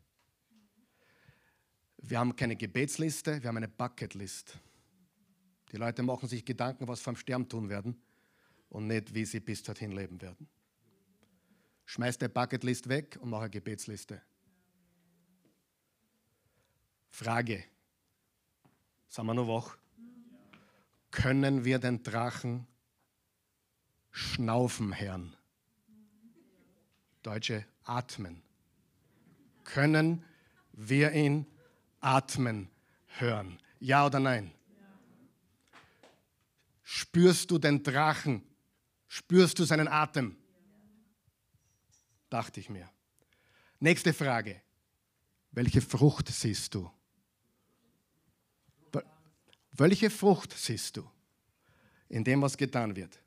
Wir 1.98 2.18
haben 2.18 2.34
keine 2.34 2.56
Gebetsliste, 2.56 3.42
wir 3.42 3.48
haben 3.48 3.56
eine 3.56 3.68
Bucketlist. 3.68 4.56
Die 5.70 5.76
Leute 5.76 6.02
machen 6.02 6.28
sich 6.28 6.44
Gedanken, 6.44 6.88
was 6.88 7.00
vor 7.00 7.12
dem 7.12 7.18
Sterben 7.18 7.48
tun 7.48 7.68
werden 7.68 8.00
und 8.70 8.86
nicht, 8.86 9.14
wie 9.14 9.24
sie 9.24 9.40
bis 9.40 9.62
dorthin 9.62 9.92
leben 9.92 10.20
werden. 10.20 10.48
Schmeiß 11.88 12.18
der 12.18 12.28
Bucketlist 12.28 12.90
weg 12.90 13.18
und 13.22 13.30
mach 13.30 13.40
eine 13.40 13.48
Gebetsliste. 13.48 14.20
Frage. 17.08 17.64
Sind 19.06 19.24
wir 19.24 19.32
noch 19.32 19.48
wach? 19.48 19.78
Können 21.10 21.64
wir 21.64 21.78
den 21.78 22.02
Drachen 22.02 22.66
schnaufen, 24.10 24.92
Herrn? 24.92 25.34
Deutsche 27.22 27.64
atmen. 27.84 28.42
Können 29.64 30.22
wir 30.72 31.12
ihn 31.12 31.46
atmen 32.00 32.68
hören? 33.16 33.58
Ja 33.80 34.04
oder 34.04 34.20
nein? 34.20 34.52
Spürst 36.82 37.50
du 37.50 37.56
den 37.56 37.82
Drachen? 37.82 38.42
Spürst 39.06 39.58
du 39.58 39.64
seinen 39.64 39.88
Atem? 39.88 40.36
Dachte 42.30 42.60
ich 42.60 42.68
mir. 42.68 42.88
Nächste 43.80 44.12
Frage. 44.12 44.60
Welche 45.50 45.80
Frucht 45.80 46.28
siehst 46.28 46.74
du? 46.74 46.90
Welche 49.72 50.10
Frucht 50.10 50.52
siehst 50.52 50.96
du 50.96 51.08
in 52.08 52.24
dem, 52.24 52.42
was 52.42 52.56
getan 52.56 52.96
wird? 52.96 53.18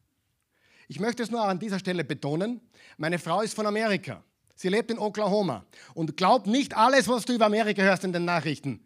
Ich 0.90 1.00
möchte 1.00 1.24
es 1.24 1.32
nur 1.32 1.42
an 1.42 1.60
dieser 1.60 1.80
Stelle 1.80 2.04
betonen. 2.04 2.60
Meine 2.98 3.20
Frau 3.20 3.42
ist 3.42 3.54
von 3.54 3.66
Amerika. 3.66 4.22
Sie 4.56 4.68
lebt 4.68 4.92
in 4.92 5.00
Oklahoma. 5.00 5.66
Und 5.94 6.18
glaub 6.18 6.48
nicht 6.48 6.76
alles, 6.76 7.08
was 7.08 7.24
du 7.24 7.34
über 7.34 7.46
Amerika 7.46 7.82
hörst 7.82 8.04
in 8.04 8.12
den 8.12 8.26
Nachrichten. 8.26 8.86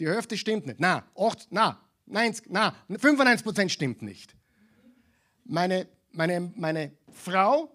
Die 0.00 0.08
Hälfte 0.08 0.38
stimmt 0.38 0.66
nicht. 0.66 0.80
Na, 0.80 1.04
8, 1.14 1.48
na, 1.50 1.86
90, 2.06 2.46
na, 2.48 2.74
95 2.88 3.44
Prozent 3.44 3.70
stimmt 3.70 4.00
nicht. 4.00 4.34
Meine 5.44 5.86
meine, 6.12 6.52
meine 6.56 6.92
Frau 7.12 7.74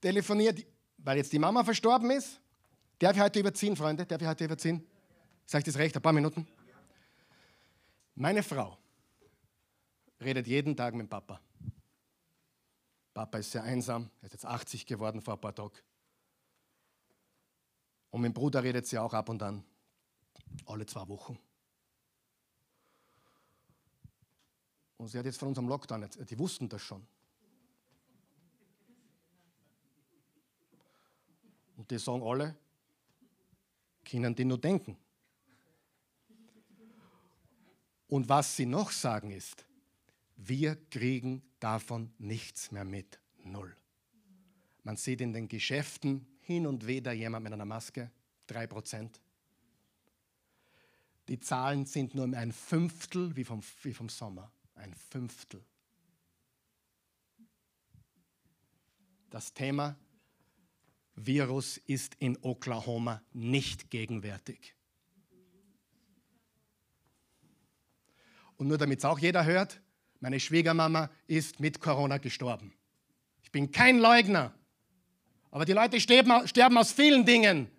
telefoniert, 0.00 0.64
weil 0.98 1.18
jetzt 1.18 1.32
die 1.32 1.38
Mama 1.38 1.64
verstorben 1.64 2.10
ist. 2.10 2.40
Darf 2.98 3.16
ich 3.16 3.22
heute 3.22 3.40
überziehen, 3.40 3.76
Freunde? 3.76 4.06
Darf 4.06 4.20
ich 4.20 4.28
heute 4.28 4.44
überziehen? 4.44 4.86
Sag 5.44 5.60
ich 5.60 5.64
das 5.64 5.76
recht? 5.76 5.94
Ein 5.94 6.02
paar 6.02 6.12
Minuten? 6.12 6.46
Meine 8.14 8.42
Frau 8.42 8.78
redet 10.20 10.46
jeden 10.46 10.76
Tag 10.76 10.94
mit 10.94 11.08
Papa. 11.08 11.40
Papa 13.12 13.38
ist 13.38 13.52
sehr 13.52 13.62
einsam, 13.62 14.10
er 14.20 14.26
ist 14.26 14.32
jetzt 14.32 14.44
80 14.44 14.86
geworden 14.86 15.20
vor 15.20 15.34
ein 15.34 15.40
paar 15.40 15.54
Tagen. 15.54 15.78
Und 18.10 18.22
mit 18.22 18.30
dem 18.30 18.34
Bruder 18.34 18.62
redet 18.62 18.86
sie 18.86 18.98
auch 18.98 19.12
ab 19.12 19.28
und 19.28 19.42
an, 19.42 19.64
alle 20.66 20.86
zwei 20.86 21.06
Wochen. 21.08 21.38
Und 24.96 25.08
sie 25.08 25.18
hat 25.18 25.26
jetzt 25.26 25.38
von 25.38 25.48
unserem 25.48 25.68
Lockdown, 25.68 26.08
die 26.28 26.38
wussten 26.38 26.68
das 26.68 26.82
schon. 26.82 27.06
Und 31.86 31.92
die 31.92 31.98
sagen 32.00 32.22
alle, 32.24 32.56
können 34.04 34.34
die 34.34 34.44
nur 34.44 34.58
denken. 34.58 34.96
Und 38.08 38.28
was 38.28 38.56
sie 38.56 38.66
noch 38.66 38.90
sagen 38.90 39.30
ist, 39.30 39.64
wir 40.34 40.74
kriegen 40.90 41.44
davon 41.60 42.12
nichts 42.18 42.72
mehr 42.72 42.84
mit. 42.84 43.20
Null. 43.44 43.76
Man 44.82 44.96
sieht 44.96 45.20
in 45.20 45.32
den 45.32 45.46
Geschäften 45.46 46.26
hin 46.40 46.66
und 46.66 46.88
wieder 46.88 47.12
jemand 47.12 47.44
mit 47.44 47.52
einer 47.52 47.64
Maske, 47.64 48.10
drei 48.48 48.66
Prozent. 48.66 49.20
Die 51.28 51.38
Zahlen 51.38 51.86
sind 51.86 52.16
nur 52.16 52.36
ein 52.36 52.50
Fünftel 52.50 53.36
wie 53.36 53.44
vom, 53.44 53.62
wie 53.84 53.94
vom 53.94 54.08
Sommer. 54.08 54.50
Ein 54.74 54.92
Fünftel. 54.92 55.64
Das 59.30 59.54
Thema 59.54 59.96
Virus 61.16 61.78
ist 61.78 62.14
in 62.18 62.38
Oklahoma 62.42 63.22
nicht 63.32 63.90
gegenwärtig. 63.90 64.74
Und 68.56 68.68
nur 68.68 68.78
damit 68.78 69.00
es 69.00 69.04
auch 69.04 69.18
jeder 69.18 69.44
hört, 69.44 69.80
meine 70.20 70.40
Schwiegermama 70.40 71.10
ist 71.26 71.60
mit 71.60 71.80
Corona 71.80 72.18
gestorben. 72.18 72.72
Ich 73.42 73.50
bin 73.50 73.70
kein 73.70 73.98
Leugner. 73.98 74.54
Aber 75.50 75.64
die 75.64 75.72
Leute 75.72 76.00
sterben, 76.00 76.46
sterben 76.46 76.76
aus 76.76 76.92
vielen 76.92 77.24
Dingen. 77.24 77.70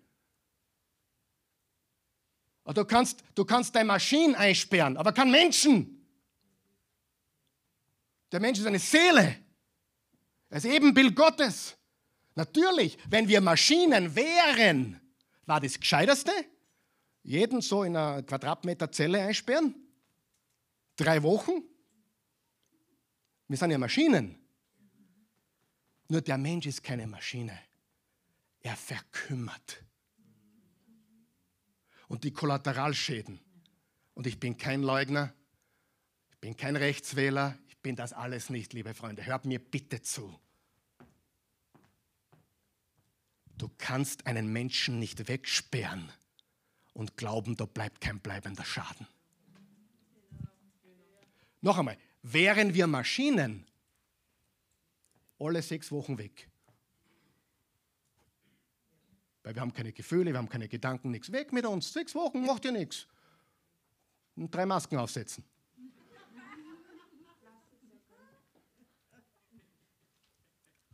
Du 2.65 2.85
kannst, 2.85 3.23
du 3.33 3.45
kannst 3.45 3.75
deine 3.75 3.85
Maschinen 3.85 4.35
einsperren, 4.35 4.97
aber 4.97 5.13
kein 5.13 5.31
Menschen. 5.31 6.05
Der 8.31 8.39
Mensch 8.39 8.59
ist 8.59 8.65
eine 8.65 8.79
Seele. 8.79 9.38
Er 10.49 10.57
ist 10.57 10.65
Ebenbild 10.65 11.15
Gottes. 11.15 11.77
Natürlich, 12.38 12.99
wenn 13.09 13.27
wir 13.27 13.41
Maschinen 13.41 14.15
wären, 14.15 15.01
war 15.47 15.59
das 15.59 15.79
Gescheiterste, 15.79 16.31
jeden 17.23 17.61
so 17.61 17.81
in 17.81 17.97
einer 17.97 18.21
Quadratmeter 18.21 18.91
Zelle 18.91 19.19
einsperren. 19.23 19.73
Drei 20.97 21.23
Wochen. 21.23 21.63
Wir 23.47 23.57
sind 23.57 23.71
ja 23.71 23.79
Maschinen. 23.79 24.38
Nur 26.09 26.21
der 26.21 26.38
Mensch 26.38 26.67
ist 26.67 26.83
keine 26.83 27.07
Maschine. 27.07 27.59
Er 28.59 28.75
verkümmert. 28.75 29.83
Und 32.07 32.23
die 32.23 32.31
Kollateralschäden. 32.31 33.39
Und 34.13 34.27
ich 34.27 34.39
bin 34.39 34.59
kein 34.59 34.83
Leugner, 34.83 35.33
ich 36.29 36.38
bin 36.38 36.55
kein 36.55 36.75
Rechtswähler, 36.75 37.57
ich 37.67 37.79
bin 37.79 37.95
das 37.95 38.13
alles 38.13 38.51
nicht, 38.51 38.73
liebe 38.73 38.93
Freunde. 38.93 39.25
Hört 39.25 39.45
mir 39.45 39.57
bitte 39.57 40.03
zu. 40.03 40.39
Du 43.58 43.70
kannst 43.78 44.28
einen 44.28 44.51
Menschen 44.53 44.99
nicht 44.99 45.28
wegsperren 45.28 46.12
und 46.93 47.18
glauben, 47.18 47.55
da 47.55 47.66
bleibt 47.66 48.01
kein 48.01 48.20
bleibender 48.20 48.66
Schaden. 48.66 49.08
Noch 51.62 51.78
einmal, 51.78 51.97
wären 52.22 52.74
wir 52.74 52.88
Maschinen, 52.88 53.66
alle 55.39 55.62
sechs 55.62 55.91
Wochen 55.91 56.18
weg. 56.18 56.49
Weil 59.43 59.55
wir 59.55 59.62
haben 59.62 59.74
keine 59.74 59.93
Gefühle, 59.93 60.32
wir 60.32 60.38
haben 60.38 60.49
keine 60.49 60.68
Gedanken, 60.68 61.12
nichts. 61.12 61.32
Weg 61.32 61.53
mit 61.53 61.66
uns, 61.66 61.93
sechs 61.93 62.14
Wochen 62.16 62.45
macht 62.45 62.66
ja 62.66 62.72
nichts. 62.72 63.08
Drei 64.36 64.66
Masken 64.66 64.97
aufsetzen. 64.97 65.43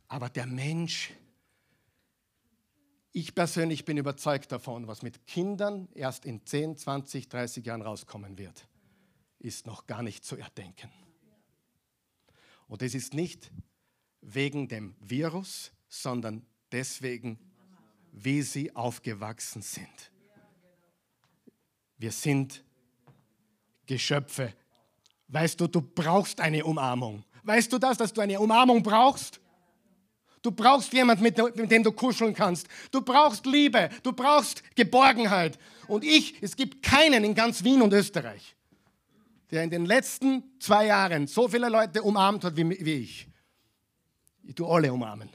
Aber 0.08 0.30
der 0.30 0.46
Mensch, 0.46 1.12
ich 3.14 3.32
persönlich 3.32 3.84
bin 3.84 3.96
überzeugt 3.96 4.50
davon, 4.50 4.88
was 4.88 5.02
mit 5.02 5.24
Kindern 5.28 5.88
erst 5.94 6.26
in 6.26 6.44
10, 6.44 6.76
20, 6.76 7.28
30 7.28 7.64
Jahren 7.64 7.80
rauskommen 7.80 8.38
wird, 8.38 8.66
ist 9.38 9.66
noch 9.66 9.86
gar 9.86 10.02
nicht 10.02 10.24
zu 10.24 10.36
erdenken. 10.36 10.90
Und 12.66 12.82
es 12.82 12.92
ist 12.92 13.14
nicht 13.14 13.52
wegen 14.20 14.66
dem 14.66 14.96
Virus, 14.98 15.70
sondern 15.88 16.44
deswegen, 16.72 17.38
wie 18.10 18.42
sie 18.42 18.74
aufgewachsen 18.74 19.62
sind. 19.62 20.10
Wir 21.96 22.10
sind 22.10 22.64
Geschöpfe. 23.86 24.52
Weißt 25.28 25.60
du, 25.60 25.68
du 25.68 25.80
brauchst 25.80 26.40
eine 26.40 26.64
Umarmung. 26.64 27.24
Weißt 27.44 27.72
du 27.72 27.78
das, 27.78 27.96
dass 27.96 28.12
du 28.12 28.22
eine 28.22 28.40
Umarmung 28.40 28.82
brauchst? 28.82 29.40
Du 30.44 30.50
brauchst 30.50 30.92
jemanden, 30.92 31.22
mit, 31.22 31.38
dem 31.38 31.82
du 31.82 31.90
kuscheln 31.90 32.34
kannst. 32.34 32.68
Du 32.90 33.00
brauchst 33.00 33.46
Liebe. 33.46 33.88
Du 34.02 34.12
brauchst 34.12 34.62
Geborgenheit. 34.74 35.58
Und 35.88 36.04
ich, 36.04 36.42
es 36.42 36.54
gibt 36.54 36.82
keinen 36.82 37.24
in 37.24 37.34
ganz 37.34 37.64
Wien 37.64 37.80
und 37.80 37.94
Österreich, 37.94 38.54
der 39.50 39.62
in 39.62 39.70
den 39.70 39.86
letzten 39.86 40.44
zwei 40.60 40.84
Jahren 40.84 41.28
so 41.28 41.48
viele 41.48 41.70
Leute 41.70 42.02
umarmt 42.02 42.44
hat 42.44 42.58
wie, 42.58 42.68
wie 42.84 42.92
ich. 42.92 43.26
Ich 44.42 44.54
tue 44.54 44.68
alle 44.68 44.92
umarmen. 44.92 45.30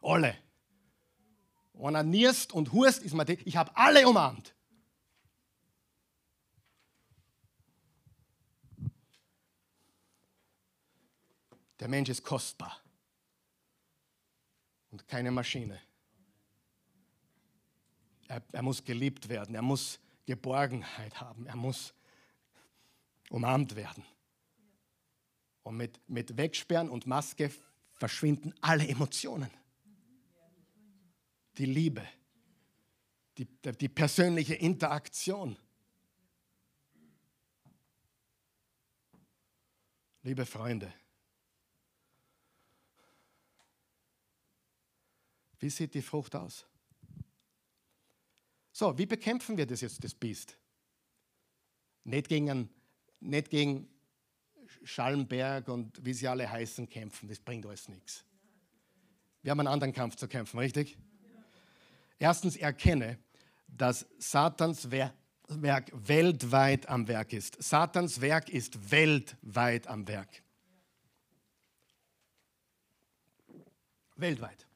Alle. 0.00 0.36
Wenn 1.72 1.96
er 1.96 2.04
nierst 2.04 2.52
und 2.52 2.70
hurst, 2.70 3.02
ist 3.02 3.14
mir 3.14 3.24
die, 3.24 3.40
ich 3.44 3.56
habe 3.56 3.76
alle 3.76 4.06
umarmt. 4.06 4.54
Der 11.80 11.88
Mensch 11.88 12.08
ist 12.08 12.22
kostbar 12.22 12.81
und 14.92 15.08
keine 15.08 15.30
Maschine. 15.30 15.80
Er, 18.28 18.42
er 18.52 18.62
muss 18.62 18.84
geliebt 18.84 19.28
werden, 19.28 19.54
er 19.54 19.62
muss 19.62 19.98
Geborgenheit 20.26 21.20
haben, 21.20 21.46
er 21.46 21.56
muss 21.56 21.92
umarmt 23.30 23.74
werden. 23.74 24.04
Und 25.62 25.76
mit, 25.76 25.98
mit 26.08 26.36
Wegsperren 26.36 26.88
und 26.88 27.06
Maske 27.06 27.50
verschwinden 27.94 28.54
alle 28.60 28.86
Emotionen. 28.86 29.50
Die 31.56 31.66
Liebe, 31.66 32.06
die, 33.38 33.46
die 33.46 33.88
persönliche 33.88 34.54
Interaktion. 34.54 35.56
Liebe 40.22 40.46
Freunde, 40.46 40.92
wie 45.62 45.70
sieht 45.70 45.94
die 45.94 46.02
Frucht 46.02 46.34
aus? 46.34 46.66
So, 48.72 48.98
wie 48.98 49.06
bekämpfen 49.06 49.56
wir 49.56 49.64
das 49.64 49.80
jetzt, 49.80 50.02
das 50.02 50.12
Biest? 50.12 50.56
Nicht 52.04 52.28
gegen, 52.28 52.68
nicht 53.20 53.48
gegen 53.48 53.88
Schallenberg 54.82 55.68
und 55.68 56.04
wie 56.04 56.14
sie 56.14 56.26
alle 56.26 56.50
heißen 56.50 56.88
kämpfen, 56.88 57.28
das 57.28 57.38
bringt 57.38 57.64
alles 57.64 57.88
nichts. 57.88 58.24
Wir 59.42 59.52
haben 59.52 59.60
einen 59.60 59.68
anderen 59.68 59.92
Kampf 59.92 60.16
zu 60.16 60.26
kämpfen, 60.26 60.58
richtig? 60.58 60.98
Erstens 62.18 62.56
erkenne, 62.56 63.18
dass 63.68 64.06
Satans 64.18 64.90
Werk 64.90 65.12
weltweit 65.92 66.88
am 66.88 67.06
Werk 67.06 67.32
ist. 67.32 67.62
Satans 67.62 68.20
Werk 68.20 68.48
ist 68.48 68.90
weltweit 68.90 69.86
am 69.86 70.08
Werk. 70.08 70.42
Weltweit. 74.16 74.66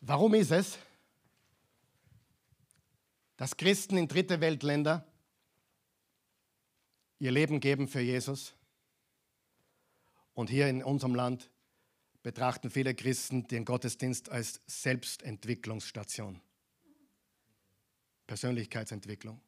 Warum 0.00 0.34
ist 0.34 0.50
es, 0.50 0.78
dass 3.36 3.56
Christen 3.56 3.96
in 3.96 4.08
dritte 4.08 4.40
Weltländer 4.40 5.06
ihr 7.18 7.30
Leben 7.30 7.60
geben 7.60 7.88
für 7.88 8.00
Jesus 8.00 8.54
und 10.34 10.50
hier 10.50 10.68
in 10.68 10.82
unserem 10.82 11.14
Land 11.14 11.50
betrachten 12.22 12.70
viele 12.70 12.94
Christen 12.94 13.46
den 13.46 13.64
Gottesdienst 13.64 14.30
als 14.30 14.60
Selbstentwicklungsstation. 14.66 16.40
Persönlichkeitsentwicklung. 18.26 19.40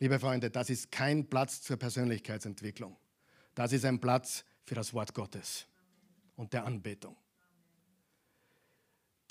Liebe 0.00 0.18
Freunde, 0.18 0.50
das 0.50 0.70
ist 0.70 0.90
kein 0.90 1.28
Platz 1.28 1.62
zur 1.62 1.76
Persönlichkeitsentwicklung. 1.76 2.96
Das 3.54 3.72
ist 3.72 3.84
ein 3.84 4.00
Platz 4.00 4.44
für 4.64 4.74
das 4.74 4.92
Wort 4.92 5.14
Gottes 5.14 5.66
und 6.34 6.52
der 6.52 6.64
Anbetung. 6.64 7.16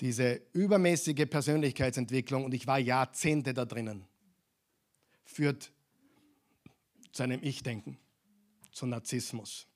Diese 0.02 0.42
übermäßige 0.52 1.30
Persönlichkeitsentwicklung, 1.30 2.44
und 2.44 2.52
ich 2.54 2.66
war 2.66 2.80
Jahrzehnte 2.80 3.54
da 3.54 3.64
drinnen, 3.64 4.04
führt 5.24 5.72
zu 7.12 7.22
einem 7.22 7.40
Ich-Denken, 7.40 7.96
zu 8.72 8.86
Narzissmus. 8.86 9.68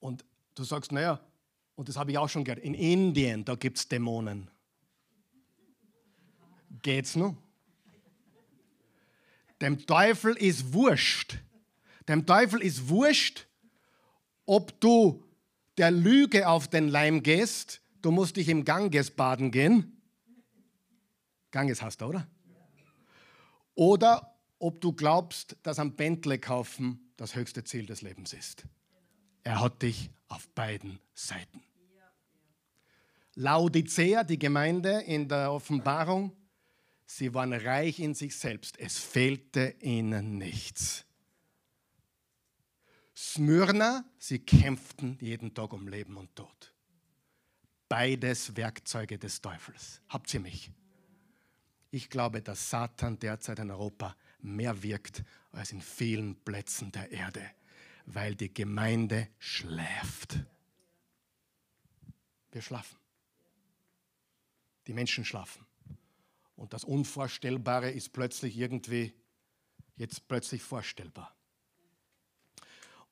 Und 0.00 0.24
du 0.56 0.64
sagst, 0.64 0.90
naja, 0.90 1.24
und 1.76 1.88
das 1.88 1.96
habe 1.96 2.10
ich 2.10 2.18
auch 2.18 2.28
schon 2.28 2.42
gehört, 2.42 2.64
in 2.64 2.74
Indien, 2.74 3.44
da 3.44 3.54
gibt 3.54 3.78
es 3.78 3.86
Dämonen. 3.86 4.50
Geht's 6.82 7.14
nun? 7.14 7.38
Dem 9.60 9.86
Teufel 9.86 10.36
ist 10.36 10.72
wurscht. 10.72 11.38
Dem 12.08 12.26
Teufel 12.26 12.62
ist 12.62 12.88
wurscht, 12.88 13.46
ob 14.44 14.80
du 14.80 15.22
der 15.82 15.90
Lüge 15.90 16.46
auf 16.46 16.68
den 16.68 16.86
Leim 16.86 17.24
gehst. 17.24 17.80
Du 18.02 18.12
musst 18.12 18.36
dich 18.36 18.48
im 18.48 18.64
Ganges 18.64 19.10
baden 19.10 19.50
gehen. 19.50 20.00
Ganges 21.50 21.82
hast 21.82 22.00
du, 22.00 22.04
oder? 22.04 22.28
Oder 23.74 24.38
ob 24.60 24.80
du 24.80 24.92
glaubst, 24.92 25.56
dass 25.64 25.80
am 25.80 25.96
Bentley 25.96 26.38
kaufen 26.38 27.12
das 27.16 27.34
höchste 27.34 27.64
Ziel 27.64 27.84
des 27.84 28.00
Lebens 28.00 28.32
ist. 28.32 28.62
Er 29.42 29.60
hat 29.60 29.82
dich 29.82 30.10
auf 30.28 30.48
beiden 30.50 31.00
Seiten. 31.14 31.64
Laodicea, 33.34 34.22
die 34.22 34.38
Gemeinde 34.38 35.00
in 35.00 35.26
der 35.26 35.50
Offenbarung, 35.50 36.30
sie 37.06 37.34
waren 37.34 37.52
reich 37.52 37.98
in 37.98 38.14
sich 38.14 38.36
selbst. 38.36 38.78
Es 38.78 39.00
fehlte 39.00 39.74
ihnen 39.80 40.38
nichts. 40.38 41.04
Smyrna, 43.14 44.04
sie 44.18 44.38
kämpften 44.38 45.18
jeden 45.20 45.54
Tag 45.54 45.72
um 45.72 45.88
Leben 45.88 46.16
und 46.16 46.34
Tod. 46.34 46.74
Beides 47.88 48.56
Werkzeuge 48.56 49.18
des 49.18 49.40
Teufels. 49.40 50.00
Habt 50.08 50.32
ihr 50.32 50.40
mich? 50.40 50.70
Ich 51.90 52.08
glaube, 52.08 52.40
dass 52.40 52.70
Satan 52.70 53.18
derzeit 53.18 53.58
in 53.58 53.70
Europa 53.70 54.16
mehr 54.40 54.82
wirkt 54.82 55.24
als 55.50 55.72
in 55.72 55.82
vielen 55.82 56.36
Plätzen 56.36 56.90
der 56.90 57.10
Erde 57.10 57.42
weil 58.06 58.34
die 58.34 58.52
Gemeinde 58.52 59.28
schläft. 59.38 60.38
Wir 62.50 62.62
schlafen. 62.62 62.98
Die 64.86 64.92
Menschen 64.92 65.24
schlafen. 65.24 65.64
Und 66.56 66.72
das 66.72 66.84
Unvorstellbare 66.84 67.90
ist 67.90 68.12
plötzlich 68.12 68.56
irgendwie, 68.56 69.14
jetzt 69.96 70.28
plötzlich 70.28 70.62
vorstellbar. 70.62 71.34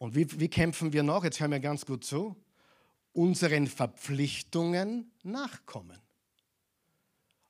Und 0.01 0.15
wie, 0.15 0.41
wie 0.41 0.49
kämpfen 0.49 0.95
wir 0.95 1.03
noch? 1.03 1.25
Jetzt 1.25 1.41
hören 1.41 1.51
wir 1.51 1.61
ganz 1.61 1.85
gut 1.85 2.05
zu. 2.05 2.35
Unseren 3.13 3.67
Verpflichtungen 3.67 5.13
nachkommen. 5.23 5.99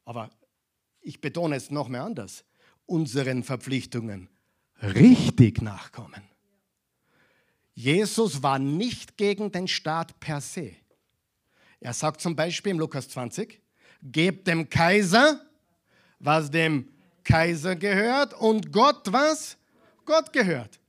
Aber 0.05 0.30
ich 1.01 1.20
betone 1.20 1.55
es 1.55 1.70
noch 1.70 1.86
mehr 1.86 2.03
anders. 2.03 2.44
Unseren 2.86 3.44
Verpflichtungen 3.44 4.28
richtig 4.82 5.62
nachkommen. 5.62 6.22
Jesus 7.72 8.42
war 8.42 8.59
nicht 8.59 9.16
gegen 9.16 9.53
den 9.53 9.68
Staat 9.68 10.18
per 10.18 10.40
se. 10.40 10.74
Er 11.78 11.92
sagt 11.92 12.20
zum 12.20 12.34
Beispiel 12.34 12.72
im 12.72 12.80
Lukas 12.80 13.09
20, 13.11 13.62
gebt 14.03 14.48
dem 14.48 14.68
Kaiser, 14.68 15.40
was 16.18 16.51
dem 16.51 16.88
Kaiser 17.22 17.76
gehört 17.76 18.34
und 18.34 18.72
Gott, 18.72 19.12
was 19.12 19.57
Gott 20.05 20.32
gehört. 20.32 20.80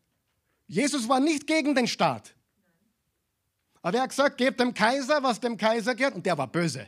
Jesus 0.71 1.09
war 1.09 1.19
nicht 1.19 1.47
gegen 1.47 1.75
den 1.75 1.85
Staat. 1.85 2.33
Aber 3.81 3.97
er 3.97 4.03
hat 4.03 4.11
gesagt, 4.11 4.37
gebt 4.37 4.57
dem 4.57 4.73
Kaiser, 4.73 5.21
was 5.21 5.37
dem 5.37 5.57
Kaiser 5.57 5.93
gehört. 5.93 6.15
Und 6.15 6.25
der 6.25 6.37
war 6.37 6.47
böse. 6.47 6.87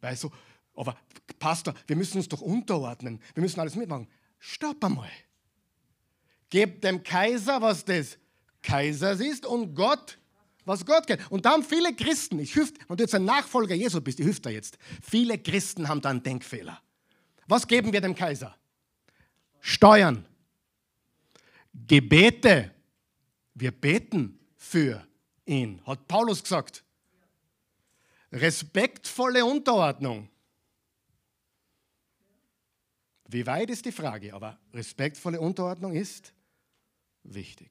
Weißt 0.00 0.24
du, 0.24 0.30
aber 0.74 0.96
Pastor, 1.38 1.74
wir 1.86 1.96
müssen 1.96 2.16
uns 2.16 2.26
doch 2.26 2.40
unterordnen. 2.40 3.20
Wir 3.34 3.42
müssen 3.42 3.60
alles 3.60 3.74
mitmachen. 3.74 4.08
Stopp 4.38 4.82
einmal. 4.82 5.10
Gebt 6.48 6.84
dem 6.84 7.02
Kaiser, 7.02 7.60
was 7.60 7.84
des 7.84 8.16
Kaisers 8.62 9.20
ist 9.20 9.44
und 9.44 9.74
Gott, 9.74 10.16
was 10.64 10.86
Gott 10.86 11.06
kennt. 11.06 11.30
Und 11.30 11.44
da 11.44 11.50
haben 11.50 11.62
viele 11.62 11.94
Christen, 11.94 12.38
ich 12.38 12.56
hüft, 12.56 12.76
wenn 12.88 12.96
du 12.96 13.04
jetzt 13.04 13.14
ein 13.14 13.26
Nachfolger 13.26 13.74
Jesu 13.74 14.00
bist, 14.00 14.20
ich 14.20 14.26
hüft 14.26 14.46
da 14.46 14.50
jetzt, 14.50 14.78
viele 15.02 15.36
Christen 15.36 15.86
haben 15.86 16.00
da 16.00 16.08
einen 16.08 16.22
Denkfehler. 16.22 16.80
Was 17.46 17.68
geben 17.68 17.92
wir 17.92 18.00
dem 18.00 18.14
Kaiser? 18.14 18.56
Steuern. 19.60 20.24
Gebete. 21.72 22.74
Wir 23.54 23.70
beten 23.70 24.38
für 24.56 25.06
ihn, 25.44 25.84
hat 25.86 26.06
Paulus 26.08 26.42
gesagt. 26.42 26.84
Respektvolle 28.32 29.44
Unterordnung. 29.44 30.28
Wie 33.28 33.46
weit 33.46 33.70
ist 33.70 33.84
die 33.84 33.92
Frage, 33.92 34.34
aber 34.34 34.58
respektvolle 34.72 35.40
Unterordnung 35.40 35.92
ist 35.94 36.32
wichtig. 37.22 37.70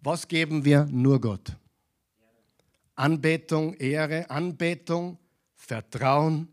Was 0.00 0.26
geben 0.26 0.64
wir 0.64 0.86
nur 0.86 1.20
Gott? 1.20 1.56
Anbetung, 2.94 3.74
Ehre, 3.74 4.28
Anbetung, 4.30 5.18
Vertrauen, 5.54 6.48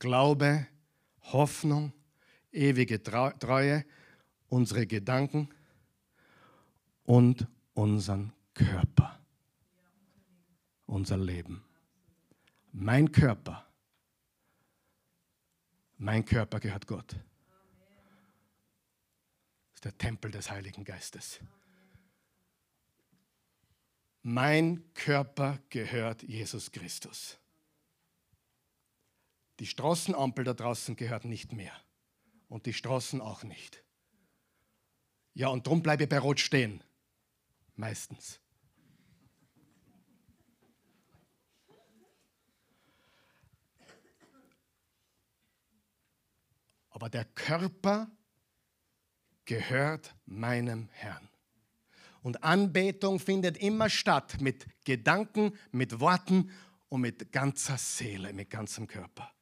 Glaube, 0.00 0.66
Hoffnung, 1.32 1.92
ewige 2.50 3.02
Treue, 3.02 3.84
unsere 4.48 4.86
Gedanken 4.86 5.48
und 7.10 7.48
unseren 7.74 8.32
Körper, 8.54 9.18
unser 10.86 11.16
Leben. 11.16 11.64
Mein 12.70 13.10
Körper, 13.10 13.66
mein 15.98 16.24
Körper 16.24 16.60
gehört 16.60 16.86
Gott 16.86 17.16
ist 19.74 19.84
der 19.84 19.98
Tempel 19.98 20.30
des 20.30 20.52
Heiligen 20.52 20.84
Geistes. 20.84 21.40
Mein 24.22 24.84
Körper 24.94 25.58
gehört 25.68 26.22
Jesus 26.22 26.70
Christus. 26.70 27.38
Die 29.58 29.66
Straßenampel 29.66 30.44
da 30.44 30.54
draußen 30.54 30.94
gehört 30.94 31.24
nicht 31.24 31.52
mehr. 31.52 31.72
Und 32.48 32.66
die 32.66 32.72
Straßen 32.72 33.20
auch 33.20 33.42
nicht. 33.42 33.82
Ja, 35.34 35.48
und 35.48 35.66
darum 35.66 35.82
bleibe 35.82 36.04
ich 36.04 36.08
bei 36.08 36.18
Rot 36.18 36.38
stehen. 36.38 36.84
Meistens. 37.80 38.38
Aber 46.90 47.08
der 47.08 47.24
Körper 47.24 48.10
gehört 49.46 50.14
meinem 50.26 50.90
Herrn. 50.92 51.26
Und 52.20 52.44
Anbetung 52.44 53.18
findet 53.18 53.56
immer 53.56 53.88
statt 53.88 54.42
mit 54.42 54.66
Gedanken, 54.84 55.56
mit 55.72 56.00
Worten 56.00 56.50
und 56.90 57.00
mit 57.00 57.32
ganzer 57.32 57.78
Seele, 57.78 58.34
mit 58.34 58.50
ganzem 58.50 58.88
Körper. 58.88 59.32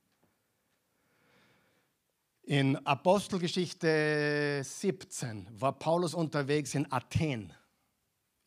In 2.43 2.77
Apostelgeschichte 2.87 4.63
17 4.63 5.61
war 5.61 5.77
Paulus 5.77 6.15
unterwegs 6.15 6.77
in 6.77 6.91
Athen. 6.93 7.53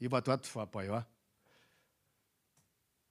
Ich 0.01 0.09
war 0.09 0.23
dort 0.23 0.47
vor 0.47 0.63
ein 0.63 0.71
paar 0.71 0.83
Jahren. 0.83 1.05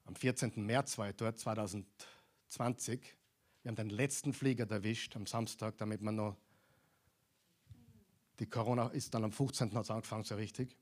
Am 0.07 0.16
14. 0.16 0.53
März 0.57 0.99
war 0.99 1.09
ich 1.09 1.14
dort, 1.14 1.38
2020. 1.38 3.16
Wir 3.62 3.68
haben 3.68 3.76
den 3.76 3.91
letzten 3.91 4.32
Flieger 4.32 4.68
erwischt 4.68 5.14
am 5.14 5.24
Samstag, 5.24 5.78
damit 5.78 6.03
man 6.03 6.16
noch 6.16 6.36
die 8.41 8.47
Corona 8.47 8.88
ist 8.88 9.14
dann 9.14 9.22
am 9.22 9.30
15. 9.30 9.72
hat 9.72 9.84
es 9.84 9.91
angefangen, 9.93 10.24
so 10.24 10.34
richtig. 10.34 10.76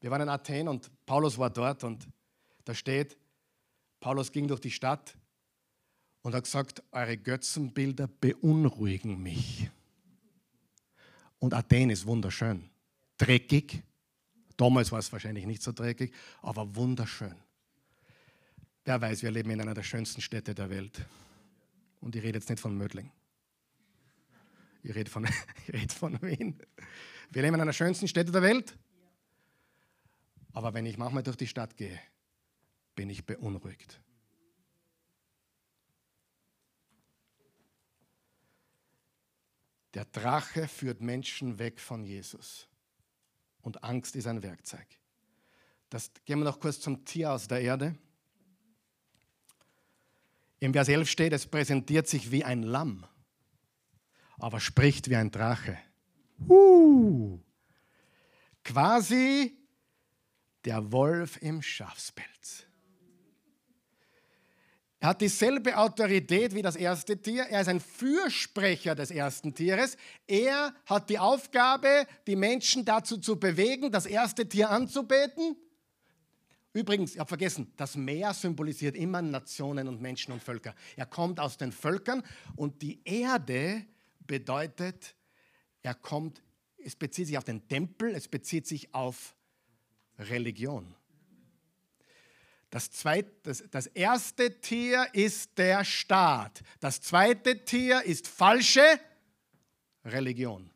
Wir 0.00 0.10
waren 0.10 0.22
in 0.22 0.30
Athen 0.30 0.66
und 0.66 0.90
Paulus 1.04 1.36
war 1.36 1.50
dort 1.50 1.84
und 1.84 2.08
da 2.64 2.74
steht, 2.74 3.18
Paulus 4.00 4.32
ging 4.32 4.48
durch 4.48 4.60
die 4.60 4.70
Stadt 4.70 5.14
und 6.22 6.34
hat 6.34 6.44
gesagt, 6.44 6.82
eure 6.90 7.18
Götzenbilder 7.18 8.08
beunruhigen 8.08 9.22
mich. 9.22 9.68
Und 11.38 11.52
Athen 11.52 11.90
ist 11.90 12.06
wunderschön. 12.06 12.70
Dreckig. 13.18 13.82
Damals 14.56 14.90
war 14.92 14.98
es 14.98 15.12
wahrscheinlich 15.12 15.46
nicht 15.46 15.62
so 15.62 15.72
dreckig, 15.72 16.14
aber 16.42 16.74
wunderschön. 16.76 17.34
Wer 18.84 19.00
weiß, 19.00 19.22
wir 19.22 19.30
leben 19.30 19.50
in 19.50 19.60
einer 19.60 19.74
der 19.74 19.82
schönsten 19.82 20.20
Städte 20.20 20.54
der 20.54 20.70
Welt. 20.70 21.04
Und 22.00 22.14
ich 22.14 22.22
rede 22.22 22.38
jetzt 22.38 22.48
nicht 22.48 22.60
von 22.60 22.76
Mödling. 22.76 23.10
Ich 24.82 24.94
rede 24.94 25.10
von, 25.10 25.24
ich 25.66 25.74
rede 25.74 25.92
von 25.92 26.20
Wien. 26.22 26.58
Wir 27.30 27.42
leben 27.42 27.56
in 27.56 27.60
einer 27.60 27.72
schönsten 27.72 28.08
Städte 28.08 28.32
der 28.32 28.42
Welt. 28.42 28.78
Aber 30.52 30.72
wenn 30.72 30.86
ich 30.86 30.96
manchmal 30.96 31.22
durch 31.22 31.36
die 31.36 31.48
Stadt 31.48 31.76
gehe, 31.76 32.00
bin 32.94 33.10
ich 33.10 33.26
beunruhigt. 33.26 34.00
Der 39.94 40.04
Drache 40.04 40.68
führt 40.68 41.00
Menschen 41.00 41.58
weg 41.58 41.80
von 41.80 42.04
Jesus. 42.04 42.68
Und 43.66 43.82
Angst 43.82 44.14
ist 44.14 44.28
ein 44.28 44.44
Werkzeug. 44.44 44.86
Das, 45.88 46.12
gehen 46.24 46.38
wir 46.38 46.44
noch 46.44 46.60
kurz 46.60 46.78
zum 46.78 47.04
Tier 47.04 47.32
aus 47.32 47.48
der 47.48 47.62
Erde. 47.62 47.96
Im 50.60 50.72
Vers 50.72 50.86
11 50.86 51.10
steht, 51.10 51.32
es 51.32 51.48
präsentiert 51.48 52.06
sich 52.06 52.30
wie 52.30 52.44
ein 52.44 52.62
Lamm, 52.62 53.04
aber 54.38 54.60
spricht 54.60 55.10
wie 55.10 55.16
ein 55.16 55.32
Drache. 55.32 55.76
Uh, 56.48 57.40
quasi 58.62 59.58
der 60.64 60.92
Wolf 60.92 61.42
im 61.42 61.60
Schafspelz. 61.60 62.65
Er 65.06 65.10
hat 65.10 65.20
dieselbe 65.20 65.78
Autorität 65.78 66.52
wie 66.52 66.62
das 66.62 66.74
erste 66.74 67.16
Tier. 67.16 67.44
Er 67.44 67.60
ist 67.60 67.68
ein 67.68 67.78
Fürsprecher 67.78 68.96
des 68.96 69.12
ersten 69.12 69.54
Tieres. 69.54 69.96
Er 70.26 70.74
hat 70.84 71.10
die 71.10 71.20
Aufgabe, 71.20 72.08
die 72.26 72.34
Menschen 72.34 72.84
dazu 72.84 73.16
zu 73.16 73.38
bewegen, 73.38 73.92
das 73.92 74.06
erste 74.06 74.48
Tier 74.48 74.68
anzubeten. 74.68 75.54
Übrigens, 76.72 77.12
ich 77.14 77.20
habe 77.20 77.28
vergessen, 77.28 77.72
das 77.76 77.94
Meer 77.94 78.34
symbolisiert 78.34 78.96
immer 78.96 79.22
Nationen 79.22 79.86
und 79.86 80.02
Menschen 80.02 80.32
und 80.32 80.42
Völker. 80.42 80.74
Er 80.96 81.06
kommt 81.06 81.38
aus 81.38 81.56
den 81.56 81.70
Völkern 81.70 82.24
und 82.56 82.82
die 82.82 83.00
Erde 83.04 83.86
bedeutet, 84.26 85.14
er 85.82 85.94
kommt, 85.94 86.42
es 86.78 86.96
bezieht 86.96 87.28
sich 87.28 87.38
auf 87.38 87.44
den 87.44 87.68
Tempel, 87.68 88.12
es 88.12 88.26
bezieht 88.26 88.66
sich 88.66 88.92
auf 88.92 89.36
Religion. 90.18 90.96
Das, 92.76 92.90
zweite, 92.90 93.32
das, 93.42 93.64
das 93.70 93.86
erste 93.86 94.60
Tier 94.60 95.06
ist 95.14 95.56
der 95.56 95.82
Staat. 95.82 96.60
Das 96.78 97.00
zweite 97.00 97.64
Tier 97.64 98.02
ist 98.02 98.28
falsche 98.28 99.00
Religion. 100.04 100.70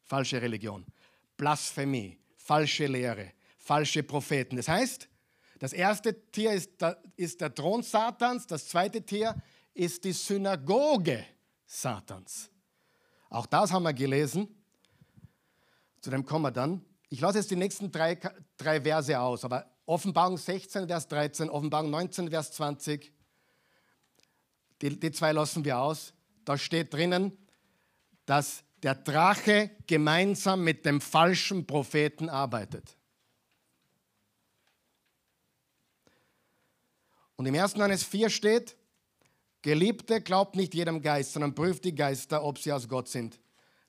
Falsche 0.00 0.40
Religion. 0.40 0.86
Blasphemie, 1.36 2.18
falsche 2.38 2.86
Lehre, 2.86 3.32
falsche 3.58 4.02
Propheten. 4.02 4.56
Das 4.56 4.66
heißt, 4.66 5.10
das 5.58 5.74
erste 5.74 6.30
Tier 6.30 6.54
ist 6.54 6.80
der, 6.80 7.02
ist 7.16 7.42
der 7.42 7.54
Thron 7.54 7.82
Satans, 7.82 8.46
das 8.46 8.66
zweite 8.66 9.02
Tier 9.02 9.36
ist 9.74 10.02
die 10.02 10.12
Synagoge 10.12 11.22
Satans. 11.66 12.50
Auch 13.28 13.44
das 13.44 13.70
haben 13.72 13.82
wir 13.82 13.92
gelesen. 13.92 14.48
Zu 16.00 16.08
dem 16.08 16.24
kommen 16.24 16.46
wir 16.46 16.50
dann. 16.50 16.82
Ich 17.10 17.20
lasse 17.20 17.36
jetzt 17.36 17.50
die 17.50 17.56
nächsten 17.56 17.92
drei, 17.92 18.18
drei 18.56 18.80
Verse 18.80 19.20
aus, 19.20 19.44
aber 19.44 19.71
Offenbarung 19.86 20.38
16, 20.38 20.86
Vers 20.86 21.08
13, 21.08 21.50
Offenbarung 21.50 21.90
19, 21.90 22.30
Vers 22.30 22.52
20. 22.52 23.12
Die, 24.80 24.98
die 24.98 25.12
zwei 25.12 25.32
lassen 25.32 25.64
wir 25.64 25.78
aus. 25.78 26.12
Da 26.44 26.58
steht 26.58 26.92
drinnen, 26.92 27.36
dass 28.26 28.64
der 28.82 28.94
Drache 28.94 29.70
gemeinsam 29.86 30.64
mit 30.64 30.84
dem 30.84 31.00
falschen 31.00 31.66
Propheten 31.66 32.28
arbeitet. 32.28 32.96
Und 37.36 37.46
im 37.46 37.54
1. 37.54 37.74
Johannes 37.74 38.04
4 38.04 38.30
steht, 38.30 38.76
Geliebte, 39.62 40.20
glaubt 40.20 40.56
nicht 40.56 40.74
jedem 40.74 41.02
Geist, 41.02 41.32
sondern 41.32 41.54
prüft 41.54 41.84
die 41.84 41.94
Geister, 41.94 42.44
ob 42.44 42.58
sie 42.58 42.72
aus 42.72 42.88
Gott 42.88 43.08
sind. 43.08 43.40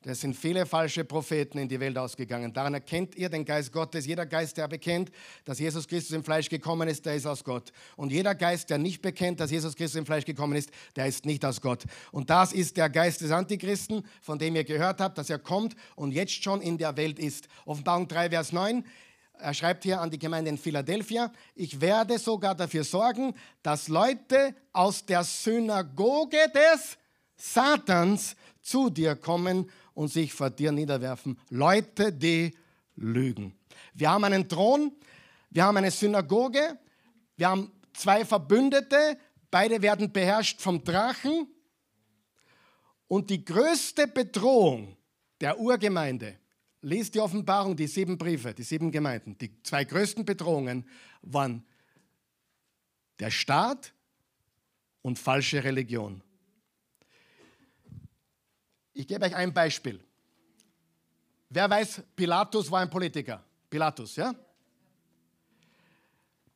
Es 0.05 0.21
sind 0.21 0.35
viele 0.35 0.65
falsche 0.65 1.05
Propheten 1.05 1.57
in 1.57 1.69
die 1.69 1.79
Welt 1.79 1.97
ausgegangen. 1.97 2.51
Daran 2.51 2.73
erkennt 2.73 3.15
ihr 3.15 3.29
den 3.29 3.45
Geist 3.45 3.71
Gottes. 3.71 4.05
Jeder 4.05 4.25
Geist, 4.25 4.57
der 4.57 4.67
bekennt, 4.67 5.11
dass 5.45 5.59
Jesus 5.59 5.87
Christus 5.87 6.15
im 6.15 6.23
Fleisch 6.23 6.49
gekommen 6.49 6.89
ist, 6.89 7.05
der 7.05 7.15
ist 7.15 7.25
aus 7.25 7.43
Gott. 7.43 7.71
Und 7.95 8.11
jeder 8.11 8.35
Geist, 8.35 8.69
der 8.69 8.77
nicht 8.77 9.01
bekennt, 9.01 9.39
dass 9.39 9.51
Jesus 9.51 9.75
Christus 9.75 9.99
im 9.99 10.05
Fleisch 10.05 10.25
gekommen 10.25 10.57
ist, 10.57 10.71
der 10.95 11.07
ist 11.07 11.25
nicht 11.25 11.45
aus 11.45 11.61
Gott. 11.61 11.83
Und 12.11 12.29
das 12.29 12.51
ist 12.51 12.75
der 12.77 12.89
Geist 12.89 13.21
des 13.21 13.31
Antichristen, 13.31 14.05
von 14.21 14.37
dem 14.37 14.55
ihr 14.55 14.63
gehört 14.63 14.99
habt, 14.99 15.17
dass 15.17 15.29
er 15.29 15.39
kommt 15.39 15.75
und 15.95 16.11
jetzt 16.11 16.43
schon 16.43 16.61
in 16.61 16.77
der 16.77 16.97
Welt 16.97 17.17
ist. 17.19 17.47
Offenbarung 17.65 18.07
3, 18.07 18.29
Vers 18.29 18.51
9. 18.51 18.83
Er 19.39 19.53
schreibt 19.53 19.83
hier 19.83 19.99
an 19.99 20.11
die 20.11 20.19
Gemeinde 20.19 20.49
in 20.49 20.57
Philadelphia, 20.57 21.31
ich 21.55 21.81
werde 21.81 22.19
sogar 22.19 22.55
dafür 22.55 22.83
sorgen, 22.83 23.33
dass 23.61 23.87
Leute 23.87 24.55
aus 24.71 25.05
der 25.05 25.23
Synagoge 25.23 26.37
des 26.53 26.97
Satans 27.35 28.35
zu 28.61 28.89
dir 28.89 29.15
kommen 29.15 29.69
und 29.93 30.09
sich 30.09 30.33
vor 30.33 30.49
dir 30.49 30.71
niederwerfen. 30.71 31.37
Leute, 31.49 32.11
die 32.11 32.55
lügen. 32.95 33.55
Wir 33.93 34.11
haben 34.11 34.23
einen 34.23 34.47
Thron, 34.47 34.91
wir 35.49 35.65
haben 35.65 35.77
eine 35.77 35.91
Synagoge, 35.91 36.77
wir 37.35 37.49
haben 37.49 37.71
zwei 37.93 38.25
Verbündete, 38.25 39.17
beide 39.51 39.81
werden 39.81 40.11
beherrscht 40.11 40.61
vom 40.61 40.83
Drachen. 40.83 41.47
Und 43.07 43.29
die 43.29 43.43
größte 43.43 44.07
Bedrohung 44.07 44.97
der 45.41 45.59
Urgemeinde, 45.59 46.37
liest 46.83 47.15
die 47.15 47.19
Offenbarung, 47.19 47.75
die 47.75 47.87
sieben 47.87 48.17
Briefe, 48.17 48.53
die 48.53 48.63
sieben 48.63 48.91
Gemeinden, 48.91 49.37
die 49.37 49.61
zwei 49.63 49.83
größten 49.83 50.25
Bedrohungen 50.25 50.87
waren 51.21 51.63
der 53.19 53.31
Staat 53.31 53.93
und 55.01 55.17
falsche 55.17 55.63
Religion. 55.63 56.21
Ich 58.93 59.07
gebe 59.07 59.25
euch 59.25 59.35
ein 59.35 59.53
Beispiel. 59.53 60.03
Wer 61.49 61.69
weiß, 61.69 62.01
Pilatus 62.15 62.69
war 62.71 62.81
ein 62.81 62.89
Politiker. 62.89 63.43
Pilatus, 63.69 64.15
ja? 64.15 64.33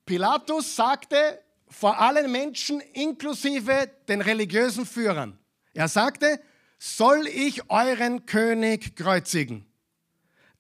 Pilatus 0.06 0.76
sagte 0.76 1.42
vor 1.70 2.00
allen 2.00 2.32
Menschen, 2.32 2.80
inklusive 2.80 3.92
den 4.08 4.22
religiösen 4.22 4.86
Führern, 4.86 5.38
er 5.74 5.88
sagte, 5.88 6.40
soll 6.80 7.28
ich 7.28 7.70
euren 7.70 8.26
König 8.26 8.96
kreuzigen? 8.96 9.66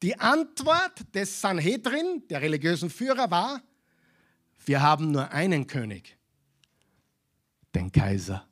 Die 0.01 0.19
Antwort 0.19 1.15
des 1.15 1.41
Sanhedrin, 1.41 2.27
der 2.29 2.41
religiösen 2.41 2.89
Führer, 2.89 3.31
war, 3.31 3.61
wir 4.65 4.81
haben 4.81 5.11
nur 5.11 5.31
einen 5.31 5.65
König, 5.65 6.17
den 7.73 7.91
Kaiser. 7.91 8.46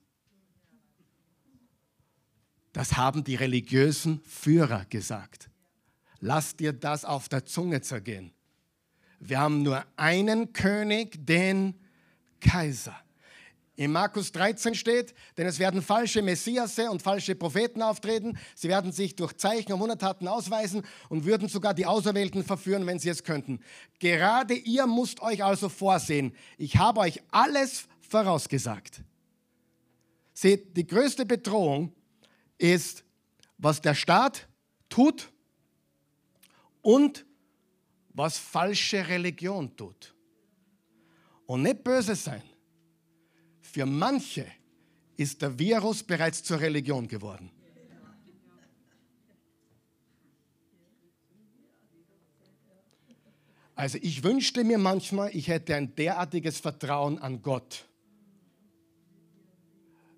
Das 2.75 2.97
haben 2.97 3.23
die 3.23 3.35
religiösen 3.35 4.19
Führer 4.25 4.83
gesagt. 4.89 5.49
Lass 6.19 6.57
dir 6.57 6.73
das 6.73 7.05
auf 7.05 7.29
der 7.29 7.45
Zunge 7.45 7.79
zergehen. 7.79 8.33
Wir 9.21 9.39
haben 9.39 9.63
nur 9.63 9.85
einen 9.95 10.51
König, 10.51 11.25
den 11.25 11.75
Kaiser. 12.41 12.93
In 13.77 13.93
Markus 13.93 14.33
13 14.33 14.75
steht, 14.75 15.15
denn 15.37 15.47
es 15.47 15.57
werden 15.57 15.81
falsche 15.81 16.21
Messiasse 16.21 16.91
und 16.91 17.01
falsche 17.01 17.33
Propheten 17.35 17.81
auftreten. 17.81 18.37
Sie 18.55 18.67
werden 18.67 18.91
sich 18.91 19.15
durch 19.15 19.37
Zeichen 19.37 19.71
und 19.71 19.79
Wundertaten 19.79 20.27
ausweisen 20.27 20.83
und 21.07 21.23
würden 21.23 21.47
sogar 21.47 21.73
die 21.73 21.85
Auserwählten 21.85 22.43
verführen, 22.43 22.85
wenn 22.85 22.99
sie 22.99 23.07
es 23.07 23.23
könnten. 23.23 23.61
Gerade 23.99 24.53
ihr 24.53 24.85
müsst 24.85 25.21
euch 25.21 25.45
also 25.45 25.69
vorsehen. 25.69 26.35
Ich 26.57 26.75
habe 26.75 26.99
euch 26.99 27.23
alles 27.31 27.87
vorausgesagt. 28.01 29.01
Seht, 30.33 30.75
die 30.75 30.85
größte 30.85 31.25
Bedrohung 31.25 31.94
ist, 32.57 33.03
was 33.57 33.81
der 33.81 33.95
Staat 33.95 34.47
tut 34.89 35.31
und 36.81 37.25
was 38.09 38.37
falsche 38.37 39.07
Religion 39.07 39.75
tut. 39.75 40.13
Und 41.45 41.63
nicht 41.63 41.83
böse 41.83 42.15
sein. 42.15 42.41
Für 43.61 43.85
manche 43.85 44.45
ist 45.17 45.41
der 45.41 45.57
Virus 45.57 46.03
bereits 46.03 46.43
zur 46.43 46.59
Religion 46.59 47.07
geworden. 47.07 47.51
Also 53.75 53.97
ich 54.01 54.23
wünschte 54.23 54.63
mir 54.63 54.77
manchmal, 54.77 55.35
ich 55.35 55.49
hätte 55.49 55.75
ein 55.75 55.93
derartiges 55.95 56.59
Vertrauen 56.59 57.19
an 57.19 57.41
Gott 57.41 57.85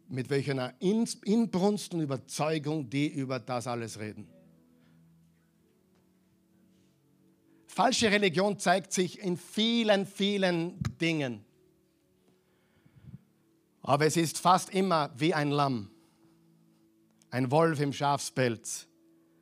mit 0.10 0.30
welcher 0.30 0.74
Inbrunst 0.80 1.94
und 1.94 2.02
Überzeugung 2.02 2.90
die 2.90 3.08
über 3.08 3.40
das 3.40 3.68
alles 3.68 4.00
reden. 4.00 4.28
Falsche 7.68 8.10
Religion 8.10 8.58
zeigt 8.58 8.92
sich 8.92 9.20
in 9.20 9.38
vielen, 9.38 10.06
vielen 10.06 10.80
Dingen. 11.00 11.46
Aber 13.84 14.06
es 14.06 14.18
ist 14.18 14.40
fast 14.40 14.74
immer 14.74 15.12
wie 15.16 15.34
ein 15.34 15.52
Lamm, 15.52 15.92
ein 17.30 17.52
Wolf 17.52 17.80
im 17.80 17.94
Schafspelz, 17.94 18.88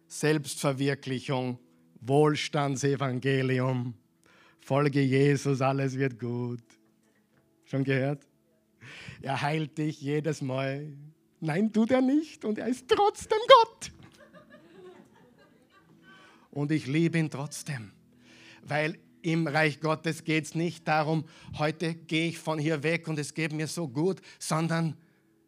Selbstverwirklichung, 0.07 1.59
Wohlstandsevangelium, 2.01 3.95
Folge 4.59 5.01
Jesus, 5.01 5.61
alles 5.61 5.97
wird 5.97 6.19
gut. 6.19 6.63
Schon 7.63 7.83
gehört? 7.83 8.27
Er 9.21 9.41
heilt 9.41 9.77
dich 9.77 10.01
jedes 10.01 10.41
Mal. 10.41 10.93
Nein, 11.39 11.71
tut 11.71 11.91
er 11.91 12.01
nicht 12.01 12.45
und 12.45 12.57
er 12.57 12.67
ist 12.67 12.87
trotzdem 12.87 13.39
Gott. 13.47 13.91
Und 16.51 16.71
ich 16.71 16.87
liebe 16.87 17.17
ihn 17.17 17.29
trotzdem, 17.29 17.91
weil 18.63 18.97
im 19.21 19.47
Reich 19.47 19.81
Gottes 19.81 20.23
geht 20.23 20.45
es 20.45 20.55
nicht 20.55 20.87
darum, 20.87 21.25
heute 21.57 21.95
gehe 21.95 22.29
ich 22.29 22.39
von 22.39 22.59
hier 22.59 22.83
weg 22.83 23.07
und 23.07 23.19
es 23.19 23.33
geht 23.33 23.51
mir 23.51 23.67
so 23.67 23.87
gut, 23.87 24.21
sondern 24.39 24.95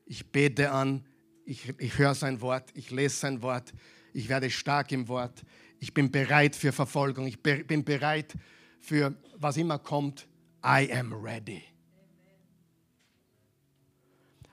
ich 0.06 0.32
bete 0.32 0.72
an, 0.72 1.06
Ich, 1.50 1.74
ich 1.78 1.98
höre 1.98 2.14
sein 2.14 2.42
Wort, 2.42 2.72
ich 2.74 2.92
lese 2.92 3.16
sein 3.16 3.42
Wort, 3.42 3.72
ich 4.14 4.28
werde 4.28 4.50
stark 4.50 4.92
im 4.92 5.08
Wort. 5.08 5.44
Ich 5.80 5.94
bin 5.94 6.12
bereit 6.12 6.58
für 6.58 6.74
Verfolgung, 6.74 7.26
ich 7.26 7.42
bin 7.42 7.86
bereit 7.86 8.34
für 8.82 9.16
was 9.38 9.56
immer 9.56 9.80
kommt. 9.80 10.28
I 10.62 10.92
am 10.92 11.14
ready. 11.14 11.64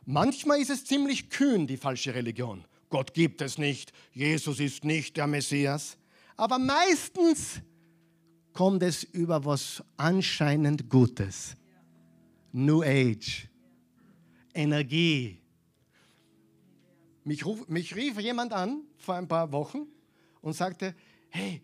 Manchmal 0.07 0.61
ist 0.61 0.71
es 0.71 0.85
ziemlich 0.85 1.31
kühn, 1.31 1.67
die 1.67 1.77
falsche 1.77 2.15
Religion. 2.15 2.65
Gott 2.91 3.15
gibt 3.15 3.41
es 3.41 3.59
nicht, 3.59 3.93
Jesus 4.13 4.61
ist 4.61 4.85
nicht 4.85 5.17
der 5.17 5.27
Messias. 5.27 5.97
Aber 6.37 6.59
meistens 6.59 7.61
kommt 8.53 8.83
es 8.83 9.03
über 9.05 9.45
was 9.45 9.83
anscheinend 9.97 10.89
Gutes. 10.89 11.57
New 12.53 12.83
Age, 12.83 13.49
Energie. 14.55 15.41
Mich, 17.25 17.45
ruf, 17.45 17.67
mich 17.69 17.97
rief 17.97 18.21
jemand 18.21 18.53
an 18.53 18.83
vor 18.99 19.17
ein 19.17 19.27
paar 19.27 19.51
Wochen 19.51 19.87
und 20.41 20.53
sagte, 20.53 20.95
hey, 21.31 21.63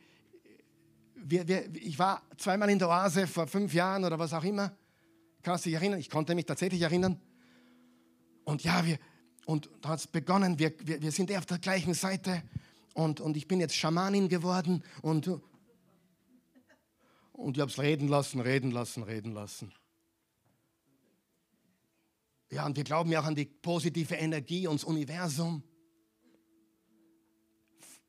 wir, 1.14 1.46
wir, 1.46 1.74
ich 1.74 1.98
war 1.98 2.22
zweimal 2.38 2.70
in 2.70 2.78
der 2.78 2.88
Oase 2.88 3.26
vor 3.26 3.46
fünf 3.46 3.74
Jahren 3.74 4.04
oder 4.04 4.18
was 4.18 4.32
auch 4.32 4.42
immer. 4.42 4.74
Kannst 5.42 5.64
du 5.64 5.70
dich 5.70 5.78
erinnern? 5.78 6.00
Ich 6.00 6.10
konnte 6.10 6.34
mich 6.34 6.46
tatsächlich 6.46 6.82
erinnern. 6.82 7.20
Und 8.44 8.64
ja, 8.64 8.84
wir, 8.84 8.98
und 9.46 9.70
da 9.80 9.90
hat 9.90 10.00
es 10.00 10.06
begonnen, 10.06 10.58
wir, 10.58 10.72
wir, 10.80 11.02
wir 11.02 11.12
sind 11.12 11.32
auf 11.36 11.46
der 11.46 11.58
gleichen 11.58 11.94
Seite 11.94 12.42
und, 12.94 13.20
und 13.20 13.36
ich 13.36 13.48
bin 13.48 13.60
jetzt 13.60 13.74
Schamanin 13.74 14.28
geworden 14.28 14.82
und, 15.02 15.28
und 17.32 17.56
ich 17.56 17.60
habe 17.60 17.70
es 17.70 17.78
reden 17.78 18.08
lassen, 18.08 18.40
reden 18.40 18.70
lassen, 18.70 19.02
reden 19.02 19.32
lassen. 19.32 19.72
Ja, 22.50 22.66
und 22.66 22.76
wir 22.76 22.84
glauben 22.84 23.12
ja 23.12 23.20
auch 23.20 23.26
an 23.26 23.36
die 23.36 23.44
positive 23.44 24.16
Energie 24.16 24.66
und 24.66 24.80
das 24.80 24.84
Universum. 24.84 25.62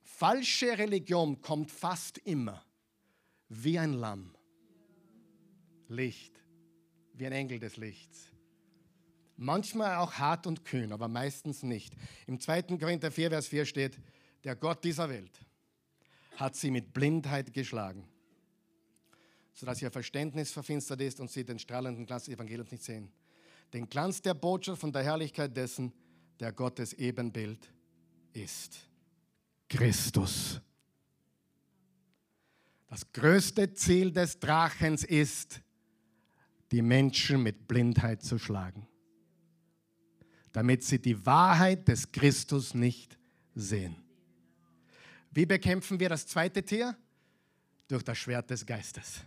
Falsche 0.02 0.78
Religion 0.78 1.42
kommt 1.42 1.70
fast 1.70 2.18
immer 2.20 2.64
wie 3.50 3.78
ein 3.78 3.94
Lamm. 3.94 4.34
Licht, 5.88 6.42
wie 7.14 7.26
ein 7.26 7.34
Engel 7.34 7.60
des 7.60 7.78
Lichts. 7.78 8.31
Manchmal 9.44 9.96
auch 9.96 10.14
hart 10.14 10.46
und 10.46 10.66
kühn, 10.66 10.94
aber 10.94 11.08
meistens 11.08 11.64
nicht. 11.64 11.96
Im 12.28 12.40
2. 12.40 12.78
Korinther 12.78 13.10
4, 13.10 13.32
Vers 13.32 13.48
4 13.48 13.66
steht, 13.66 13.98
der 14.44 14.56
Gott 14.56 14.84
dieser 14.84 15.10
Welt 15.10 15.32
hat 16.36 16.56
sie 16.56 16.70
mit 16.70 16.94
Blindheit 16.94 17.52
geschlagen, 17.52 18.08
sodass 19.52 19.82
ihr 19.82 19.90
Verständnis 19.90 20.52
verfinstert 20.52 21.02
ist 21.02 21.20
und 21.20 21.32
sie 21.32 21.44
den 21.44 21.58
strahlenden 21.58 22.06
Glanz 22.06 22.26
des 22.26 22.36
Evangeliums 22.36 22.72
nicht 22.72 22.84
sehen. 22.84 23.12
Den 23.74 23.90
Glanz 23.90 24.22
der 24.22 24.36
Botschaft 24.36 24.80
von 24.80 24.94
der 24.94 25.02
Herrlichkeit 25.02 25.58
dessen, 25.58 25.92
der 26.40 26.52
Gottes 26.52 26.94
Ebenbild 26.94 27.68
ist. 28.34 28.78
Christus. 29.68 30.62
Das 32.90 33.12
größte 33.12 33.74
Ziel 33.74 34.12
des 34.12 34.40
Drachens 34.40 35.04
ist, 35.04 35.62
die 36.72 36.84
Menschen 36.84 37.42
mit 37.42 37.68
Blindheit 37.68 38.22
zu 38.22 38.38
schlagen 38.38 38.86
damit 40.52 40.84
sie 40.84 41.00
die 41.00 41.26
Wahrheit 41.26 41.88
des 41.88 42.12
Christus 42.12 42.74
nicht 42.74 43.18
sehen. 43.56 43.96
Wie 45.32 45.46
bekämpfen 45.46 46.00
wir 46.00 46.10
das 46.10 46.28
zweite 46.28 46.64
Tier? 46.64 46.98
Durch 47.88 48.04
das 48.04 48.18
Schwert 48.18 48.50
des 48.50 48.66
Geistes. 48.66 49.22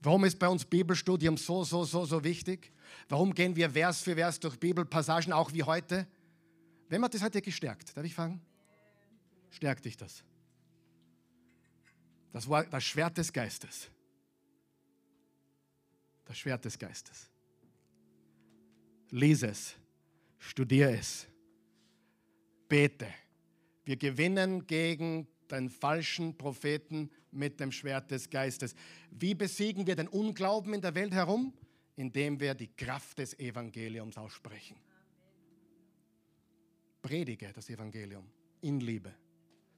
Warum 0.00 0.24
ist 0.24 0.38
bei 0.38 0.48
uns 0.48 0.64
Bibelstudium 0.64 1.36
so, 1.36 1.62
so, 1.64 1.84
so, 1.84 2.04
so 2.04 2.24
wichtig? 2.24 2.72
Warum 3.08 3.34
gehen 3.34 3.54
wir 3.54 3.70
Vers 3.70 4.00
für 4.00 4.14
Vers 4.14 4.40
durch 4.40 4.58
Bibelpassagen, 4.58 5.32
auch 5.32 5.52
wie 5.52 5.62
heute? 5.62 6.06
Wem 6.88 7.04
hat 7.04 7.14
das 7.14 7.22
heute 7.22 7.40
gestärkt? 7.42 7.96
Darf 7.96 8.04
ich 8.04 8.14
fragen? 8.14 8.40
Stärkt 9.50 9.84
dich 9.84 9.96
das? 9.96 10.24
Das 12.32 12.48
war 12.48 12.64
das 12.64 12.84
Schwert 12.84 13.16
des 13.18 13.32
Geistes. 13.32 13.88
Das 16.24 16.38
Schwert 16.38 16.64
des 16.64 16.78
Geistes. 16.78 17.28
Lies 19.10 19.42
es. 19.42 19.74
Studiere 20.40 20.98
es. 20.98 21.28
Bete. 22.68 23.06
Wir 23.84 23.96
gewinnen 23.96 24.66
gegen 24.66 25.28
den 25.50 25.68
falschen 25.68 26.36
Propheten 26.36 27.10
mit 27.30 27.60
dem 27.60 27.70
Schwert 27.70 28.10
des 28.10 28.30
Geistes. 28.30 28.74
Wie 29.10 29.34
besiegen 29.34 29.86
wir 29.86 29.96
den 29.96 30.08
Unglauben 30.08 30.74
in 30.74 30.80
der 30.80 30.94
Welt 30.94 31.12
herum? 31.12 31.52
Indem 31.96 32.40
wir 32.40 32.54
die 32.54 32.68
Kraft 32.68 33.18
des 33.18 33.38
Evangeliums 33.38 34.16
aussprechen. 34.16 34.76
Predige 37.02 37.52
das 37.52 37.68
Evangelium 37.68 38.24
in 38.62 38.80
Liebe, 38.80 39.14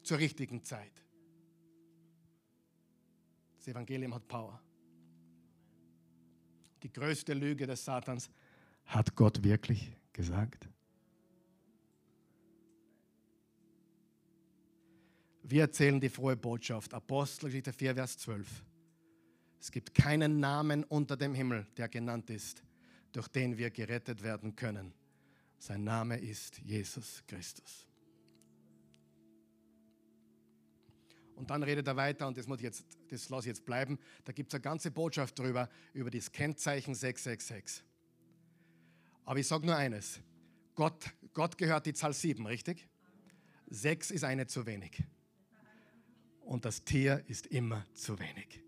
zur 0.03 0.19
richtigen 0.19 0.63
Zeit. 0.63 0.93
Das 3.57 3.67
Evangelium 3.67 4.15
hat 4.15 4.27
Power. 4.29 4.61
Die 6.83 6.93
größte 6.93 7.35
Lüge 7.35 7.67
des 7.67 7.85
Satans 7.85 8.31
hat 8.87 9.15
Gott 9.15 9.43
wirklich 9.43 9.91
gesagt? 10.13 10.69
Wir 15.43 15.63
erzählen 15.63 16.01
die 16.01 16.09
frohe 16.09 16.37
Botschaft. 16.37 16.95
Apostelgeschichte 16.95 17.73
4, 17.73 17.95
Vers 17.95 18.19
12. 18.19 18.65
Es 19.61 19.71
gibt 19.71 19.95
keinen 19.95 20.41
Namen 20.41 20.85
unter 20.85 21.17
dem 21.17 21.35
Himmel, 21.35 21.67
der 21.77 21.89
genannt 21.89 22.31
ist, 22.31 22.63
durch 23.13 23.29
den 23.29 23.59
wir 23.59 23.71
gerettet 23.71 24.23
werden 24.23 24.57
können. 24.57 24.95
Sein 25.59 25.85
Name 25.85 26.19
ist 26.19 26.59
Jesus 26.59 27.23
Christus. 27.27 27.87
Und 31.37 31.51
dann 31.51 31.63
redet 31.63 31.87
er 31.87 31.97
weiter, 31.97 32.27
und 32.29 32.37
das, 32.37 32.47
muss 32.47 32.61
jetzt, 32.61 32.85
das 33.09 33.29
lasse 33.29 33.49
ich 33.49 33.57
jetzt 33.57 33.65
bleiben. 33.65 33.99
Da 34.25 34.33
gibt 34.33 34.53
es 34.53 34.55
eine 34.55 34.63
ganze 34.63 34.91
Botschaft 34.91 35.39
darüber, 35.39 35.69
über 35.93 36.11
das 36.11 36.31
Kennzeichen 36.33 36.95
666. 36.95 37.85
Aber 39.25 39.39
ich 39.39 39.47
sage 39.47 39.67
nur 39.67 39.77
eines. 39.77 40.21
Gott, 40.75 41.15
Gott 41.33 41.57
gehört 41.59 41.87
die 41.87 41.93
Zahl 41.93 42.13
7, 42.13 42.47
richtig? 42.47 42.89
6 43.69 44.11
ist 44.11 44.25
eine 44.25 44.47
zu 44.47 44.67
wenig. 44.67 45.03
Und 46.41 46.65
das 46.65 46.85
Tier 46.85 47.25
ist 47.29 47.47
immer 47.47 47.87
zu 47.95 48.19
wenig. 48.19 48.63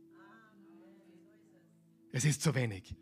Es 2.12 2.24
ist 2.24 2.42
zu 2.42 2.54
wenig. 2.54 2.94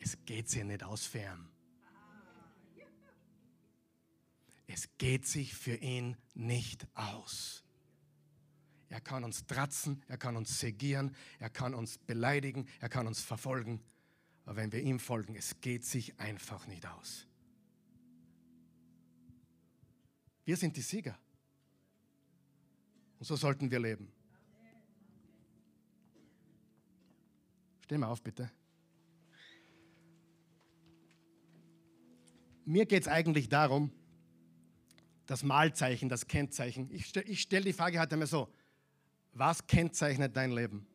Es 0.00 0.18
geht 0.24 0.48
sich 0.48 0.64
nicht 0.64 0.82
aus 0.82 1.06
für 1.06 1.20
ihn. 1.20 1.48
Es 4.66 4.88
geht 4.98 5.26
sich 5.26 5.54
für 5.54 5.76
ihn 5.76 6.16
nicht 6.34 6.86
aus. 6.94 7.64
Er 8.88 9.00
kann 9.00 9.24
uns 9.24 9.46
tratzen, 9.46 10.02
er 10.08 10.18
kann 10.18 10.36
uns 10.36 10.58
segieren, 10.58 11.14
er 11.38 11.50
kann 11.50 11.74
uns 11.74 11.98
beleidigen, 11.98 12.66
er 12.80 12.88
kann 12.88 13.06
uns 13.06 13.20
verfolgen. 13.20 13.80
Aber 14.44 14.56
wenn 14.56 14.72
wir 14.72 14.80
ihm 14.80 14.98
folgen, 14.98 15.36
es 15.36 15.60
geht 15.60 15.84
sich 15.84 16.18
einfach 16.18 16.66
nicht 16.66 16.86
aus. 16.86 17.26
Wir 20.44 20.56
sind 20.56 20.76
die 20.76 20.82
Sieger. 20.82 21.16
Und 23.18 23.26
so 23.26 23.36
sollten 23.36 23.70
wir 23.70 23.78
leben. 23.78 24.10
Stehen 27.84 28.00
wir 28.00 28.08
auf, 28.08 28.22
bitte. 28.22 28.50
Mir 32.64 32.86
geht 32.86 33.02
es 33.02 33.08
eigentlich 33.08 33.48
darum, 33.48 33.92
das 35.26 35.42
Malzeichen, 35.42 36.08
das 36.08 36.26
Kennzeichen. 36.26 36.90
Ich, 36.90 37.06
stelle 37.06 37.36
stell 37.36 37.64
die 37.64 37.72
Frage 37.72 38.00
heute 38.00 38.16
mal 38.16 38.26
so: 38.26 38.52
Was 39.32 39.66
kennzeichnet 39.66 40.36
dein 40.36 40.52
Leben? 40.52 40.86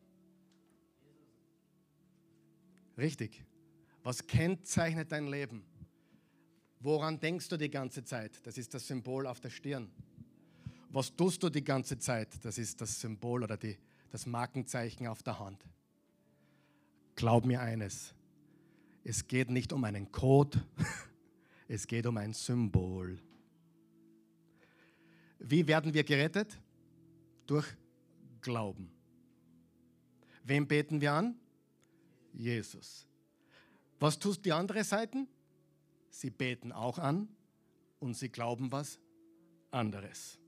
Richtig. 2.96 3.44
Was 4.02 4.26
kennzeichnet 4.26 5.12
dein 5.12 5.26
Leben? 5.26 5.64
Woran 6.80 7.18
denkst 7.18 7.48
du 7.48 7.56
die 7.56 7.70
ganze 7.70 8.04
Zeit? 8.04 8.46
Das 8.46 8.58
ist 8.58 8.72
das 8.74 8.86
Symbol 8.86 9.26
auf 9.26 9.40
der 9.40 9.50
Stirn. 9.50 9.90
Was 10.90 11.14
tust 11.14 11.42
du 11.42 11.50
die 11.50 11.64
ganze 11.64 11.98
Zeit? 11.98 12.28
Das 12.44 12.58
ist 12.58 12.80
das 12.80 13.00
Symbol 13.00 13.42
oder 13.42 13.56
die, 13.56 13.76
das 14.10 14.26
Markenzeichen 14.26 15.06
auf 15.06 15.22
der 15.22 15.38
Hand. 15.38 15.64
Glaub 17.16 17.44
mir 17.44 17.60
eines, 17.60 18.14
es 19.02 19.26
geht 19.26 19.50
nicht 19.50 19.72
um 19.72 19.84
einen 19.84 20.12
Code, 20.12 20.62
es 21.68 21.86
geht 21.86 22.06
um 22.06 22.16
ein 22.16 22.32
Symbol. 22.34 23.18
Wie 25.38 25.66
werden 25.66 25.92
wir 25.92 26.04
gerettet? 26.04 26.58
Durch 27.46 27.66
Glauben. 28.40 28.90
Wem 30.44 30.66
beten 30.66 31.00
wir 31.00 31.12
an? 31.12 31.38
Jesus. 32.36 33.06
Was 33.98 34.18
tust 34.18 34.44
die 34.44 34.52
andere 34.52 34.84
Seite? 34.84 35.26
Sie 36.10 36.30
beten 36.30 36.70
auch 36.72 36.98
an 36.98 37.28
und 37.98 38.14
sie 38.14 38.28
glauben 38.28 38.70
was 38.70 38.98
anderes. 39.70 40.38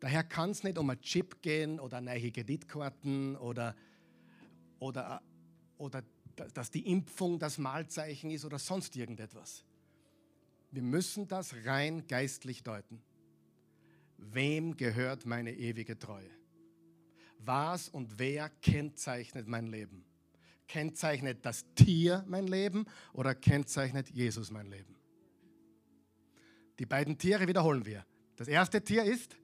Daher 0.00 0.24
kann 0.24 0.50
es 0.50 0.62
nicht 0.62 0.78
um 0.78 0.90
ein 0.90 1.00
Chip 1.00 1.42
gehen 1.42 1.78
oder 1.78 2.00
neue 2.00 2.32
Kreditkarten 2.32 3.36
oder, 3.36 3.76
oder, 4.78 5.22
oder 5.78 6.02
dass 6.54 6.70
die 6.70 6.90
Impfung 6.90 7.38
das 7.38 7.58
Mahlzeichen 7.58 8.30
ist 8.30 8.44
oder 8.44 8.58
sonst 8.58 8.96
irgendetwas. 8.96 9.64
Wir 10.70 10.82
müssen 10.82 11.28
das 11.28 11.54
rein 11.64 12.06
geistlich 12.06 12.62
deuten. 12.62 13.02
Wem 14.16 14.76
gehört 14.76 15.26
meine 15.26 15.52
ewige 15.52 15.98
Treue? 15.98 16.30
Was 17.38 17.88
und 17.88 18.18
wer 18.18 18.48
kennzeichnet 18.48 19.48
mein 19.48 19.66
Leben? 19.66 20.04
Kennzeichnet 20.70 21.44
das 21.44 21.64
Tier 21.74 22.24
mein 22.28 22.46
Leben 22.46 22.86
oder 23.12 23.34
kennzeichnet 23.34 24.08
Jesus 24.10 24.52
mein 24.52 24.66
Leben? 24.66 24.94
Die 26.78 26.86
beiden 26.86 27.18
Tiere 27.18 27.48
wiederholen 27.48 27.84
wir. 27.84 28.06
Das 28.36 28.46
erste 28.46 28.80
Tier 28.80 29.02
ist 29.02 29.36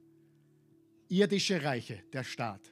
irdische 1.09 1.61
Reiche, 1.61 2.01
der 2.13 2.23
Staat. 2.23 2.71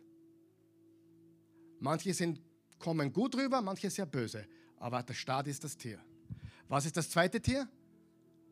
Manche 1.82 2.14
sind, 2.14 2.42
kommen 2.80 3.12
gut 3.12 3.36
rüber, 3.36 3.62
manche 3.62 3.90
sehr 3.90 4.06
böse, 4.06 4.48
aber 4.78 5.04
der 5.04 5.16
Staat 5.16 5.48
ist 5.48 5.66
das 5.66 5.76
Tier. 5.76 6.00
Was 6.70 6.86
ist 6.86 6.96
das 6.96 7.10
zweite 7.10 7.42
Tier? 7.42 7.68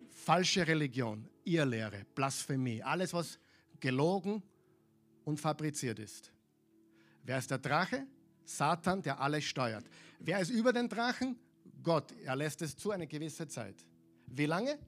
Falsche 0.09 0.67
Religion, 0.67 1.29
Irrlehre, 1.45 2.05
Blasphemie, 2.13 2.83
alles, 2.83 3.13
was 3.13 3.39
gelogen 3.79 4.43
und 5.23 5.39
fabriziert 5.39 5.99
ist. 5.99 6.33
Wer 7.23 7.37
ist 7.37 7.49
der 7.49 7.59
Drache? 7.59 8.05
Satan, 8.45 9.01
der 9.01 9.19
alles 9.19 9.45
steuert. 9.45 9.85
Wer 10.19 10.39
ist 10.39 10.49
über 10.49 10.73
den 10.73 10.89
Drachen? 10.89 11.37
Gott. 11.81 12.11
Er 12.23 12.35
lässt 12.35 12.61
es 12.61 12.75
zu 12.75 12.91
eine 12.91 13.07
gewisse 13.07 13.47
Zeit. 13.47 13.75
Wie 14.27 14.45
lange? 14.45 14.79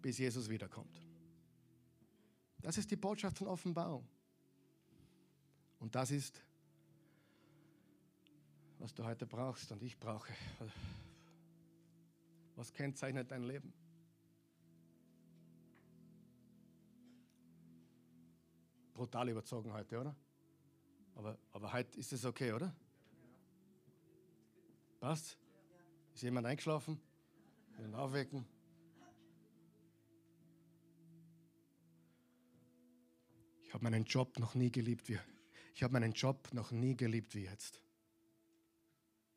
Bis 0.00 0.18
Jesus 0.18 0.48
wiederkommt. 0.48 1.00
Das 2.62 2.78
ist 2.78 2.90
die 2.90 2.96
Botschaft 2.96 3.38
von 3.38 3.48
Offenbarung. 3.48 4.06
Und 5.80 5.94
das 5.94 6.10
ist, 6.10 6.40
was 8.78 8.94
du 8.94 9.04
heute 9.04 9.26
brauchst 9.26 9.70
und 9.72 9.82
ich 9.82 9.98
brauche. 9.98 10.32
Was 12.56 12.72
kennzeichnet 12.72 13.30
dein 13.30 13.42
Leben? 13.42 13.72
Brutal 18.94 19.28
überzogen 19.28 19.72
heute, 19.72 20.00
oder? 20.00 20.16
Aber, 21.14 21.38
aber 21.52 21.72
heute 21.72 21.98
ist 21.98 22.12
es 22.12 22.24
okay, 22.24 22.52
oder? 22.52 22.74
Passt? 25.00 25.38
Ist 26.14 26.22
jemand 26.22 26.46
eingeschlafen? 26.46 27.00
Will 27.76 27.94
aufwecken? 27.94 28.46
Ich 33.62 33.74
habe 33.74 33.84
meinen 33.84 34.04
Job 34.04 34.38
noch 34.38 34.54
nie 34.54 34.70
geliebt 34.70 35.08
wie 35.08 35.18
ich 35.74 35.82
habe 35.82 35.92
meinen 35.92 36.12
Job 36.12 36.52
noch 36.52 36.70
nie 36.70 36.96
geliebt 36.96 37.34
wie 37.34 37.42
jetzt. 37.42 37.82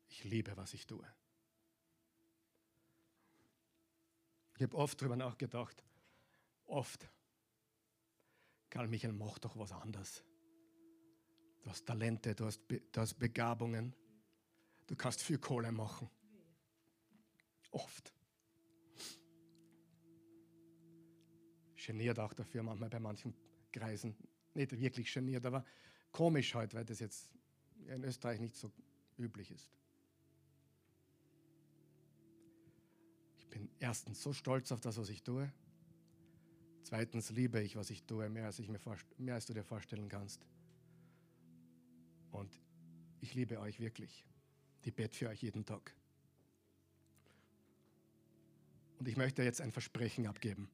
Ich 0.06 0.22
liebe, 0.22 0.56
was 0.56 0.72
ich 0.72 0.86
tue. 0.86 1.04
Ich 4.56 4.62
habe 4.62 4.76
oft 4.76 5.00
darüber 5.00 5.16
nachgedacht. 5.16 5.84
Oft. 6.64 7.08
Karl 8.70 8.86
Michael, 8.86 9.14
mach 9.14 9.38
doch 9.40 9.56
was 9.56 9.72
anderes. 9.72 10.22
Du 11.62 11.70
hast 11.70 11.84
Talente, 11.86 12.34
du 12.34 12.46
hast, 12.46 12.60
du 12.68 13.00
hast 13.00 13.14
Begabungen. 13.14 13.94
Du 14.86 14.96
kannst 14.96 15.22
viel 15.22 15.38
Kohle 15.38 15.70
machen. 15.70 16.08
Oft. 17.70 18.12
Geniert 21.76 22.18
auch 22.18 22.32
dafür 22.32 22.62
manchmal 22.62 22.90
bei 22.90 23.00
manchen 23.00 23.34
Kreisen. 23.72 24.16
Nicht 24.54 24.78
wirklich 24.78 25.12
geniert, 25.12 25.44
aber 25.46 25.64
komisch 26.10 26.54
heute, 26.54 26.76
weil 26.76 26.84
das 26.84 27.00
jetzt 27.00 27.30
in 27.86 28.04
Österreich 28.04 28.40
nicht 28.40 28.56
so 28.56 28.70
üblich 29.18 29.50
ist. 29.50 29.70
Ich 33.38 33.46
bin 33.48 33.70
erstens 33.78 34.22
so 34.22 34.32
stolz 34.32 34.72
auf 34.72 34.80
das, 34.80 34.96
was 34.98 35.08
ich 35.08 35.22
tue. 35.22 35.52
Zweitens 36.82 37.30
liebe 37.30 37.60
ich, 37.60 37.76
was 37.76 37.90
ich 37.90 38.04
tue, 38.04 38.28
mehr 38.28 38.46
als, 38.46 38.58
ich 38.58 38.68
mir 38.68 38.80
mehr 39.18 39.34
als 39.34 39.46
du 39.46 39.52
dir 39.52 39.64
vorstellen 39.64 40.08
kannst. 40.08 40.46
Und 42.30 42.60
ich 43.20 43.34
liebe 43.34 43.58
euch 43.60 43.80
wirklich. 43.80 44.24
Ich 44.82 44.94
bete 44.94 45.16
für 45.16 45.28
euch 45.28 45.42
jeden 45.42 45.64
Tag. 45.64 45.94
Und 48.98 49.08
ich 49.08 49.16
möchte 49.16 49.42
jetzt 49.42 49.60
ein 49.60 49.70
Versprechen 49.70 50.26
abgeben. 50.26 50.68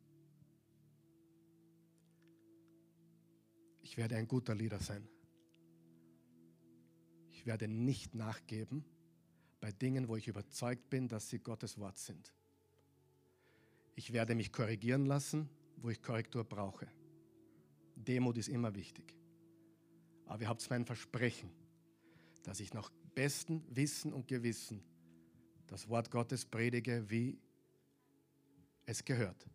Ich 3.83 3.97
werde 3.97 4.17
ein 4.17 4.27
guter 4.27 4.55
Leader 4.55 4.81
sein. 4.81 5.07
Ich 7.33 7.47
werde 7.47 7.69
nicht 7.69 8.15
nachgeben 8.15 8.85
bei 9.61 9.71
Dingen, 9.73 10.09
wo 10.09 10.17
ich 10.17 10.29
überzeugt 10.29 10.89
bin, 10.91 11.09
dass 11.09 11.29
sie 11.29 11.39
Gottes 11.39 11.79
Wort 11.79 11.99
sind. 11.99 12.33
Ich 13.95 14.13
werde 14.13 14.35
mich 14.35 14.53
korrigieren 14.53 15.07
lassen, 15.07 15.49
wo 15.77 15.91
ich 15.91 16.03
Korrektur 16.03 16.45
brauche. 16.45 16.89
Demut 17.95 18.39
ist 18.39 18.49
immer 18.49 18.75
wichtig. 18.75 19.15
Aber 20.27 20.43
ihr 20.43 20.49
habt 20.49 20.69
mein 20.71 20.85
Versprechen, 20.85 21.51
dass 22.43 22.61
ich 22.61 22.73
nach 22.73 22.91
bestem 23.15 23.63
Wissen 23.69 24.13
und 24.13 24.27
Gewissen 24.29 24.83
das 25.67 25.89
Wort 25.89 26.11
Gottes 26.11 26.45
predige, 26.45 27.09
wie 27.09 27.39
es 28.87 29.05
gehört. 29.05 29.47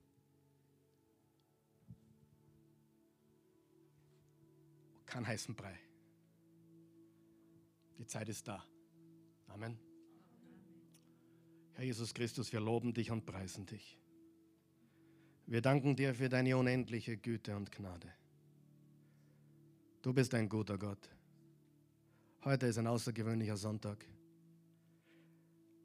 Kein 5.06 5.26
heißen 5.26 5.56
Brei. 5.56 5.78
Die 7.98 8.06
Zeit 8.06 8.30
ist 8.30 8.48
da. 8.48 8.64
Amen. 9.48 9.78
Herr 11.74 11.84
Jesus 11.84 12.14
Christus, 12.14 12.52
wir 12.54 12.60
loben 12.60 12.94
dich 12.94 13.10
und 13.10 13.26
preisen 13.26 13.66
dich. 13.66 13.98
Wir 15.46 15.62
danken 15.62 15.96
dir 15.96 16.14
für 16.14 16.30
deine 16.30 16.56
unendliche 16.58 17.18
Güte 17.18 17.56
und 17.56 17.72
Gnade. 17.72 18.14
Du 20.01 20.13
bist 20.13 20.34
ein 20.34 20.47
guter 20.47 20.77
Gott. 20.77 21.09
Heute 22.45 22.67
ist 22.67 22.77
ein 22.77 22.88
außergewöhnlicher 22.88 23.57
Sonntag. 23.57 24.05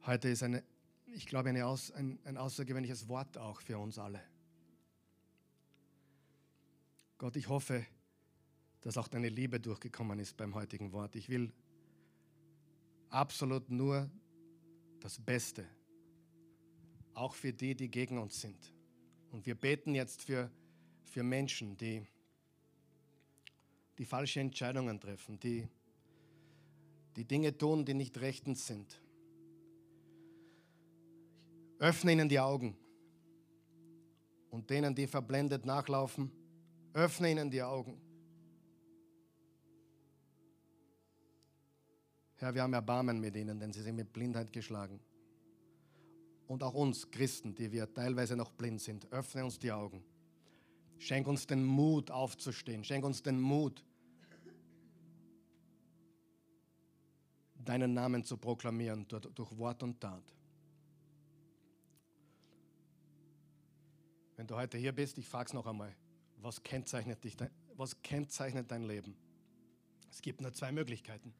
Heute 0.05 0.29
ist 0.29 0.41
eine, 0.41 0.63
ich 1.07 1.25
glaube, 1.25 1.49
eine 1.49 1.65
Aus, 1.65 1.91
ein, 1.91 2.17
ein 2.23 2.37
außergewöhnliches 2.37 3.09
Wort 3.09 3.37
auch 3.37 3.59
für 3.59 3.77
uns 3.77 3.99
alle. 3.99 4.21
Gott, 7.17 7.35
ich 7.35 7.49
hoffe, 7.49 7.85
dass 8.79 8.97
auch 8.97 9.09
deine 9.09 9.27
Liebe 9.27 9.59
durchgekommen 9.59 10.17
ist 10.19 10.37
beim 10.37 10.55
heutigen 10.55 10.93
Wort. 10.93 11.17
Ich 11.17 11.27
will 11.27 11.51
absolut 13.09 13.69
nur 13.69 14.09
das 15.01 15.19
Beste, 15.19 15.65
auch 17.13 17.35
für 17.35 17.51
die, 17.51 17.75
die 17.75 17.91
gegen 17.91 18.17
uns 18.17 18.39
sind. 18.39 18.73
Und 19.31 19.45
wir 19.45 19.55
beten 19.55 19.93
jetzt 19.93 20.21
für, 20.21 20.49
für 21.03 21.23
Menschen, 21.23 21.75
die 21.75 22.07
die 23.97 24.05
falsche 24.05 24.39
Entscheidungen 24.39 24.99
treffen, 24.99 25.39
die 25.39 25.67
die 27.15 27.25
Dinge 27.25 27.57
tun, 27.57 27.85
die 27.85 27.93
nicht 27.93 28.19
rechtens 28.19 28.67
sind. 28.67 29.01
Öffne 31.79 32.11
ihnen 32.11 32.29
die 32.29 32.39
Augen. 32.39 32.77
Und 34.49 34.69
denen, 34.69 34.95
die 34.95 35.07
verblendet 35.07 35.65
nachlaufen, 35.65 36.31
öffne 36.93 37.31
ihnen 37.31 37.51
die 37.51 37.61
Augen. 37.61 37.99
Herr, 42.37 42.53
wir 42.53 42.63
haben 42.63 42.73
Erbarmen 42.73 43.19
mit 43.19 43.35
ihnen, 43.35 43.59
denn 43.59 43.71
sie 43.71 43.81
sind 43.81 43.95
mit 43.95 44.11
Blindheit 44.11 44.51
geschlagen. 44.51 44.99
Und 46.47 46.63
auch 46.63 46.73
uns 46.73 47.09
Christen, 47.09 47.55
die 47.55 47.71
wir 47.71 47.91
teilweise 47.93 48.35
noch 48.35 48.51
blind 48.51 48.81
sind, 48.81 49.11
öffne 49.11 49.43
uns 49.43 49.57
die 49.57 49.71
Augen. 49.71 50.03
Schenk 50.97 51.27
uns 51.27 51.45
den 51.45 51.63
Mut 51.63 52.11
aufzustehen. 52.11 52.83
Schenk 52.83 53.05
uns 53.05 53.21
den 53.21 53.39
Mut, 53.39 53.83
deinen 57.65 57.93
Namen 57.93 58.23
zu 58.23 58.37
proklamieren 58.37 59.07
durch, 59.07 59.57
Wort 59.57 59.83
und 59.83 59.99
Tat. 59.99 60.23
Wenn 64.35 64.47
du 64.47 64.55
heute 64.55 64.77
hier 64.77 64.91
bist, 64.91 65.17
ich 65.17 65.27
frage 65.27 65.47
es 65.47 65.53
noch 65.53 65.65
einmal, 65.65 65.95
was 66.37 66.61
kennzeichnet, 66.61 67.23
dich, 67.23 67.35
was 67.75 68.01
kennzeichnet 68.01 68.69
dein 68.69 68.83
Leben? 68.83 69.15
Es 70.11 70.21
gibt 70.21 70.41
nur 70.41 70.53
zwei 70.53 70.71
Möglichkeiten. 70.71 71.33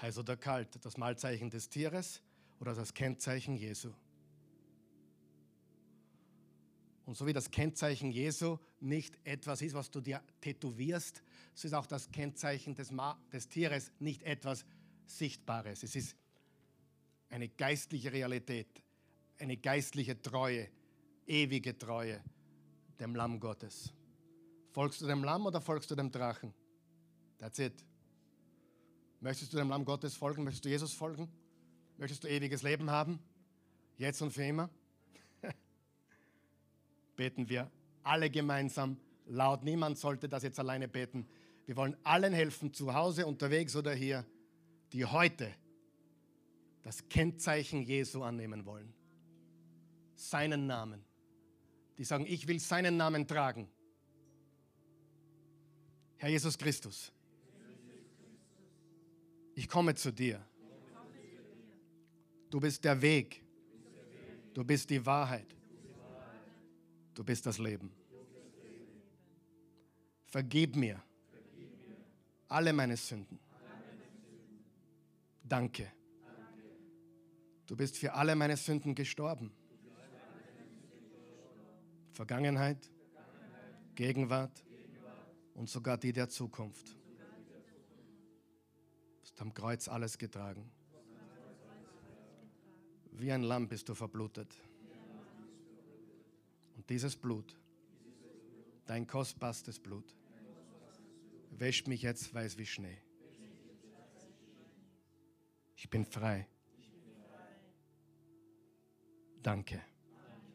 Heiß 0.00 0.18
oder 0.18 0.36
kalt, 0.36 0.84
das 0.84 0.96
Malzeichen 0.96 1.48
des 1.50 1.68
Tieres 1.68 2.20
oder 2.60 2.74
das 2.74 2.92
Kennzeichen 2.92 3.56
Jesu. 3.56 3.92
Und 7.04 7.16
so 7.16 7.26
wie 7.26 7.32
das 7.32 7.50
Kennzeichen 7.50 8.12
Jesu 8.12 8.58
nicht 8.80 9.18
etwas 9.24 9.60
ist, 9.62 9.74
was 9.74 9.90
du 9.90 10.00
dir 10.00 10.22
tätowierst, 10.40 11.22
so 11.54 11.66
ist 11.66 11.74
auch 11.74 11.86
das 11.86 12.10
Kennzeichen 12.10 12.74
des, 12.74 12.90
Ma 12.92 13.18
des 13.32 13.48
Tieres 13.48 13.90
nicht 13.98 14.22
etwas 14.22 14.64
Sichtbares. 15.06 15.82
Es 15.82 15.96
ist 15.96 16.16
eine 17.28 17.48
geistliche 17.48 18.12
Realität, 18.12 18.82
eine 19.38 19.56
geistliche 19.56 20.20
Treue, 20.20 20.68
ewige 21.26 21.76
Treue 21.76 22.22
dem 23.00 23.16
Lamm 23.16 23.40
Gottes. 23.40 23.92
Folgst 24.70 25.00
du 25.00 25.06
dem 25.06 25.24
Lamm 25.24 25.44
oder 25.44 25.60
folgst 25.60 25.90
du 25.90 25.94
dem 25.94 26.10
Drachen? 26.10 26.54
That's 27.38 27.58
it. 27.58 27.84
Möchtest 29.20 29.52
du 29.52 29.56
dem 29.56 29.68
Lamm 29.68 29.84
Gottes 29.84 30.14
folgen? 30.14 30.44
Möchtest 30.44 30.64
du 30.64 30.68
Jesus 30.68 30.92
folgen? 30.92 31.28
Möchtest 31.98 32.24
du 32.24 32.28
ewiges 32.28 32.62
Leben 32.62 32.90
haben? 32.90 33.18
Jetzt 33.96 34.22
und 34.22 34.32
für 34.32 34.44
immer? 34.44 34.70
Beten 37.16 37.48
wir 37.48 37.70
alle 38.02 38.30
gemeinsam 38.30 38.96
laut. 39.26 39.62
Niemand 39.62 39.98
sollte 39.98 40.28
das 40.28 40.42
jetzt 40.42 40.58
alleine 40.58 40.88
beten. 40.88 41.26
Wir 41.66 41.76
wollen 41.76 41.96
allen 42.02 42.32
helfen, 42.32 42.72
zu 42.72 42.94
Hause, 42.94 43.26
unterwegs 43.26 43.76
oder 43.76 43.94
hier, 43.94 44.24
die 44.92 45.04
heute 45.04 45.54
das 46.82 47.08
Kennzeichen 47.08 47.82
Jesu 47.82 48.22
annehmen 48.22 48.66
wollen. 48.66 48.92
Seinen 50.14 50.66
Namen. 50.66 51.04
Die 51.98 52.04
sagen, 52.04 52.26
ich 52.26 52.48
will 52.48 52.58
seinen 52.58 52.96
Namen 52.96 53.26
tragen. 53.26 53.68
Herr 56.16 56.28
Jesus 56.28 56.56
Christus, 56.56 57.12
ich 59.54 59.68
komme 59.68 59.94
zu 59.94 60.12
dir. 60.12 60.44
Du 62.50 62.60
bist 62.60 62.84
der 62.84 63.00
Weg. 63.00 63.42
Du 64.54 64.64
bist 64.64 64.90
die 64.90 65.04
Wahrheit. 65.04 65.46
Du 67.14 67.24
bist 67.24 67.44
das 67.46 67.58
Leben. 67.58 67.92
Vergib 70.26 70.76
mir 70.76 71.02
alle 72.48 72.72
meine 72.72 72.96
Sünden. 72.96 73.38
Danke. 75.42 75.92
Du 77.66 77.76
bist 77.76 77.96
für 77.96 78.12
alle 78.12 78.34
meine 78.34 78.56
Sünden 78.56 78.94
gestorben. 78.94 79.52
Vergangenheit, 82.12 82.90
Gegenwart 83.94 84.64
und 85.54 85.68
sogar 85.68 85.98
die 85.98 86.12
der 86.12 86.28
Zukunft. 86.28 86.88
Du 86.88 86.98
hast 89.22 89.40
am 89.40 89.54
Kreuz 89.54 89.88
alles 89.88 90.18
getragen. 90.18 90.70
Wie 93.12 93.32
ein 93.32 93.42
Lamm 93.42 93.68
bist 93.68 93.88
du 93.88 93.94
verblutet. 93.94 94.54
Und 96.82 96.90
dieses 96.90 97.14
Blut, 97.14 97.56
dein 98.86 99.06
kostbarstes 99.06 99.78
Blut, 99.78 100.16
wäscht 101.52 101.86
mich 101.86 102.02
jetzt 102.02 102.34
weiß 102.34 102.58
wie 102.58 102.66
Schnee. 102.66 102.98
Ich 105.76 105.88
bin 105.88 106.04
frei. 106.04 106.48
Danke. 109.44 109.80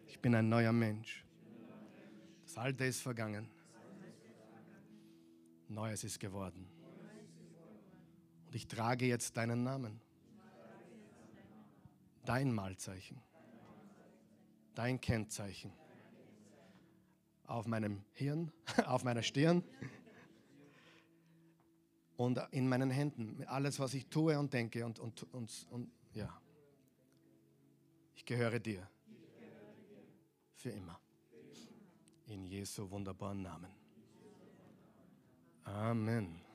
Ich 0.06 0.20
bin 0.20 0.36
ein 0.36 0.50
neuer 0.50 0.74
Mensch. 0.74 1.26
Das 2.44 2.58
Alte 2.58 2.84
ist 2.84 3.00
vergangen. 3.00 3.50
Neues 5.70 6.04
ist 6.04 6.20
geworden. 6.20 6.70
Und 8.48 8.54
ich 8.54 8.68
trage 8.68 9.06
jetzt 9.06 9.38
deinen 9.38 9.64
Namen. 9.64 10.02
Dein 12.26 12.52
Malzeichen. 12.52 13.22
Dein 14.76 15.00
Kennzeichen. 15.00 15.72
Auf 17.48 17.66
meinem 17.66 18.04
Hirn, 18.14 18.52
auf 18.86 19.04
meiner 19.04 19.24
Stirn 19.24 19.64
und 22.18 22.40
in 22.52 22.68
meinen 22.68 22.90
Händen. 22.90 23.44
Alles, 23.48 23.80
was 23.80 23.94
ich 23.94 24.08
tue 24.08 24.38
und 24.38 24.54
denke 24.54 24.86
und, 24.86 25.00
und, 25.00 25.24
und, 25.34 25.68
und 25.70 25.92
ja. 26.14 26.42
Ich 28.16 28.26
gehöre 28.26 28.60
dir. 28.60 28.88
Für 30.56 30.72
immer. 30.72 31.00
In 32.26 32.46
Jesu 32.46 32.90
wunderbaren 32.90 33.42
Namen. 33.42 33.72
Amen. 35.64 36.47